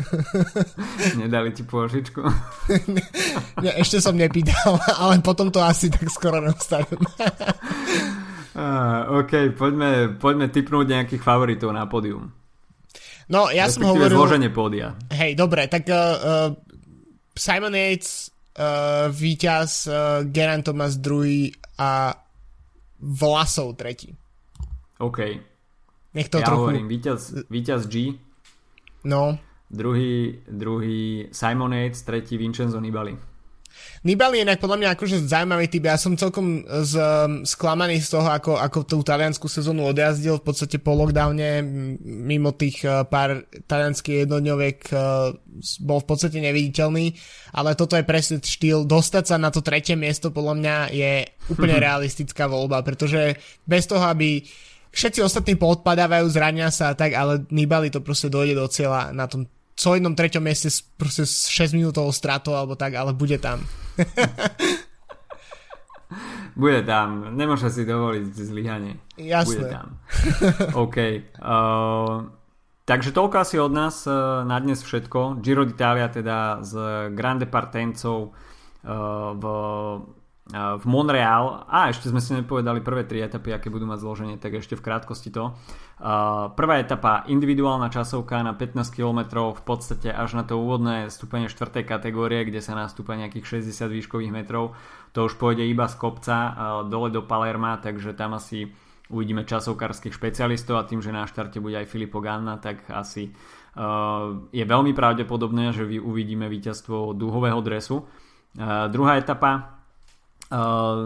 Nedali 1.22 1.56
ti 1.56 1.64
pôžičku? 1.64 2.22
ne, 3.64 3.72
ešte 3.80 4.04
som 4.04 4.16
nepýtal, 4.16 4.78
ale 5.00 5.24
potom 5.24 5.48
to 5.50 5.64
asi 5.64 5.88
tak 5.88 6.08
skoro 6.12 6.44
nastavím. 6.44 7.00
uh, 8.56 9.24
OK, 9.24 9.56
poďme, 9.56 10.20
poďme 10.20 10.52
typnúť 10.52 10.86
nejakých 10.92 11.24
favoritov 11.24 11.72
na 11.72 11.88
pódium. 11.88 12.36
No, 13.32 13.48
ja 13.48 13.72
som 13.72 13.88
hovoril... 13.88 14.12
zloženie 14.12 14.52
pódia. 14.52 15.00
Hej, 15.08 15.40
dobre, 15.40 15.72
tak 15.72 15.88
uh, 15.88 16.52
Simon 17.32 17.72
Yates, 17.72 18.28
uh, 18.60 19.08
víťaz, 19.08 19.88
uh, 19.88 20.28
Geraint 20.28 20.68
Thomas 20.68 21.00
druhý 21.00 21.56
a 21.80 22.12
Vlasov 23.02 23.76
tretí. 23.76 24.14
OK. 25.02 25.20
Nech 26.14 26.30
to 26.30 26.38
ja 26.38 26.46
trochu... 26.46 26.60
hovorím, 26.62 26.88
víťaz, 26.88 27.50
víťaz 27.50 27.90
G. 27.90 28.22
No. 29.04 29.42
Druhý, 29.72 30.44
druhý 30.46 31.32
Simon 31.34 31.74
Yates, 31.74 32.06
tretí 32.06 32.38
Vincenzo 32.38 32.78
Nibali. 32.78 33.18
Nibali 34.02 34.42
je 34.42 34.46
inak 34.50 34.58
podľa 34.58 34.78
mňa 34.82 34.90
akože 34.98 35.30
zaujímavý 35.30 35.70
typ. 35.70 35.86
Ja 35.86 35.98
som 35.98 36.18
celkom 36.18 36.66
z, 36.66 36.94
um, 36.98 37.46
sklamaný 37.46 38.02
z 38.02 38.18
toho, 38.18 38.28
ako, 38.28 38.58
ako 38.58 38.80
tú 38.82 38.98
taliansku 39.06 39.46
sezónu 39.46 39.86
odjazdil 39.86 40.42
v 40.42 40.46
podstate 40.46 40.82
po 40.82 40.98
lockdowne 40.98 41.62
mimo 42.02 42.50
tých 42.58 42.82
uh, 42.82 43.06
pár 43.06 43.46
talianských 43.70 44.26
jednodňoviek 44.26 44.80
uh, 44.90 45.32
bol 45.86 46.02
v 46.02 46.08
podstate 46.10 46.42
neviditeľný, 46.42 47.14
ale 47.54 47.78
toto 47.78 47.94
je 47.94 48.08
presne 48.08 48.42
štýl. 48.42 48.90
Dostať 48.90 49.24
sa 49.30 49.36
na 49.38 49.54
to 49.54 49.62
tretie 49.62 49.94
miesto 49.94 50.34
podľa 50.34 50.56
mňa 50.58 50.76
je 50.90 51.14
úplne 51.54 51.78
realistická 51.78 52.50
voľba, 52.50 52.82
pretože 52.82 53.38
bez 53.70 53.86
toho, 53.86 54.02
aby 54.02 54.42
všetci 54.92 55.22
ostatní 55.22 55.56
poodpadávajú, 55.56 56.26
zrania 56.28 56.74
sa 56.74 56.92
a 56.92 56.98
tak, 56.98 57.14
ale 57.14 57.46
Nibali 57.54 57.94
to 57.94 58.04
proste 58.04 58.34
dojde 58.34 58.58
do 58.58 58.66
cieľa 58.66 59.14
na 59.16 59.30
tom 59.30 59.48
solidnom 59.82 60.14
treťom 60.14 60.46
mieste 60.46 60.70
proste 60.94 61.26
s 61.26 61.50
6 61.50 61.74
minútovou 61.74 62.14
stratou 62.14 62.54
alebo 62.54 62.78
tak, 62.78 62.94
ale 62.94 63.18
bude 63.18 63.42
tam. 63.42 63.66
bude 66.62 66.86
tam, 66.86 67.34
nemôže 67.34 67.74
si 67.74 67.82
dovoliť 67.82 68.24
zlyhanie. 68.30 69.02
Jasné. 69.18 69.50
Bude 69.50 69.64
tam. 69.74 69.88
OK. 70.86 70.98
Uh, 71.42 72.30
takže 72.86 73.10
toľko 73.10 73.36
asi 73.42 73.58
od 73.58 73.74
nás 73.74 74.06
uh, 74.06 74.46
na 74.46 74.62
dnes 74.62 74.86
všetko. 74.86 75.42
Giro 75.42 75.66
d'Italia 75.66 76.14
teda 76.14 76.62
s 76.62 76.74
Grande 77.18 77.50
Partencov 77.50 78.38
uh, 78.38 79.34
v 79.34 79.44
v 80.52 80.86
Montreal. 80.86 81.64
A 81.70 81.88
ešte 81.90 82.12
sme 82.12 82.20
si 82.20 82.36
nepovedali 82.36 82.84
prvé 82.84 83.08
tri 83.08 83.24
etapy, 83.24 83.56
aké 83.56 83.72
budú 83.72 83.88
mať 83.88 84.04
zloženie, 84.04 84.36
tak 84.36 84.60
ešte 84.60 84.76
v 84.76 84.84
krátkosti 84.84 85.32
to. 85.32 85.56
Prvá 86.58 86.82
etapa, 86.82 87.30
individuálna 87.30 87.94
časovka 87.94 88.42
na 88.42 88.58
15 88.58 88.90
km, 88.90 89.54
v 89.54 89.62
podstate 89.62 90.10
až 90.10 90.34
na 90.34 90.42
to 90.42 90.58
úvodné 90.58 91.14
stúpenie 91.14 91.46
4. 91.46 91.86
kategórie, 91.86 92.42
kde 92.42 92.58
sa 92.58 92.74
nastúpa 92.74 93.14
nejakých 93.14 93.62
60 93.62 93.86
výškových 93.86 94.34
metrov. 94.34 94.74
To 95.14 95.30
už 95.30 95.38
pôjde 95.38 95.62
iba 95.62 95.86
z 95.86 96.02
kopca 96.02 96.36
dole 96.90 97.14
do 97.14 97.22
Palerma, 97.22 97.78
takže 97.78 98.18
tam 98.18 98.34
asi 98.34 98.74
uvidíme 99.14 99.46
časovkárskych 99.46 100.18
špecialistov 100.18 100.82
a 100.82 100.90
tým, 100.90 101.06
že 101.06 101.14
na 101.14 101.30
štarte 101.30 101.62
bude 101.62 101.78
aj 101.78 101.86
Filippo 101.86 102.18
Ganna, 102.18 102.58
tak 102.58 102.90
asi 102.90 103.30
je 104.50 104.64
veľmi 104.66 104.98
pravdepodobné, 104.98 105.70
že 105.70 105.86
uvidíme 106.02 106.50
víťazstvo 106.50 107.14
duhového 107.14 107.62
dresu. 107.62 108.10
Druhá 108.90 109.22
etapa, 109.22 109.81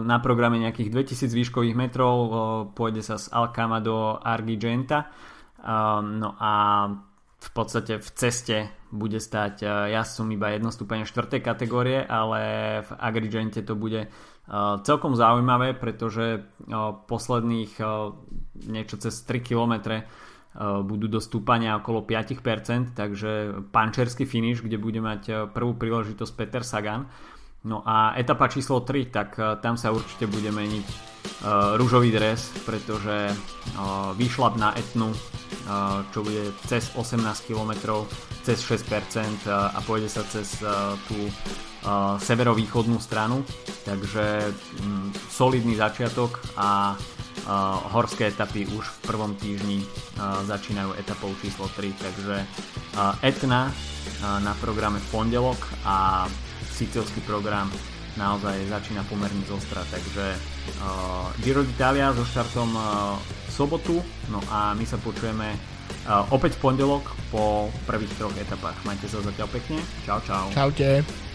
na 0.02 0.18
programe 0.18 0.58
nejakých 0.58 0.90
2000 0.90 1.30
výškových 1.30 1.78
metrov 1.78 2.16
pôjde 2.74 3.06
sa 3.06 3.14
z 3.14 3.30
Alkama 3.30 3.78
do 3.78 4.18
Argigenta 4.18 5.06
no 6.02 6.34
a 6.34 6.52
v 7.36 7.50
podstate 7.54 8.02
v 8.02 8.08
ceste 8.18 8.56
bude 8.90 9.22
stať 9.22 9.62
ja 9.62 10.02
som 10.02 10.26
iba 10.34 10.50
jedno 10.50 10.74
stupenie 10.74 11.06
4. 11.06 11.38
kategórie 11.38 12.02
ale 12.02 12.40
v 12.82 12.90
Agrigente 12.98 13.62
to 13.62 13.78
bude 13.78 14.10
celkom 14.82 15.14
zaujímavé 15.14 15.78
pretože 15.78 16.42
posledných 17.06 17.72
niečo 18.66 18.96
cez 18.98 19.14
3 19.22 19.46
km 19.46 20.02
budú 20.82 21.06
do 21.06 21.20
stúpania 21.20 21.76
okolo 21.76 22.08
5%, 22.08 22.96
takže 22.96 23.60
pančerský 23.68 24.24
finish, 24.24 24.64
kde 24.64 24.80
bude 24.80 25.04
mať 25.04 25.52
prvú 25.52 25.76
príležitosť 25.76 26.32
Peter 26.32 26.64
Sagan 26.64 27.04
No 27.66 27.82
a 27.82 28.14
etapa 28.14 28.46
číslo 28.46 28.86
3, 28.86 29.10
tak 29.10 29.34
uh, 29.42 29.58
tam 29.58 29.74
sa 29.74 29.90
určite 29.90 30.30
bude 30.30 30.54
meniť 30.54 30.86
uh, 30.86 31.74
rúžový 31.74 32.14
dres, 32.14 32.54
pretože 32.62 33.34
uh, 33.34 34.14
vyšlap 34.14 34.54
na 34.54 34.70
Etnu, 34.78 35.10
uh, 35.10 36.06
čo 36.14 36.22
bude 36.22 36.54
cez 36.70 36.94
18 36.94 37.18
km, 37.42 38.06
cez 38.46 38.62
6% 38.62 38.86
uh, 39.50 39.74
a 39.74 39.82
pôjde 39.82 40.06
sa 40.06 40.22
cez 40.30 40.62
uh, 40.62 40.94
tú 41.10 41.18
uh, 41.26 42.14
severovýchodnú 42.22 43.02
stranu, 43.02 43.42
takže 43.82 44.46
um, 44.86 45.10
solidný 45.26 45.74
začiatok 45.74 46.38
a 46.54 46.94
uh, 46.94 47.82
horské 47.90 48.30
etapy 48.30 48.62
už 48.78 48.86
v 48.86 48.98
prvom 49.10 49.34
týždni 49.34 49.82
uh, 49.82 50.38
začínajú 50.46 50.94
etapou 51.02 51.34
číslo 51.42 51.66
3, 51.74 51.90
takže 51.98 52.36
uh, 52.46 53.26
Etna 53.26 53.66
uh, 53.66 54.38
na 54.38 54.54
programe 54.62 55.02
v 55.02 55.06
pondelok 55.10 55.58
a 55.82 56.30
sicilský 56.76 57.24
program 57.24 57.72
naozaj 58.16 58.68
začína 58.68 59.04
pomerne 59.08 59.44
zostra, 59.44 59.84
takže 59.92 60.36
uh, 60.80 61.28
Giro 61.44 61.64
d'Italia 61.64 62.12
so 62.16 62.24
štartom 62.24 62.72
uh, 62.72 63.16
sobotu, 63.52 64.00
no 64.32 64.40
a 64.48 64.72
my 64.72 64.84
sa 64.88 64.96
počujeme 64.96 65.52
uh, 65.52 66.24
opäť 66.32 66.56
v 66.56 66.62
pondelok 66.64 67.04
po 67.28 67.68
prvých 67.84 68.12
troch 68.16 68.32
etapách. 68.36 68.76
Majte 68.88 69.08
sa 69.08 69.20
zatiaľ 69.20 69.48
pekne, 69.52 69.80
čau 70.08 70.20
čau. 70.24 70.48
Čaute. 70.52 71.25